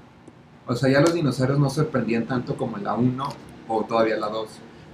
O 0.68 0.76
sea, 0.76 0.90
ya 0.92 1.02
los 1.02 1.14
dinosaurios 1.16 1.58
no 1.58 1.70
sorprendían 1.72 2.28
tanto 2.28 2.56
como 2.56 2.78
en 2.78 2.84
la 2.84 2.94
1 2.94 3.30
o 3.68 3.84
todavía 3.86 4.18
la 4.18 4.28
2. 4.30 4.48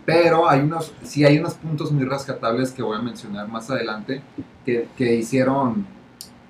Pero 0.08 0.49
hay 0.49 0.62
unos, 0.62 0.93
sí 1.03 1.26
hay 1.26 1.38
unos 1.38 1.55
puntos 1.55 1.91
muy 1.91 2.05
rescatables 2.05 2.72
que 2.72 2.82
voy 2.82 2.97
a 2.97 3.01
mencionar 3.01 3.49
más 3.49 3.70
adelante 3.70 4.22
que, 4.66 4.88
que 4.97 5.16
hicieron 5.16 5.86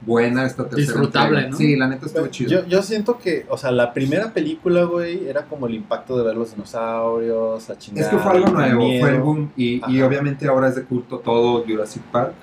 buena 0.05 0.45
esta 0.45 0.69
tercera 0.69 0.91
Disfrutable, 0.91 1.29
entrega. 1.39 1.49
¿no? 1.49 1.57
Sí, 1.57 1.75
la 1.75 1.87
neta 1.87 2.05
estuvo 2.05 2.25
Yo, 2.25 2.29
chido. 2.31 2.67
yo 2.67 2.83
siento 2.83 3.17
que, 3.17 3.47
o 3.49 3.57
sea, 3.57 3.71
la 3.71 3.93
primera 3.95 4.31
película, 4.31 4.83
güey, 4.83 5.27
era 5.27 5.45
como 5.45 5.65
el 5.65 5.73
impacto 5.73 6.15
de 6.19 6.23
ver 6.23 6.35
los 6.37 6.51
dinosaurios, 6.51 7.67
la 7.67 7.77
chingada. 7.79 8.05
Es 8.07 8.13
que 8.13 8.19
fue 8.21 8.31
algo 8.31 8.47
nuevo, 8.51 8.81
fue 8.99 9.09
el 9.09 9.19
boom 9.21 9.51
y, 9.57 9.81
y 9.91 10.01
obviamente 10.03 10.47
ahora 10.47 10.67
es 10.67 10.75
de 10.75 10.83
culto 10.83 11.17
todo 11.17 11.63
Jurassic 11.67 12.03
Park. 12.03 12.33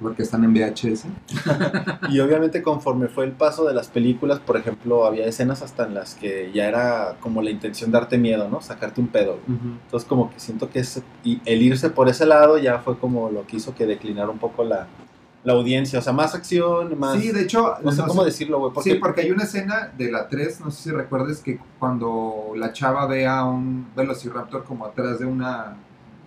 Porque 0.00 0.22
están 0.22 0.44
en 0.44 0.52
VHS. 0.54 1.04
Y 2.10 2.20
obviamente 2.20 2.62
conforme 2.62 3.08
fue 3.08 3.24
el 3.24 3.32
paso 3.32 3.64
de 3.66 3.74
las 3.74 3.88
películas, 3.88 4.38
por 4.40 4.56
ejemplo, 4.56 5.04
había 5.04 5.26
escenas 5.26 5.62
hasta 5.62 5.86
en 5.86 5.94
las 5.94 6.14
que 6.14 6.50
ya 6.54 6.66
era 6.68 7.16
como 7.20 7.42
la 7.42 7.50
intención 7.50 7.90
darte 7.90 8.16
miedo, 8.18 8.48
¿no? 8.48 8.60
Sacarte 8.60 9.00
un 9.00 9.08
pedo. 9.08 9.38
Entonces 9.48 10.08
como 10.08 10.30
que 10.30 10.40
siento 10.40 10.70
que 10.70 10.80
ese- 10.80 11.02
y 11.24 11.40
el 11.44 11.62
irse 11.62 11.90
por 11.90 12.08
ese 12.08 12.26
lado 12.26 12.58
ya 12.58 12.78
fue 12.78 12.98
como 12.98 13.30
lo 13.30 13.46
que 13.46 13.56
hizo 13.56 13.74
que 13.74 13.86
declinara 13.86 14.30
un 14.30 14.38
poco 14.38 14.64
la, 14.64 14.86
la 15.44 15.52
audiencia. 15.52 15.98
O 15.98 16.02
sea, 16.02 16.12
más 16.12 16.34
acción, 16.34 16.98
más... 16.98 17.18
Sí, 17.20 17.30
de 17.32 17.42
hecho, 17.42 17.74
no 17.82 17.92
sé 17.92 18.02
no 18.02 18.08
cómo 18.08 18.20
sé- 18.22 18.26
decirlo, 18.26 18.58
güey. 18.60 18.72
Porque 18.72 18.90
Sí, 18.92 18.96
porque 18.98 19.20
hay 19.22 19.30
una 19.30 19.44
escena 19.44 19.92
de 19.96 20.10
la 20.10 20.28
3, 20.28 20.60
no 20.60 20.70
sé 20.70 20.82
si 20.84 20.90
recuerdes 20.90 21.40
que 21.40 21.58
cuando 21.78 22.52
la 22.56 22.72
chava 22.72 23.06
ve 23.06 23.26
a 23.26 23.44
un 23.44 23.86
velociraptor 23.96 24.64
como 24.64 24.84
atrás 24.86 25.18
de 25.18 25.26
una 25.26 25.76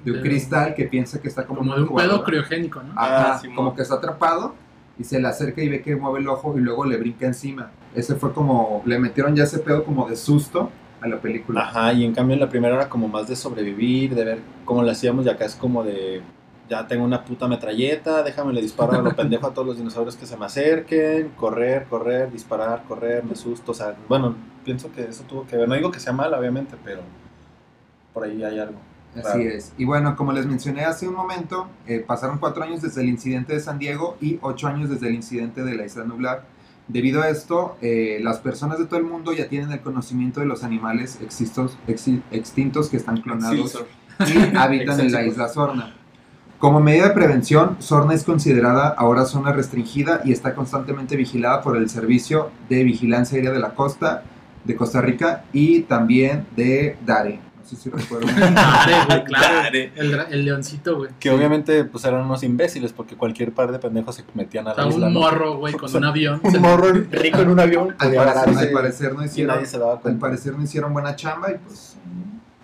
de 0.04 0.12
un 0.12 0.22
cristal 0.22 0.74
que 0.74 0.86
piensa 0.86 1.22
que 1.22 1.28
está 1.28 1.46
como, 1.46 1.60
Como 1.60 1.76
de 1.76 1.84
un 1.84 1.96
pedo 1.96 2.24
criogénico, 2.24 2.82
¿no? 2.82 2.94
Ajá, 2.96 3.36
Ah, 3.36 3.42
como 3.56 3.76
que 3.76 3.82
está 3.82 3.96
atrapado 3.96 4.56
y 4.98 5.04
se 5.04 5.20
le 5.20 5.28
acerca 5.28 5.62
y 5.62 5.70
ve 5.70 5.82
que 5.82 5.96
mueve 5.96 6.20
el 6.20 6.28
ojo 6.28 6.58
y 6.58 6.62
luego 6.62 6.86
le 6.86 6.98
brinca 6.98 7.26
encima. 7.26 7.72
Ese 7.96 8.16
fue 8.16 8.34
como, 8.34 8.82
le 8.86 9.00
metieron 9.00 9.36
ya 9.36 9.44
ese 9.44 9.60
pedo 9.60 9.84
como 9.84 10.08
de 10.08 10.16
susto 10.16 10.70
a 11.02 11.08
la 11.08 11.20
película. 11.20 11.62
Ajá, 11.62 11.94
y 11.94 12.04
en 12.06 12.14
cambio 12.14 12.36
en 12.36 12.40
la 12.40 12.50
primera 12.50 12.76
era 12.76 12.90
como 12.90 13.08
más 13.08 13.28
de 13.28 13.36
sobrevivir, 13.36 14.14
de 14.16 14.24
ver 14.24 14.40
cómo 14.66 14.84
lo 14.84 14.92
hacíamos, 14.92 15.26
y 15.26 15.30
acá 15.30 15.46
es 15.46 15.56
como 15.56 15.84
de, 15.84 16.22
ya 16.70 16.88
tengo 16.88 17.04
una 17.04 17.26
puta 17.26 17.48
metralleta, 17.48 18.22
déjame 18.24 18.54
le 18.54 18.62
disparo 18.62 18.94
a 18.94 19.02
lo 19.02 19.12
pendejo 19.16 19.48
a 19.48 19.54
todos 19.54 19.68
los 19.68 19.78
dinosaurios 19.78 20.16
que 20.16 20.26
se 20.28 20.38
me 20.38 20.46
acerquen, 20.46 21.30
correr, 21.36 21.86
correr, 21.90 22.32
disparar, 22.32 22.84
correr, 22.88 23.24
me 23.24 23.32
asusto, 23.32 23.72
o 23.72 23.76
sea, 23.76 23.96
bueno, 24.08 24.36
pienso 24.64 24.92
que 24.92 25.04
eso 25.04 25.24
tuvo 25.28 25.48
que 25.48 25.58
ver, 25.58 25.68
no 25.68 25.76
digo 25.76 25.92
que 25.92 26.00
sea 26.00 26.14
mal, 26.14 26.34
obviamente, 26.34 26.76
pero 26.84 27.02
por 28.14 28.24
ahí 28.24 28.44
hay 28.44 28.60
algo. 28.60 28.78
Así 29.14 29.22
Claro. 29.24 29.40
es. 29.42 29.74
Y 29.78 29.84
bueno, 29.86 30.16
como 30.16 30.32
les 30.32 30.46
mencioné 30.46 30.86
hace 30.86 31.08
un 31.08 31.16
momento, 31.16 31.68
eh, 31.86 32.04
pasaron 32.06 32.38
cuatro 32.38 32.64
años 32.64 32.82
desde 32.82 33.02
el 33.02 33.10
incidente 33.10 33.54
de 33.54 33.60
San 33.60 33.78
Diego 33.78 34.16
y 34.22 34.40
ocho 34.42 34.68
años 34.68 34.90
desde 34.90 35.08
el 35.10 35.16
incidente 35.16 35.64
de 35.64 35.76
la 35.76 35.86
isla 35.86 36.06
nublar. 36.06 36.46
Debido 36.88 37.22
a 37.22 37.30
esto, 37.30 37.78
eh, 37.82 38.20
las 38.22 38.40
personas 38.40 38.80
de 38.80 38.86
todo 38.86 39.00
el 39.00 39.06
mundo 39.06 39.34
ya 39.34 39.48
tienen 39.50 39.72
el 39.72 39.82
conocimiento 39.82 40.40
de 40.40 40.46
los 40.46 40.64
animales 40.64 41.20
existos- 41.22 41.78
extintos 42.32 42.90
que 42.90 42.98
están 42.98 43.22
clonados 43.22 43.84
y 44.20 44.56
habitan 44.58 45.00
en 45.00 45.12
la 45.12 45.24
isla 45.26 45.48
Sorna. 45.50 45.96
Como 46.60 46.80
medida 46.80 47.08
de 47.08 47.14
prevención, 47.14 47.78
Sorna 47.80 48.14
es 48.14 48.24
considerada 48.24 48.90
ahora 48.90 49.26
zona 49.26 49.52
restringida 49.52 50.22
y 50.24 50.32
está 50.32 50.54
constantemente 50.54 51.16
vigilada 51.18 51.62
por 51.62 51.76
el 51.76 51.90
Servicio 51.90 52.52
de 52.70 52.84
Vigilancia 52.84 53.36
Aérea 53.38 53.52
de 53.52 53.60
la 53.60 53.74
Costa 53.74 54.24
de 54.64 54.76
Costa 54.76 55.02
Rica 55.02 55.44
y 55.54 55.82
también 55.82 56.46
de 56.56 56.98
DARE. 57.06 57.40
No 57.62 57.68
sé 57.68 57.76
si 57.76 57.90
recuerdan. 57.90 58.36
Dare, 58.56 58.94
güey, 59.08 59.24
claro. 59.26 59.56
Dare. 59.64 59.92
El, 59.96 60.46
leoncito, 60.46 60.98
güey. 60.98 61.12
Que 61.20 61.30
obviamente 61.30 61.84
pues 61.86 62.04
eran 62.06 62.22
unos 62.26 62.44
imbéciles 62.44 62.92
porque 62.94 63.16
cualquier 63.16 63.52
par 63.54 63.72
de 63.72 63.80
pendejos 63.80 64.16
se 64.16 64.24
metían 64.34 64.68
a 64.68 64.72
O 64.72 64.76
sea, 64.76 64.84
la 64.86 64.90
isla, 64.90 65.08
un 65.08 65.14
morro, 65.14 65.58
güey, 65.58 65.74
con 65.74 65.96
un 65.96 66.04
avión. 66.06 66.42
Un 66.44 66.60
morro 66.62 66.92
rico 67.12 67.40
en 67.40 67.50
un 67.50 67.60
avión 67.60 67.90
Al 67.92 68.14
parecer, 68.14 68.20
agarrarse 68.20 68.60
al 68.68 68.72
parecer 68.72 69.14
no 69.14 69.24
hicieron, 69.26 69.56
nadie 69.56 69.68
se 69.68 69.78
daba 69.80 69.94
al 69.94 70.00
cuenta. 70.02 70.20
parecer 70.20 70.54
no 70.58 70.64
hicieron 70.64 70.94
buena 70.94 71.16
chamba 71.16 71.52
y 71.52 71.58
pues 71.58 71.96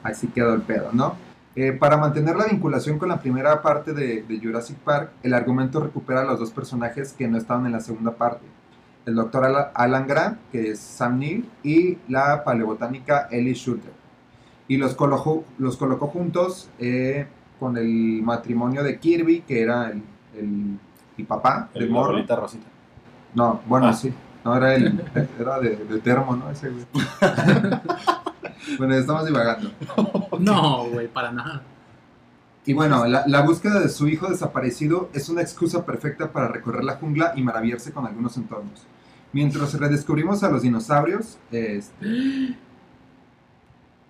así 0.03 0.27
quedó 0.27 0.53
el 0.53 0.61
pedo, 0.61 0.89
¿no? 0.93 1.15
Eh, 1.55 1.71
para 1.73 1.97
mantener 1.97 2.35
la 2.35 2.45
vinculación 2.45 2.99
con 2.99 3.09
la 3.09 3.19
primera 3.19 3.61
parte 3.63 3.91
de, 3.93 4.23
de 4.23 4.39
Jurassic 4.39 4.77
Park, 4.77 5.09
el 5.23 5.33
argumento 5.33 5.79
recupera 5.79 6.21
a 6.21 6.23
los 6.25 6.39
dos 6.39 6.51
personajes 6.51 7.13
que 7.13 7.27
no 7.27 7.37
estaban 7.37 7.65
en 7.65 7.71
la 7.71 7.79
segunda 7.79 8.11
parte. 8.11 8.45
El 9.07 9.15
doctor 9.15 9.45
Ala- 9.45 9.71
Alan 9.73 10.05
Grant, 10.05 10.37
que 10.51 10.71
es 10.71 10.79
Sam 10.79 11.17
Neill, 11.19 11.49
y 11.63 11.97
la 12.09 12.43
paleobotánica 12.43 13.27
Ellie 13.31 13.53
Shooter. 13.55 13.91
Y 14.67 14.77
los 14.77 14.95
colocó, 14.95 15.45
los 15.57 15.77
colocó 15.77 16.07
juntos 16.07 16.69
eh, 16.79 17.27
con 17.59 17.77
el 17.77 18.21
matrimonio 18.21 18.83
de 18.83 18.99
Kirby, 18.99 19.41
que 19.41 19.61
era 19.61 19.89
el, 19.89 20.03
el, 20.37 20.77
el 21.17 21.25
papá 21.25 21.69
El 21.73 21.81
del 21.83 21.89
morro. 21.91 22.09
abuelita 22.09 22.35
Rosita. 22.35 22.67
No, 23.33 23.61
bueno, 23.67 23.87
Ah. 23.87 23.93
sí. 23.93 24.13
No, 24.43 24.55
era, 24.55 24.75
el, 24.75 25.01
era 25.39 25.59
de, 25.59 25.75
de 25.75 25.99
termo, 25.99 26.35
¿no? 26.35 26.49
Ese 26.49 26.69
güey. 26.69 26.85
bueno, 28.77 28.93
estamos 28.95 29.25
divagando. 29.25 29.71
No, 30.39 30.85
güey, 30.89 31.07
para 31.07 31.31
nada. 31.31 31.61
Y 32.65 32.73
bueno, 32.73 33.05
la, 33.05 33.23
la 33.27 33.41
búsqueda 33.41 33.79
de 33.79 33.89
su 33.89 34.07
hijo 34.07 34.27
desaparecido 34.29 35.09
es 35.13 35.29
una 35.29 35.41
excusa 35.41 35.85
perfecta 35.85 36.31
para 36.31 36.49
recorrer 36.49 36.83
la 36.83 36.95
jungla 36.97 37.33
y 37.35 37.41
maravillarse 37.41 37.91
con 37.93 38.05
algunos 38.05 38.35
entornos. 38.37 38.85
Mientras 39.33 39.73
redescubrimos 39.73 40.43
a 40.43 40.49
los 40.49 40.61
dinosaurios, 40.61 41.37
este... 41.51 42.55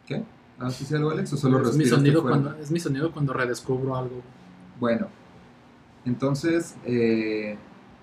¿Qué? 0.08 0.24
¿Ah, 0.60 0.72
sí, 0.72 0.86
sí, 0.86 0.96
algo, 0.96 1.12
Alex? 1.12 1.34
¿O 1.34 1.38
solo 1.38 1.68
Es 1.70 1.76
mi, 1.76 1.86
sonido 1.86 2.24
cuando, 2.24 2.56
es 2.56 2.72
mi 2.72 2.80
sonido 2.80 3.12
cuando 3.12 3.34
redescubro 3.34 3.96
algo. 3.96 4.22
Bueno, 4.80 5.08
entonces 6.06 6.76
eh, 6.86 7.58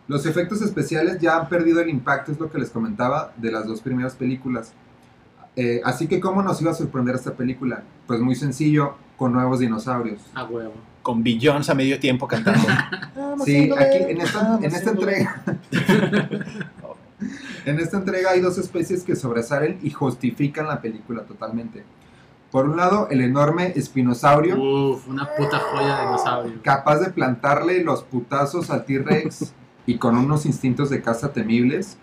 los 0.07 0.26
efectos 0.26 0.62
especiales 0.62 1.18
ya 1.20 1.36
han 1.36 1.48
perdido 1.48 1.80
el 1.80 1.88
impacto, 1.88 2.32
es 2.32 2.38
lo 2.38 2.50
que 2.50 2.59
les 2.59 2.70
comentaba, 2.70 3.32
de 3.36 3.50
las 3.50 3.66
dos 3.66 3.80
primeras 3.80 4.14
películas. 4.14 4.72
Eh, 5.57 5.80
así 5.84 6.07
que, 6.07 6.20
¿cómo 6.20 6.42
nos 6.42 6.61
iba 6.61 6.70
a 6.70 6.74
sorprender 6.74 7.14
esta 7.14 7.32
película? 7.34 7.82
Pues 8.07 8.20
muy 8.20 8.34
sencillo, 8.34 8.94
con 9.16 9.32
nuevos 9.32 9.61
dinosaurios. 9.61 10.20
A 10.34 10.44
huevo. 10.44 10.74
Con 11.02 11.22
Billions 11.22 11.68
a 11.70 11.74
medio 11.74 11.98
tiempo 11.98 12.26
cantando. 12.28 12.66
Sí, 13.44 13.68
aquí 13.76 13.98
en 14.11 14.20
esta, 14.20 14.59
en 14.62 14.64
esta 14.64 14.90
entrega. 14.90 15.42
en 17.66 17.80
esta 17.80 17.96
entrega 17.96 18.30
hay 18.30 18.40
dos 18.40 18.59
especies 18.59 19.02
que 19.02 19.16
sobresalen 19.16 19.80
y 19.82 19.90
justifican 19.90 20.68
la 20.68 20.80
película 20.80 21.24
totalmente. 21.24 21.82
Por 22.55 22.68
un 22.68 22.76
lado, 22.76 23.09
el 23.11 23.20
enorme 23.20 23.72
espinosaurio, 23.74 24.55
Uf, 24.57 25.09
una 25.09 25.28
puta 25.36 25.59
joya 25.59 25.96
de 25.96 26.02
dinosaurio. 26.02 26.52
capaz 26.62 27.00
de 27.00 27.11
plantarle 27.11 27.82
los 27.82 28.05
putazos 28.05 28.70
al 28.70 28.84
T-Rex 28.84 29.52
y 29.86 29.98
con 29.98 30.16
unos 30.16 30.46
instintos 30.46 30.88
de 30.88 31.02
caza 31.02 31.32
temibles. 31.32 31.98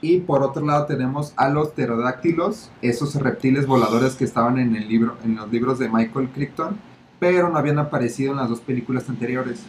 Y 0.00 0.18
por 0.18 0.42
otro 0.42 0.66
lado 0.66 0.86
tenemos 0.86 1.32
a 1.36 1.50
los 1.50 1.68
pterodáctilos, 1.68 2.72
esos 2.82 3.14
reptiles 3.14 3.68
voladores 3.68 4.16
que 4.16 4.24
estaban 4.24 4.58
en, 4.58 4.74
el 4.74 4.88
libro, 4.88 5.14
en 5.22 5.36
los 5.36 5.48
libros 5.52 5.78
de 5.78 5.88
Michael 5.88 6.30
Crichton, 6.30 6.78
pero 7.20 7.48
no 7.48 7.56
habían 7.56 7.78
aparecido 7.78 8.32
en 8.32 8.38
las 8.38 8.48
dos 8.48 8.60
películas 8.60 9.08
anteriores. 9.08 9.62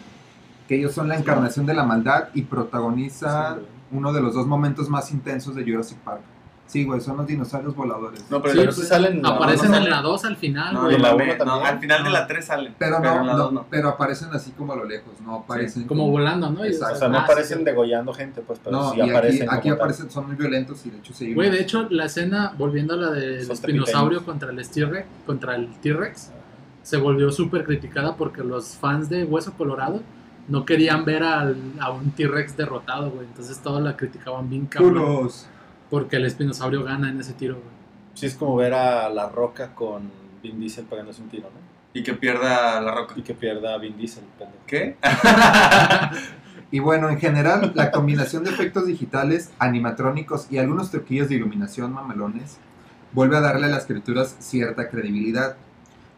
Que 0.67 0.77
ellos 0.77 0.93
son 0.93 1.09
la 1.09 1.15
encarnación 1.15 1.67
de 1.67 1.75
la 1.75 1.83
maldad 1.83 2.29
y 2.33 2.41
protagonizan 2.41 3.59
uno 3.91 4.11
de 4.11 4.21
los 4.21 4.33
dos 4.33 4.47
momentos 4.47 4.89
más 4.89 5.11
intensos 5.11 5.53
de 5.53 5.63
Jurassic 5.63 5.99
Park. 5.99 6.23
Sí, 6.65 6.85
güey, 6.85 7.01
son 7.01 7.17
los 7.17 7.27
dinosaurios 7.27 7.75
voladores. 7.75 8.25
No, 8.31 8.41
pero 8.41 8.53
Sí, 8.53 8.59
Pero 8.61 8.71
salen 8.71 9.17
en 9.17 9.21
la 9.21 9.29
Aparecen 9.29 9.73
en 9.75 9.89
la 9.89 10.01
2 10.01 10.25
al 10.25 10.37
final, 10.37 10.73
no, 10.73 10.81
güey. 10.83 10.95
en 10.95 11.01
la 11.03 11.13
uno 11.13 11.25
no, 11.25 11.35
también. 11.37 11.67
al 11.67 11.79
final 11.79 12.03
de 12.03 12.09
la 12.09 12.25
3 12.25 12.45
salen. 12.45 12.75
pero 12.79 12.95
en 12.97 13.03
no, 13.03 13.15
la 13.15 13.23
no, 13.33 13.37
2 13.37 13.53
no. 13.53 13.65
pero 13.69 13.89
aparecen 13.89 14.29
así 14.33 14.51
como 14.51 14.73
a 14.73 14.77
lo 14.77 14.85
lejos, 14.85 15.13
no 15.21 15.35
aparecen 15.35 15.83
Como 15.85 16.09
volando, 16.09 16.49
¿no? 16.49 16.63
Exacto. 16.65 16.95
O 16.95 16.99
sea, 16.99 17.07
no 17.09 17.17
ah, 17.19 17.23
aparecen 17.23 17.59
sí, 17.59 17.63
degollando 17.65 18.13
gente, 18.13 18.41
pues, 18.41 18.59
pero 18.63 18.75
No, 18.77 18.91
sí 18.91 18.97
y 18.97 19.01
aquí, 19.01 19.09
aparecen. 19.11 19.47
aquí 19.51 19.69
aparecen, 19.69 20.09
son 20.09 20.27
muy 20.27 20.35
violentos 20.35 20.83
y 20.85 20.89
de 20.89 20.97
hecho 20.97 21.13
sí. 21.13 21.33
Güey, 21.33 21.51
de 21.51 21.61
hecho, 21.61 21.85
la 21.91 22.05
escena, 22.05 22.53
volviendo 22.57 22.93
a 22.95 22.97
la 22.97 23.11
del 23.11 23.51
espinosaurio 23.51 24.23
contra 24.25 24.49
el 24.49 24.67
T-Rex, 24.67 25.05
contra 25.27 25.55
el 25.55 25.67
T-Rex, 25.79 26.31
se 26.81 26.97
volvió 26.97 27.29
súper 27.31 27.65
criticada 27.65 28.15
porque 28.15 28.43
los 28.43 28.69
fans 28.77 29.09
de 29.09 29.25
Hueso 29.25 29.53
Colorado 29.53 30.01
no 30.47 30.65
querían 30.65 31.05
ver 31.05 31.23
al- 31.23 31.55
a 31.79 31.91
un 31.91 32.11
T-Rex 32.11 32.57
derrotado, 32.57 33.11
güey. 33.11 33.27
Entonces 33.27 33.59
todos 33.59 33.81
la 33.81 33.95
criticaban 33.95 34.49
bien 34.49 34.65
cabrón. 34.65 34.93
Culos. 34.93 35.47
Porque 35.93 36.15
el 36.15 36.25
espinosaurio 36.25 36.83
gana 36.83 37.07
en 37.07 37.19
ese 37.19 37.33
tiro, 37.33 37.53
güey. 37.53 37.67
Sí, 38.15 38.25
es 38.25 38.33
como 38.33 38.55
ver 38.55 38.73
a 38.73 39.09
La 39.09 39.29
Roca 39.29 39.75
con 39.75 40.09
Vin 40.41 40.59
Diesel 40.59 40.85
pegándose 40.85 41.21
un 41.21 41.29
tiro, 41.29 41.51
¿no? 41.53 41.59
Y 41.93 42.01
que 42.01 42.15
pierda 42.15 42.81
la 42.81 42.89
roca. 42.89 43.13
Y 43.15 43.21
que 43.21 43.35
pierda 43.35 43.77
Vin 43.77 43.95
Diesel, 43.95 44.23
pendejo. 44.39 44.63
¿Qué? 44.65 44.97
Y 46.71 46.79
bueno, 46.79 47.07
en 47.09 47.19
general, 47.19 47.73
la 47.75 47.91
combinación 47.91 48.43
de 48.43 48.49
efectos 48.49 48.87
digitales, 48.87 49.51
animatrónicos 49.59 50.47
y 50.49 50.57
algunos 50.57 50.89
truquillos 50.89 51.29
de 51.29 51.35
iluminación 51.35 51.93
mamelones 51.93 52.57
vuelve 53.11 53.37
a 53.37 53.41
darle 53.41 53.67
a 53.67 53.69
las 53.69 53.85
criaturas 53.85 54.35
cierta 54.39 54.89
credibilidad. 54.89 55.55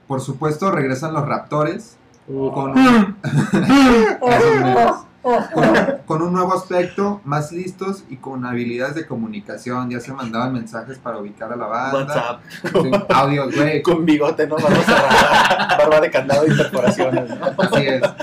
Por 0.08 0.22
supuesto, 0.22 0.72
regresan 0.72 1.14
los 1.14 1.28
raptores 1.28 1.98
Uh, 2.28 2.52
con 2.52 2.72
un. 2.72 3.16
con, 5.54 5.66
con 6.06 6.22
un 6.22 6.34
nuevo 6.34 6.54
aspecto, 6.54 7.22
más 7.26 7.52
listos 7.52 8.04
y 8.10 8.18
con 8.18 8.46
habilidades 8.46 8.96
de 8.96 9.06
comunicación. 9.06 9.90
Ya 9.90 10.00
se 10.00 10.14
mandaban 10.14 10.54
mensajes 10.54 10.98
para 10.98 11.18
ubicar 11.18 11.52
a 11.52 11.56
la 11.56 11.68
banda. 11.68 11.98
WhatsApp. 11.98 12.42
Sí, 12.84 12.92
audios, 13.10 13.56
güey. 13.56 13.82
Con 13.84 14.06
bigote, 14.06 14.48
¿no? 14.48 14.56
Barba 14.58 16.00
de 16.02 16.10
candado 16.12 16.46
y 16.46 16.56
perforaciones, 16.56 17.30
¿no? 17.30 17.46
Así 17.58 17.86
es. 17.88 18.02
Esa 18.04 18.16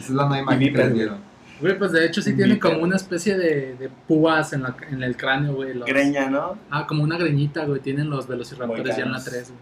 es 0.00 0.10
la 0.10 0.26
nueva 0.28 0.42
imagen 0.42 0.60
que 0.72 0.78
les 0.78 0.94
dieron. 0.94 1.18
Güey, 1.60 1.78
pues 1.78 1.92
de 1.92 2.06
hecho 2.06 2.22
sí 2.22 2.34
tiene 2.34 2.58
como 2.58 2.78
una 2.82 2.96
especie 2.96 3.36
de, 3.36 3.76
de 3.76 3.90
púas 4.08 4.52
en, 4.54 4.62
la, 4.62 4.74
en 4.90 5.02
el 5.02 5.16
cráneo, 5.16 5.54
güey. 5.54 5.74
los- 5.74 5.86
Greña, 5.86 6.30
¿no? 6.30 6.56
Ah, 6.70 6.86
como 6.86 7.02
una 7.04 7.18
greñita, 7.18 7.64
güey. 7.66 7.80
Tienen 7.80 8.08
los 8.08 8.26
velociraptores 8.26 8.96
ya 8.96 9.02
en 9.02 9.12
la 9.12 9.18
Moicanos. 9.18 9.24
3, 9.24 9.48
güey. 9.50 9.60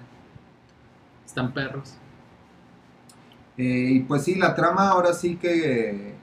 Están 1.27 1.53
perros. 1.53 1.95
Eh, 3.57 3.89
y 3.95 4.01
pues 4.01 4.23
sí, 4.23 4.37
la 4.37 4.55
trama 4.55 4.91
ahora 4.91 5.13
sí 5.13 5.35
que... 5.37 6.15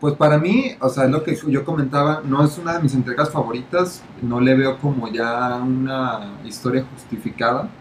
Pues 0.00 0.14
para 0.14 0.38
mí, 0.38 0.76
o 0.80 0.88
sea, 0.88 1.04
es 1.04 1.10
lo 1.10 1.24
que 1.24 1.36
yo 1.48 1.64
comentaba, 1.64 2.22
no 2.24 2.44
es 2.44 2.56
una 2.58 2.74
de 2.74 2.82
mis 2.82 2.94
entregas 2.94 3.32
favoritas, 3.32 4.08
no 4.22 4.40
le 4.40 4.54
veo 4.56 4.78
como 4.78 5.08
ya 5.12 5.56
una 5.56 6.40
historia 6.44 6.84
justificada, 6.84 7.76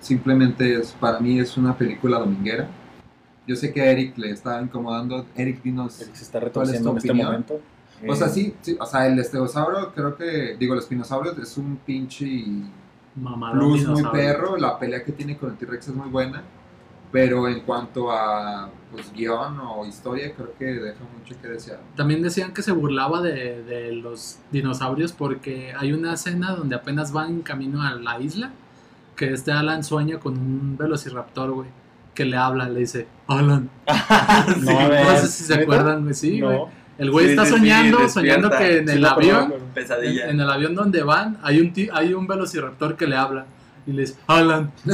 simplemente 0.00 0.76
es, 0.78 0.92
para 0.92 1.20
mí 1.20 1.38
es 1.40 1.56
una 1.56 1.76
película 1.78 2.18
dominguera. 2.18 2.76
Yo 3.46 3.56
sé 3.56 3.72
que 3.72 3.82
a 3.82 3.90
Eric 3.92 4.16
le 4.18 4.30
estaba 4.30 4.62
incomodando. 4.62 5.30
Eric, 5.34 5.62
dinos. 5.62 6.00
Eric 6.00 6.14
se 6.14 6.24
está 6.24 6.40
¿Cuál 6.52 6.70
es 6.70 6.80
retorciendo 6.80 6.90
tu 6.90 6.92
en 6.92 6.98
este 6.98 7.12
opinión? 7.12 7.26
momento. 7.32 7.64
O 8.06 8.14
sea, 8.14 8.28
Eh, 8.28 8.30
sí, 8.30 8.58
sí, 8.60 8.76
o 8.80 8.86
sea, 8.86 9.06
el 9.06 9.18
estegosaurio 9.18 9.92
creo 9.94 10.16
que, 10.16 10.56
digo, 10.58 10.74
el 10.74 10.80
espinosaurio 10.80 11.32
es 11.40 11.56
un 11.56 11.78
pinche 11.78 12.26
Mamadón 13.14 13.58
plus 13.58 13.86
muy 13.86 14.04
perro, 14.06 14.56
la 14.56 14.78
pelea 14.78 15.04
que 15.04 15.12
tiene 15.12 15.36
con 15.38 15.50
el 15.50 15.56
T-Rex 15.58 15.88
es 15.88 15.94
muy 15.94 16.08
buena, 16.10 16.50
pero 17.10 17.48
en 17.48 17.60
cuanto 17.62 18.10
a 18.10 18.74
pues 18.94 19.12
guion 19.12 19.58
o 19.60 19.84
historia 19.84 20.32
creo 20.34 20.52
que 20.58 20.64
deja 20.64 21.00
mucho 21.18 21.34
que 21.42 21.48
desear. 21.48 21.80
También 21.96 22.22
decían 22.22 22.52
que 22.54 22.62
se 22.62 22.72
burlaba 22.72 23.20
de, 23.20 23.62
de 23.64 23.92
los 23.92 24.38
dinosaurios 24.52 25.12
porque 25.12 25.72
hay 25.76 25.92
una 25.92 26.14
escena 26.14 26.52
donde 26.52 26.76
apenas 26.76 27.12
van 27.12 27.30
en 27.30 27.42
camino 27.42 27.82
a 27.82 27.94
la 27.94 28.20
isla 28.20 28.50
que 29.16 29.32
este 29.32 29.52
Alan 29.52 29.84
sueña 29.84 30.18
con 30.18 30.34
un 30.38 30.76
velociraptor, 30.76 31.50
güey, 31.52 31.68
que 32.14 32.24
le 32.24 32.36
habla, 32.36 32.68
le 32.68 32.80
dice, 32.80 33.06
Alan. 33.28 33.70
sí, 33.86 34.60
No, 34.64 34.78
a 34.78 34.88
ver. 34.88 35.06
No 35.06 35.16
sé 35.18 35.28
si 35.28 35.44
se 35.44 35.54
acuerdan, 35.54 36.02
güey, 36.02 36.14
sí, 36.14 36.40
güey. 36.40 36.56
No. 36.56 36.68
El 36.96 37.10
güey 37.10 37.26
Sí, 37.26 37.30
está 37.32 37.44
sí, 37.44 37.52
sí, 37.52 37.58
soñando, 37.58 38.08
soñando 38.08 38.50
que 38.50 38.78
en 38.78 38.88
el 38.88 39.04
avión, 39.04 39.52
en, 39.74 40.40
el 40.40 40.48
avión 40.50 40.74
donde 40.76 41.02
van, 41.02 41.38
hay 41.42 41.58
un, 41.60 41.72
ti- 41.72 41.88
hay 41.92 42.14
un 42.14 42.28
velociraptor 42.28 42.96
que 42.96 43.08
le 43.08 43.16
habla 43.16 43.46
y 43.84 43.92
le 43.92 44.02
dice, 44.02 44.14
Alan. 44.28 44.70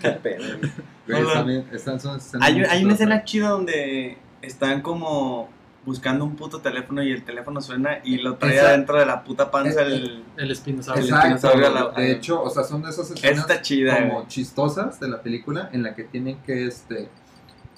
Qué 0.00 0.08
Hola. 0.08 0.70
Están 1.06 1.46
bien- 1.46 1.66
están- 1.72 2.00
son 2.00 2.16
escenas 2.18 2.48
Hay, 2.48 2.84
una 2.84 2.92
escena 2.94 3.24
chida 3.24 3.48
donde 3.50 4.18
están 4.42 4.80
como 4.82 5.48
buscando 5.84 6.24
un 6.24 6.34
puto 6.34 6.60
teléfono 6.60 7.02
y 7.02 7.12
el 7.12 7.24
teléfono 7.24 7.60
suena 7.60 7.98
y 8.04 8.16
lo 8.16 8.36
trae 8.36 8.56
Esa- 8.56 8.68
adentro 8.70 8.98
de 8.98 9.04
la 9.04 9.22
puta 9.22 9.50
panza 9.50 9.82
Eh, 9.82 9.86
el... 9.86 10.24
El 10.38 10.50
espinosaurio. 10.50 11.04
Exacto, 11.04 11.26
dinosaurio 11.28 11.66
a 11.66 11.70
la- 11.70 11.90
de 11.90 12.12
hecho, 12.12 12.42
o 12.42 12.48
sea, 12.48 12.64
son 12.64 12.82
de 12.82 12.88
esas 12.90 13.10
Esa 13.10 13.14
escenas 13.14 13.38
está 13.50 13.60
chida, 13.60 14.00
como 14.08 14.26
chistosas 14.26 14.98
de 14.98 15.08
la 15.08 15.20
película 15.22 15.68
en 15.72 15.82
la 15.82 15.94
que 15.94 16.04
tienen 16.04 16.38
que, 16.38 16.66
este, 16.66 17.10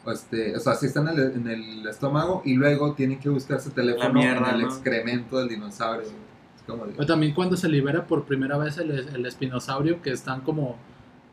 o 0.05 0.12
este, 0.12 0.55
o 0.57 0.61
sea, 0.61 0.74
si 0.74 0.87
están 0.87 1.09
en 1.09 1.18
el, 1.18 1.33
en 1.33 1.49
el 1.49 1.87
estómago 1.89 2.43
y 2.45 2.55
luego 2.55 2.93
tienen 2.95 3.18
que 3.18 3.29
buscar 3.29 3.61
su 3.61 3.70
teléfono 3.70 4.12
mierda, 4.12 4.51
en 4.51 4.55
el 4.55 4.61
¿no? 4.62 4.66
excremento 4.68 5.39
del 5.39 5.49
dinosaurio. 5.49 6.07
Es 6.07 6.62
como 6.64 6.87
de- 6.87 6.95
O 7.03 7.07
también 7.07 7.35
cuando 7.35 7.57
se 7.57 7.68
libera 7.68 8.07
por 8.07 8.24
primera 8.24 8.57
vez 8.57 8.79
el, 8.79 8.93
el 8.93 9.27
espinosaurio, 9.27 10.01
que 10.01 10.11
están 10.12 10.43
como. 10.43 10.77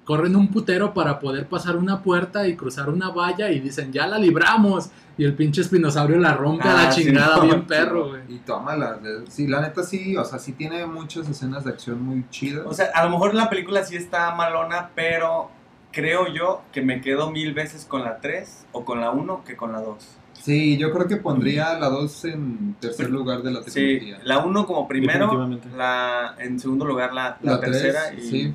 Corren 0.05 0.35
un 0.35 0.49
putero 0.49 0.93
para 0.93 1.19
poder 1.19 1.47
pasar 1.47 1.77
una 1.77 2.01
puerta 2.01 2.45
y 2.47 2.55
cruzar 2.57 2.89
una 2.89 3.09
valla 3.09 3.49
y 3.51 3.59
dicen, 3.61 3.93
ya 3.93 4.05
la 4.07 4.17
libramos. 4.17 4.89
Y 5.17 5.23
el 5.23 5.33
pinche 5.33 5.61
espinosaurio 5.61 6.17
la 6.17 6.33
rompe 6.33 6.67
a 6.67 6.73
la 6.73 6.87
Ah, 6.87 6.91
sí, 6.91 7.03
chingada, 7.05 7.37
no, 7.37 7.43
bien 7.43 7.59
sí, 7.61 7.65
perro, 7.67 8.09
güey. 8.09 8.21
Y 8.27 8.37
tómala. 8.39 8.95
de- 8.95 9.29
Sí, 9.29 9.47
la 9.47 9.61
neta 9.61 9.83
sí, 9.83 10.17
o 10.17 10.25
sea, 10.25 10.39
sí 10.39 10.53
tiene 10.53 10.85
muchas 10.87 11.29
escenas 11.29 11.63
de 11.63 11.69
acción 11.71 12.01
muy 12.03 12.25
chidas. 12.31 12.63
O 12.65 12.73
sea, 12.73 12.87
a 12.93 13.03
lo 13.05 13.11
mejor 13.11 13.33
la 13.35 13.49
película 13.49 13.83
sí 13.85 13.95
está 13.95 14.33
malona, 14.35 14.89
pero 14.95 15.49
creo 15.91 16.27
yo 16.33 16.63
que 16.73 16.81
me 16.81 16.99
quedo 16.99 17.29
mil 17.31 17.53
veces 17.53 17.85
con 17.85 18.03
la 18.03 18.17
3 18.19 18.65
o 18.71 18.83
con 18.83 18.99
la 18.99 19.11
1 19.11 19.43
que 19.45 19.55
con 19.55 19.71
la 19.71 19.79
2. 19.79 20.17
sí, 20.33 20.75
yo 20.77 20.91
creo 20.91 21.07
que 21.07 21.17
pondría 21.17 21.77
la 21.79 21.87
2 21.89 22.25
en 22.25 22.75
tercer 22.81 23.09
lugar 23.11 23.43
de 23.43 23.51
la 23.51 23.61
Sí, 23.63 23.71
trilogía. 23.71 24.19
la 24.23 24.39
1 24.39 24.65
como 24.65 24.87
primero, 24.87 25.47
la 25.77 26.35
en 26.39 26.59
segundo 26.59 26.83
lugar 26.85 27.13
la, 27.13 27.37
la 27.43 27.51
La 27.53 27.59
3, 27.61 27.71
tercera 27.71 28.13
y 28.13 28.21
sí. 28.21 28.53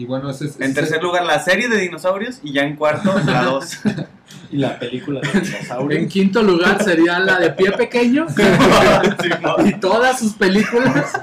Y 0.00 0.06
bueno, 0.06 0.30
ese 0.30 0.46
es... 0.46 0.56
en 0.56 0.62
ese- 0.62 0.74
tercer 0.74 1.02
lugar 1.02 1.24
la 1.26 1.40
serie 1.40 1.68
de 1.68 1.76
dinosaurios 1.78 2.40
y 2.42 2.52
ya 2.54 2.62
en 2.62 2.76
cuarto 2.76 3.14
la 3.26 3.42
2. 3.44 3.78
Y 4.52 4.56
la 4.56 4.78
película 4.80 5.20
de 5.20 5.40
dinosaurio. 5.40 5.98
En 5.98 6.08
quinto 6.08 6.42
lugar 6.42 6.82
sería 6.82 7.18
la 7.20 7.38
de 7.38 7.50
Pie 7.50 7.70
Pequeño 7.72 8.26
y 9.64 9.72
todas 9.78 10.18
sus 10.18 10.32
películas. 10.34 11.20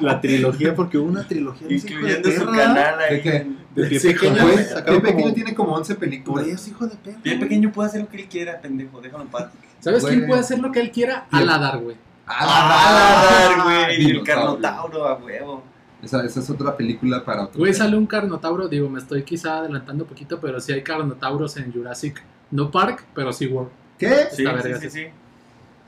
La 0.00 0.20
trilogía, 0.20 0.74
porque 0.74 0.98
hubo 0.98 1.08
una 1.08 1.26
trilogía. 1.26 1.68
de 1.68 1.74
Incluyendo 1.74 2.30
su 2.32 2.44
canal 2.46 2.98
ahí. 3.00 3.16
¿De 3.16 3.22
qué? 3.22 3.46
De 3.74 3.86
pie 3.88 4.00
Sí, 4.00 4.08
pequeño. 4.08 4.46
Pie 4.46 5.00
Pequeño 5.00 5.22
como- 5.22 5.34
tiene 5.34 5.54
como 5.54 5.72
11 5.74 5.94
Por 5.94 6.00
películas. 6.00 6.46
eso, 6.46 6.70
hijo 6.70 6.86
de 6.86 6.96
perra. 6.96 7.18
Bien 7.22 7.38
pequeño 7.40 7.72
puede 7.72 7.88
hacer 7.88 8.00
lo 8.02 8.08
que 8.08 8.16
él 8.22 8.28
quiera, 8.28 8.60
pendejo, 8.60 9.00
déjalo 9.00 9.22
en 9.24 9.28
paz. 9.28 9.46
¿Sabes 9.80 10.04
quién 10.04 10.26
puede 10.26 10.40
hacer 10.40 10.58
lo 10.58 10.72
que 10.72 10.80
él 10.80 10.90
quiera? 10.90 11.26
Aladar, 11.30 11.78
güey. 11.78 11.96
Ah, 12.26 13.60
güey, 13.64 13.94
el 13.94 13.98
Dinosaurio. 14.06 14.24
carnotauro 14.24 15.06
a 15.06 15.14
huevo. 15.16 15.62
Esa, 16.06 16.24
esa 16.24 16.40
es 16.40 16.48
otra 16.50 16.76
película 16.76 17.24
para 17.24 17.44
otro. 17.44 17.58
Güey, 17.58 17.74
sale 17.74 17.96
un 17.96 18.06
carnotauro, 18.06 18.68
digo, 18.68 18.88
me 18.88 18.98
estoy 19.00 19.24
quizá 19.24 19.58
adelantando 19.58 20.04
un 20.04 20.08
poquito, 20.08 20.38
pero 20.40 20.60
sí 20.60 20.72
hay 20.72 20.82
carnotauros 20.82 21.56
en 21.56 21.72
Jurassic. 21.72 22.22
No 22.50 22.70
Park, 22.70 23.04
pero 23.14 23.32
sí 23.32 23.46
World. 23.48 23.70
¿Qué? 23.98 24.28
Sí, 24.30 24.44
sí, 24.62 24.74
sí, 24.80 24.90
sí. 24.90 25.04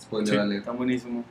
Spoiler 0.00 0.28
Sí. 0.28 0.36
alert. 0.36 0.58
Está 0.60 0.72
buenísimo. 0.72 1.24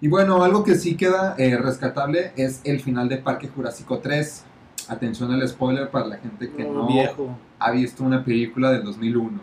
Y 0.00 0.08
bueno, 0.08 0.44
algo 0.44 0.62
que 0.62 0.74
sí 0.76 0.96
queda 0.96 1.34
eh, 1.38 1.56
rescatable 1.56 2.32
es 2.36 2.60
el 2.64 2.80
final 2.80 3.08
de 3.08 3.16
Parque 3.18 3.48
Jurásico 3.48 3.98
3. 3.98 4.44
Atención 4.88 5.32
al 5.32 5.48
spoiler 5.48 5.88
para 5.90 6.06
la 6.06 6.16
gente 6.18 6.50
que 6.50 6.62
no 6.64 6.86
Viejo. 6.86 7.36
ha 7.58 7.70
visto 7.70 8.04
una 8.04 8.22
película 8.24 8.70
del 8.70 8.84
2001. 8.84 9.40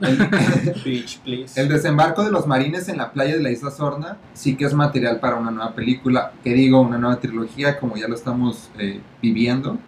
El, 0.00 0.18
Bitch, 0.84 1.20
please. 1.20 1.60
el 1.60 1.68
desembarco 1.68 2.24
de 2.24 2.30
los 2.30 2.46
marines 2.46 2.88
en 2.88 2.96
la 2.96 3.12
playa 3.12 3.36
de 3.36 3.42
la 3.42 3.50
isla 3.50 3.70
Sorna 3.70 4.16
sí 4.34 4.56
que 4.56 4.64
es 4.64 4.74
material 4.74 5.20
para 5.20 5.36
una 5.36 5.50
nueva 5.50 5.74
película, 5.74 6.32
que 6.42 6.52
digo, 6.52 6.80
una 6.80 6.98
nueva 6.98 7.20
trilogía, 7.20 7.78
como 7.78 7.96
ya 7.96 8.08
lo 8.08 8.14
estamos 8.14 8.70
eh, 8.78 9.00
viviendo. 9.22 9.78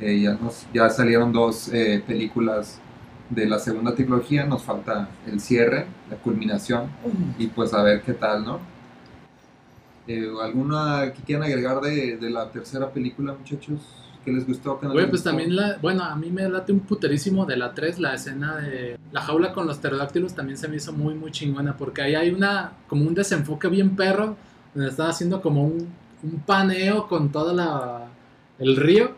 Eh, 0.00 0.20
ya, 0.20 0.32
nos, 0.34 0.66
ya 0.72 0.88
salieron 0.90 1.32
dos 1.32 1.68
eh, 1.72 2.02
películas 2.06 2.80
de 3.30 3.46
la 3.46 3.58
segunda 3.58 3.94
trilogía, 3.94 4.44
nos 4.46 4.62
falta 4.62 5.08
el 5.26 5.40
cierre, 5.40 5.86
la 6.10 6.16
culminación, 6.16 6.90
y 7.38 7.48
pues 7.48 7.74
a 7.74 7.82
ver 7.82 8.02
qué 8.02 8.14
tal, 8.14 8.44
¿no? 8.44 8.60
Eh, 10.06 10.30
¿Alguna 10.42 11.12
que 11.12 11.22
quieran 11.22 11.44
agregar 11.44 11.80
de, 11.80 12.16
de 12.16 12.30
la 12.30 12.50
tercera 12.50 12.90
película, 12.90 13.34
muchachos? 13.34 13.80
¿Qué 14.28 14.34
les 14.34 14.46
gustó? 14.46 14.78
¿Qué 14.78 14.86
no 14.86 14.92
Güey, 14.92 15.04
les 15.04 15.10
pues 15.10 15.22
gustó? 15.22 15.30
también 15.30 15.56
la, 15.56 15.78
bueno, 15.80 16.04
a 16.04 16.14
mí 16.16 16.30
me 16.30 16.48
late 16.48 16.72
un 16.72 16.80
puterísimo 16.80 17.46
de 17.46 17.56
la 17.56 17.72
3, 17.72 17.98
la 17.98 18.14
escena 18.14 18.56
de 18.56 18.98
la 19.10 19.20
jaula 19.22 19.52
con 19.52 19.66
los 19.66 19.78
pterodáctilos 19.78 20.34
también 20.34 20.58
se 20.58 20.68
me 20.68 20.76
hizo 20.76 20.92
muy, 20.92 21.14
muy 21.14 21.30
chingona, 21.32 21.76
porque 21.76 22.02
ahí 22.02 22.14
hay 22.14 22.30
una, 22.30 22.72
como 22.88 23.06
un 23.06 23.14
desenfoque 23.14 23.68
bien 23.68 23.96
perro, 23.96 24.36
donde 24.74 24.90
están 24.90 25.08
haciendo 25.10 25.40
como 25.40 25.64
un, 25.64 25.88
un 26.22 26.40
paneo 26.40 27.08
con 27.08 27.32
toda 27.32 27.54
la, 27.54 28.06
el 28.58 28.76
río, 28.76 29.12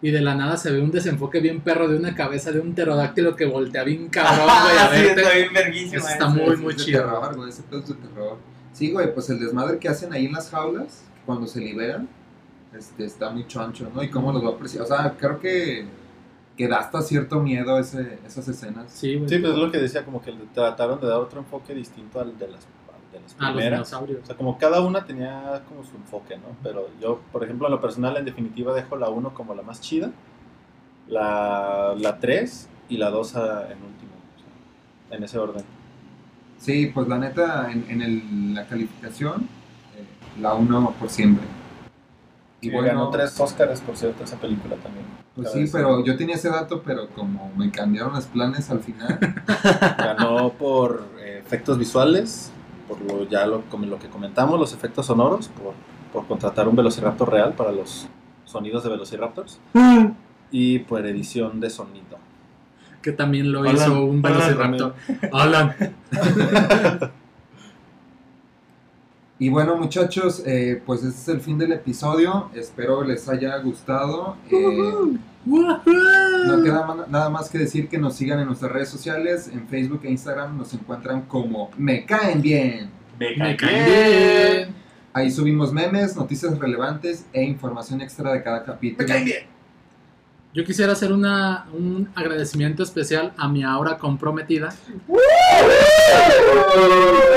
y 0.00 0.10
de 0.10 0.20
la 0.20 0.34
nada 0.34 0.56
se 0.56 0.70
ve 0.72 0.80
un 0.80 0.90
desenfoque 0.90 1.40
bien 1.40 1.60
perro 1.60 1.88
de 1.88 1.96
una 1.96 2.14
cabeza 2.14 2.50
de 2.50 2.60
un 2.60 2.72
pterodáctilo 2.74 3.36
que 3.36 3.46
voltea 3.46 3.84
bien 3.84 4.08
cabrón, 4.08 4.46
güey, 4.64 4.78
a 4.78 4.90
sí, 4.94 5.06
está 5.18 5.34
bien 5.34 5.52
verguísima. 5.52 5.96
Eso 5.98 6.08
está 6.08 6.28
muy, 6.28 6.56
muy 6.56 6.76
chido. 6.76 7.02
terror, 7.04 7.36
güey, 7.36 7.48
ese 7.50 7.62
es 7.70 7.88
de 7.88 7.94
terror. 7.94 8.38
Sí, 8.72 8.90
güey, 8.90 9.12
pues 9.12 9.28
el 9.30 9.38
desmadre 9.38 9.78
que 9.78 9.88
hacen 9.88 10.12
ahí 10.12 10.26
en 10.26 10.32
las 10.32 10.50
jaulas, 10.50 11.04
cuando 11.26 11.46
se 11.46 11.60
liberan, 11.60 12.08
este, 12.76 13.04
está 13.04 13.30
muy 13.30 13.46
choncho, 13.46 13.90
¿no? 13.94 14.02
Y 14.02 14.10
cómo 14.10 14.32
los 14.32 14.42
va 14.44 14.48
a 14.48 14.52
apreciar. 14.52 14.82
O 14.84 14.86
sea, 14.86 15.14
creo 15.18 15.38
que, 15.40 15.86
que 16.56 16.68
da 16.68 16.78
hasta 16.80 17.02
cierto 17.02 17.40
miedo 17.40 17.78
ese, 17.78 18.18
esas 18.26 18.46
escenas. 18.48 18.90
Sí, 18.92 19.16
güey. 19.16 19.28
Sí, 19.28 19.38
pues 19.38 19.52
es 19.52 19.58
lo 19.58 19.70
que 19.70 19.78
decía, 19.78 20.04
como 20.04 20.20
que 20.22 20.32
trataron 20.54 21.00
de 21.00 21.06
dar 21.06 21.18
otro 21.18 21.40
enfoque 21.40 21.74
distinto 21.74 22.20
al 22.20 22.38
de 22.38 22.48
las, 22.48 22.60
al 22.64 23.12
de 23.12 23.20
las 23.20 23.32
a 23.32 23.44
los 23.44 23.52
primeras. 23.52 23.78
dinosaurios. 23.78 24.20
O 24.22 24.26
sea, 24.26 24.36
como 24.36 24.58
cada 24.58 24.80
una 24.80 25.04
tenía 25.04 25.62
como 25.68 25.84
su 25.84 25.96
enfoque, 25.96 26.36
¿no? 26.36 26.56
Pero 26.62 26.88
yo, 27.00 27.20
por 27.32 27.44
ejemplo, 27.44 27.66
en 27.66 27.72
lo 27.72 27.80
personal, 27.80 28.16
en 28.16 28.24
definitiva, 28.24 28.74
dejo 28.74 28.96
la 28.96 29.08
1 29.10 29.34
como 29.34 29.54
la 29.54 29.62
más 29.62 29.80
chida, 29.80 30.10
la, 31.08 31.94
la 31.98 32.18
3 32.18 32.68
y 32.88 32.96
la 32.96 33.10
2 33.10 33.36
a- 33.36 33.64
en 33.72 33.78
último, 33.82 34.12
o 34.36 35.08
sea, 35.08 35.16
en 35.18 35.24
ese 35.24 35.38
orden. 35.38 35.64
Sí, 36.58 36.90
pues 36.94 37.08
la 37.08 37.18
neta, 37.18 37.70
en, 37.72 37.84
en 37.88 38.02
el- 38.02 38.54
la 38.54 38.66
calificación, 38.66 39.42
eh, 39.96 40.40
la 40.40 40.54
1 40.54 40.94
por 40.98 41.08
siempre. 41.10 41.44
Y 42.62 42.70
ganó 42.70 43.10
tres 43.10 43.38
Oscars, 43.40 43.80
por 43.80 43.96
cierto, 43.96 44.22
esa 44.22 44.36
película 44.36 44.76
también. 44.76 45.04
Pues 45.34 45.50
sí, 45.50 45.64
pero 45.72 46.04
yo 46.04 46.16
tenía 46.16 46.36
ese 46.36 46.48
dato, 46.48 46.82
pero 46.84 47.08
como 47.08 47.50
me 47.56 47.72
cambiaron 47.72 48.12
los 48.14 48.26
planes 48.26 48.70
al 48.70 48.80
final, 48.80 49.18
Ganó 49.98 50.50
por 50.52 51.08
eh, 51.18 51.42
efectos 51.44 51.76
visuales, 51.76 52.52
por 52.86 53.00
lo, 53.00 53.28
ya 53.28 53.46
lo, 53.46 53.62
como 53.62 53.86
lo 53.86 53.98
que 53.98 54.08
comentamos, 54.08 54.60
los 54.60 54.72
efectos 54.72 55.06
sonoros, 55.06 55.48
por, 55.48 55.74
por 56.12 56.28
contratar 56.28 56.68
un 56.68 56.76
velociraptor 56.76 57.32
real 57.32 57.54
para 57.54 57.72
los 57.72 58.06
sonidos 58.44 58.84
de 58.84 58.90
velociraptors, 58.90 59.58
y 60.52 60.78
por 60.80 61.04
edición 61.04 61.58
de 61.58 61.68
sonido. 61.68 62.18
Que 63.00 63.10
también 63.10 63.50
lo 63.50 63.62
Alan, 63.62 63.74
hizo 63.74 64.04
un 64.04 64.24
Alan 64.24 64.38
velociraptor. 64.38 64.94
Alan. 65.32 65.74
Y 69.42 69.48
bueno, 69.48 69.74
muchachos, 69.74 70.40
eh, 70.46 70.80
pues 70.86 71.02
este 71.02 71.20
es 71.20 71.28
el 71.36 71.40
fin 71.40 71.58
del 71.58 71.72
episodio. 71.72 72.48
Espero 72.54 73.02
les 73.02 73.28
haya 73.28 73.58
gustado. 73.58 74.36
Eh, 74.48 75.18
no 75.44 76.62
queda 76.62 77.06
nada 77.08 77.28
más 77.28 77.50
que 77.50 77.58
decir 77.58 77.88
que 77.88 77.98
nos 77.98 78.14
sigan 78.14 78.38
en 78.38 78.46
nuestras 78.46 78.70
redes 78.70 78.88
sociales. 78.90 79.50
En 79.52 79.66
Facebook 79.66 80.02
e 80.04 80.12
Instagram 80.12 80.56
nos 80.56 80.72
encuentran 80.74 81.22
como 81.22 81.72
Me 81.76 82.06
Caen 82.06 82.40
Bien. 82.40 82.88
Me 83.18 83.56
cae 83.56 84.60
bien. 84.60 84.74
Ahí 85.12 85.28
subimos 85.28 85.72
memes, 85.72 86.14
noticias 86.14 86.56
relevantes 86.56 87.26
e 87.32 87.42
información 87.42 88.00
extra 88.00 88.32
de 88.34 88.44
cada 88.44 88.62
capítulo. 88.62 89.12
Yo 90.54 90.64
quisiera 90.64 90.92
hacer 90.92 91.12
una, 91.12 91.64
un 91.72 92.10
agradecimiento 92.14 92.82
especial 92.82 93.32
a 93.38 93.48
mi 93.48 93.62
ahora 93.64 93.96
comprometida, 93.96 94.68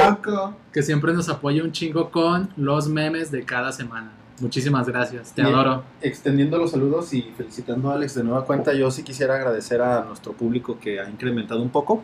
Loco. 0.09 0.53
que 0.73 0.83
siempre 0.83 1.13
nos 1.13 1.29
apoya 1.29 1.63
un 1.63 1.71
chingo 1.71 2.11
con 2.11 2.49
los 2.57 2.89
memes 2.89 3.31
de 3.31 3.43
cada 3.45 3.71
semana. 3.71 4.11
Muchísimas 4.41 4.85
gracias, 4.87 5.31
te 5.33 5.43
Bien. 5.43 5.55
adoro. 5.55 5.83
Extendiendo 6.01 6.57
los 6.57 6.71
saludos 6.71 7.13
y 7.13 7.21
felicitando 7.37 7.89
a 7.89 7.93
Alex 7.95 8.15
de 8.15 8.23
nueva 8.25 8.43
cuenta, 8.45 8.73
yo 8.73 8.91
sí 8.91 9.01
quisiera 9.03 9.35
agradecer 9.35 9.81
a 9.81 10.03
nuestro 10.03 10.33
público 10.33 10.77
que 10.77 10.99
ha 10.99 11.09
incrementado 11.09 11.61
un 11.61 11.69
poco. 11.69 12.03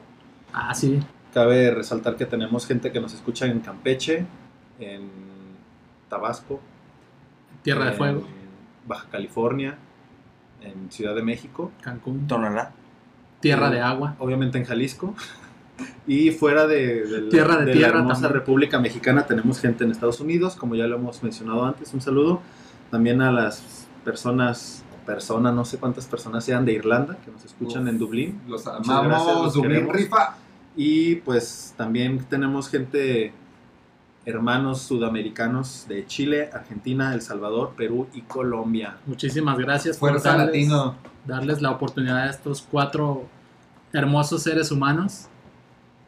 Ah, 0.53 0.73
sí, 0.73 0.99
Cabe 1.33 1.71
resaltar 1.71 2.15
que 2.17 2.25
tenemos 2.25 2.65
gente 2.67 2.91
que 2.91 2.99
nos 2.99 3.13
escucha 3.13 3.45
en 3.45 3.59
Campeche, 3.61 4.25
en 4.79 5.09
Tabasco, 6.09 6.59
Tierra 7.63 7.85
de 7.85 7.91
en 7.91 7.97
Fuego, 7.97 8.27
Baja 8.85 9.07
California, 9.09 9.77
en 10.61 10.91
Ciudad 10.91 11.15
de 11.15 11.23
México, 11.23 11.71
Cancún, 11.81 12.27
Tonalá. 12.27 12.71
Tierra 13.39 13.69
de 13.69 13.81
Agua. 13.81 14.15
obviamente 14.19 14.57
en 14.57 14.65
Jalisco. 14.65 15.15
Y 16.05 16.29
fuera 16.31 16.67
de, 16.67 17.05
de 17.07 17.21
la- 17.21 17.29
Tierra 17.29 17.57
de 17.57 17.65
de 17.65 17.71
tierra 17.73 17.93
la 17.93 17.99
hermosa 18.01 18.21
también. 18.21 18.39
República 18.41 18.79
Mexicana 18.79 19.25
tenemos 19.25 19.59
gente 19.59 19.83
en 19.83 19.89
Estados 19.91 20.19
Unidos, 20.19 20.55
como 20.55 20.75
ya 20.75 20.85
lo 20.85 20.97
hemos 20.97 21.23
mencionado 21.23 21.65
antes, 21.65 21.91
un 21.93 22.01
saludo. 22.01 22.41
También 22.91 23.19
a 23.21 23.31
las 23.31 23.87
personas, 24.05 24.83
persona, 25.07 25.51
no 25.51 25.65
sé 25.65 25.77
cuántas 25.79 26.05
personas 26.05 26.43
sean 26.45 26.65
de 26.65 26.73
Irlanda, 26.73 27.17
que 27.25 27.31
nos 27.31 27.43
escuchan 27.45 27.83
Uf. 27.83 27.89
en 27.89 27.97
Dublín. 27.97 28.41
Los 28.47 28.63
gracias, 28.65 28.89
amamos, 28.89 29.43
los 29.45 29.53
Dublín 29.55 29.71
queremos. 29.87 29.95
rifa. 29.95 30.35
Y 30.75 31.15
pues 31.15 31.73
también 31.77 32.19
tenemos 32.29 32.69
gente, 32.69 33.33
hermanos 34.25 34.81
sudamericanos 34.81 35.85
de 35.87 36.05
Chile, 36.05 36.49
Argentina, 36.53 37.13
El 37.13 37.21
Salvador, 37.21 37.73
Perú 37.75 38.07
y 38.13 38.21
Colombia. 38.21 38.97
Muchísimas 39.05 39.57
gracias 39.57 39.97
por 39.97 40.21
darles, 40.21 40.45
Latino. 40.45 40.95
darles 41.25 41.61
la 41.61 41.71
oportunidad 41.71 42.17
a 42.17 42.29
estos 42.29 42.61
cuatro 42.61 43.25
hermosos 43.93 44.43
seres 44.43 44.71
humanos. 44.71 45.27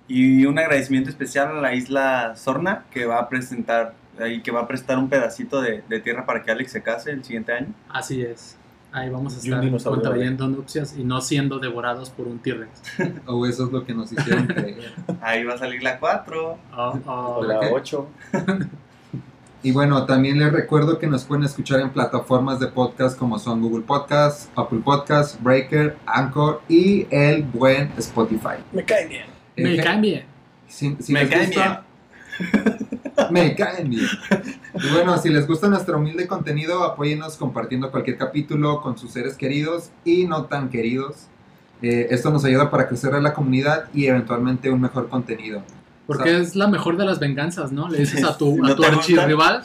Y 0.07 0.45
un 0.45 0.59
agradecimiento 0.59 1.09
especial 1.09 1.57
a 1.57 1.61
la 1.61 1.73
isla 1.73 2.35
Sorna, 2.35 2.85
que 2.91 3.05
va 3.05 3.19
a 3.19 3.29
presentar 3.29 3.95
y 4.29 4.41
que 4.41 4.51
va 4.51 4.61
a 4.61 4.67
prestar 4.67 4.99
un 4.99 5.09
pedacito 5.09 5.61
de, 5.61 5.83
de 5.87 5.99
tierra 5.99 6.25
para 6.25 6.43
que 6.43 6.51
Alex 6.51 6.71
se 6.73 6.83
case 6.83 7.11
el 7.11 7.23
siguiente 7.23 7.53
año. 7.53 7.73
Así 7.89 8.21
es. 8.21 8.57
Ahí 8.93 9.09
vamos 9.09 9.33
a 9.33 9.37
estar 9.39 9.91
contrayendo 9.91 10.47
nupcias 10.47 10.95
y 10.95 11.03
no 11.03 11.19
siendo 11.19 11.57
devorados 11.57 12.11
por 12.11 12.27
un 12.27 12.37
T-Rex. 12.37 12.81
O 13.25 13.45
eso 13.47 13.65
es 13.65 13.71
lo 13.71 13.83
que 13.85 13.93
nos 13.95 14.11
hicieron 14.11 14.45
creer. 14.45 14.93
Ahí 15.21 15.43
va 15.43 15.55
a 15.55 15.57
salir 15.57 15.81
la 15.81 15.99
4. 15.99 16.49
Oh, 16.51 16.57
oh. 16.77 17.39
¿Para 17.41 17.57
Hola, 17.57 17.59
qué? 17.61 17.69
8. 17.73 18.07
Y 19.65 19.71
bueno, 19.71 20.05
también 20.05 20.37
les 20.39 20.51
recuerdo 20.51 20.99
que 20.99 21.07
nos 21.07 21.23
pueden 21.23 21.45
escuchar 21.45 21.79
en 21.79 21.89
plataformas 21.89 22.59
de 22.59 22.67
podcast 22.67 23.17
como 23.17 23.39
son 23.39 23.61
Google 23.61 23.85
Podcast, 23.85 24.51
Apple 24.57 24.81
Podcast, 24.83 25.41
Breaker, 25.41 25.95
Anchor 26.05 26.61
y 26.67 27.07
el 27.09 27.43
buen 27.43 27.89
Spotify. 27.97 28.57
Me 28.73 28.83
cae 28.83 29.07
bien. 29.07 29.25
Me 29.55 29.77
caen 29.81 30.01
bien. 30.01 30.25
Si, 30.67 30.97
si 30.99 31.13
Me 31.13 31.29
caen 31.29 31.45
gusta- 31.45 31.85
me 33.31 33.55
caen 33.55 33.89
bien. 33.89 34.05
Y 34.75 34.91
bueno, 34.91 35.17
si 35.17 35.29
les 35.29 35.47
gusta 35.47 35.67
nuestro 35.67 35.97
humilde 35.97 36.27
contenido, 36.27 36.83
apóyennos 36.83 37.37
compartiendo 37.37 37.91
cualquier 37.91 38.17
capítulo 38.17 38.81
con 38.81 38.97
sus 38.97 39.11
seres 39.11 39.35
queridos 39.35 39.89
y 40.05 40.25
no 40.25 40.45
tan 40.45 40.69
queridos. 40.69 41.27
Eh, 41.81 42.07
esto 42.11 42.31
nos 42.31 42.45
ayuda 42.45 42.71
para 42.71 42.87
crecer 42.87 43.13
a 43.13 43.21
la 43.21 43.33
comunidad 43.33 43.85
y 43.93 44.05
eventualmente 44.05 44.69
un 44.69 44.81
mejor 44.81 45.09
contenido. 45.09 45.61
Porque 46.07 46.39
es 46.39 46.55
la 46.55 46.67
mejor 46.67 46.97
de 46.97 47.05
las 47.05 47.19
venganzas, 47.19 47.71
¿no? 47.71 47.89
Le 47.89 47.99
dices 47.99 48.23
a 48.23 48.37
tu, 48.37 48.57
¿No 48.61 48.67
a 48.67 48.75
tu 48.75 48.81
te 48.81 48.87
gusta? 48.89 49.01
archirrival, 49.01 49.63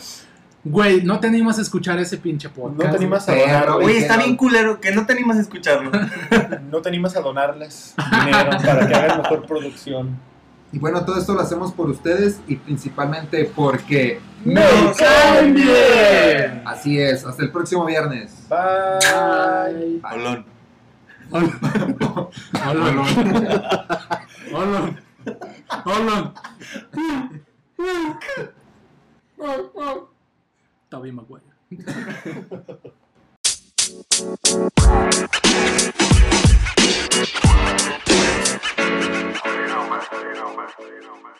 güey, 0.64 1.02
no 1.02 1.20
te 1.20 1.28
animas 1.28 1.58
a 1.58 1.62
escuchar 1.62 1.98
ese 1.98 2.18
pinche 2.18 2.48
podcast. 2.48 2.84
No 2.84 2.90
te 2.90 2.96
animas 2.96 3.28
a 3.28 3.34
güey, 3.74 3.86
Oye, 3.86 3.98
está 3.98 4.16
bien 4.16 4.36
culero, 4.36 4.80
que 4.80 4.92
no 4.92 5.06
te 5.06 5.12
animas 5.12 5.36
a 5.38 5.40
escucharlo. 5.40 5.90
no 6.70 6.82
te 6.82 6.88
animas 6.88 7.16
a 7.16 7.20
donarles 7.20 7.94
dinero 8.10 8.50
para 8.64 8.86
que 8.86 8.94
hagan 8.94 9.22
mejor 9.22 9.46
producción. 9.46 10.27
Y 10.70 10.78
bueno, 10.78 11.02
todo 11.04 11.18
esto 11.18 11.34
lo 11.34 11.40
hacemos 11.40 11.72
por 11.72 11.88
ustedes 11.88 12.40
y 12.46 12.54
principalmente 12.56 13.50
porque 13.54 14.20
¡Me 14.44 14.62
caen! 14.98 16.62
Así 16.66 17.00
es, 17.00 17.24
hasta 17.24 17.42
el 17.42 17.50
próximo 17.50 17.86
viernes. 17.86 18.46
Bye. 18.48 20.00
Bye. 20.00 20.12
Olón. 20.12 20.44
Olón. 21.30 21.58
Olón. 22.66 22.98
Olón. 24.52 25.00
Olón. 25.84 26.34
Olón. 29.74 30.06
Toby 30.90 31.12
Roma. 39.88 41.37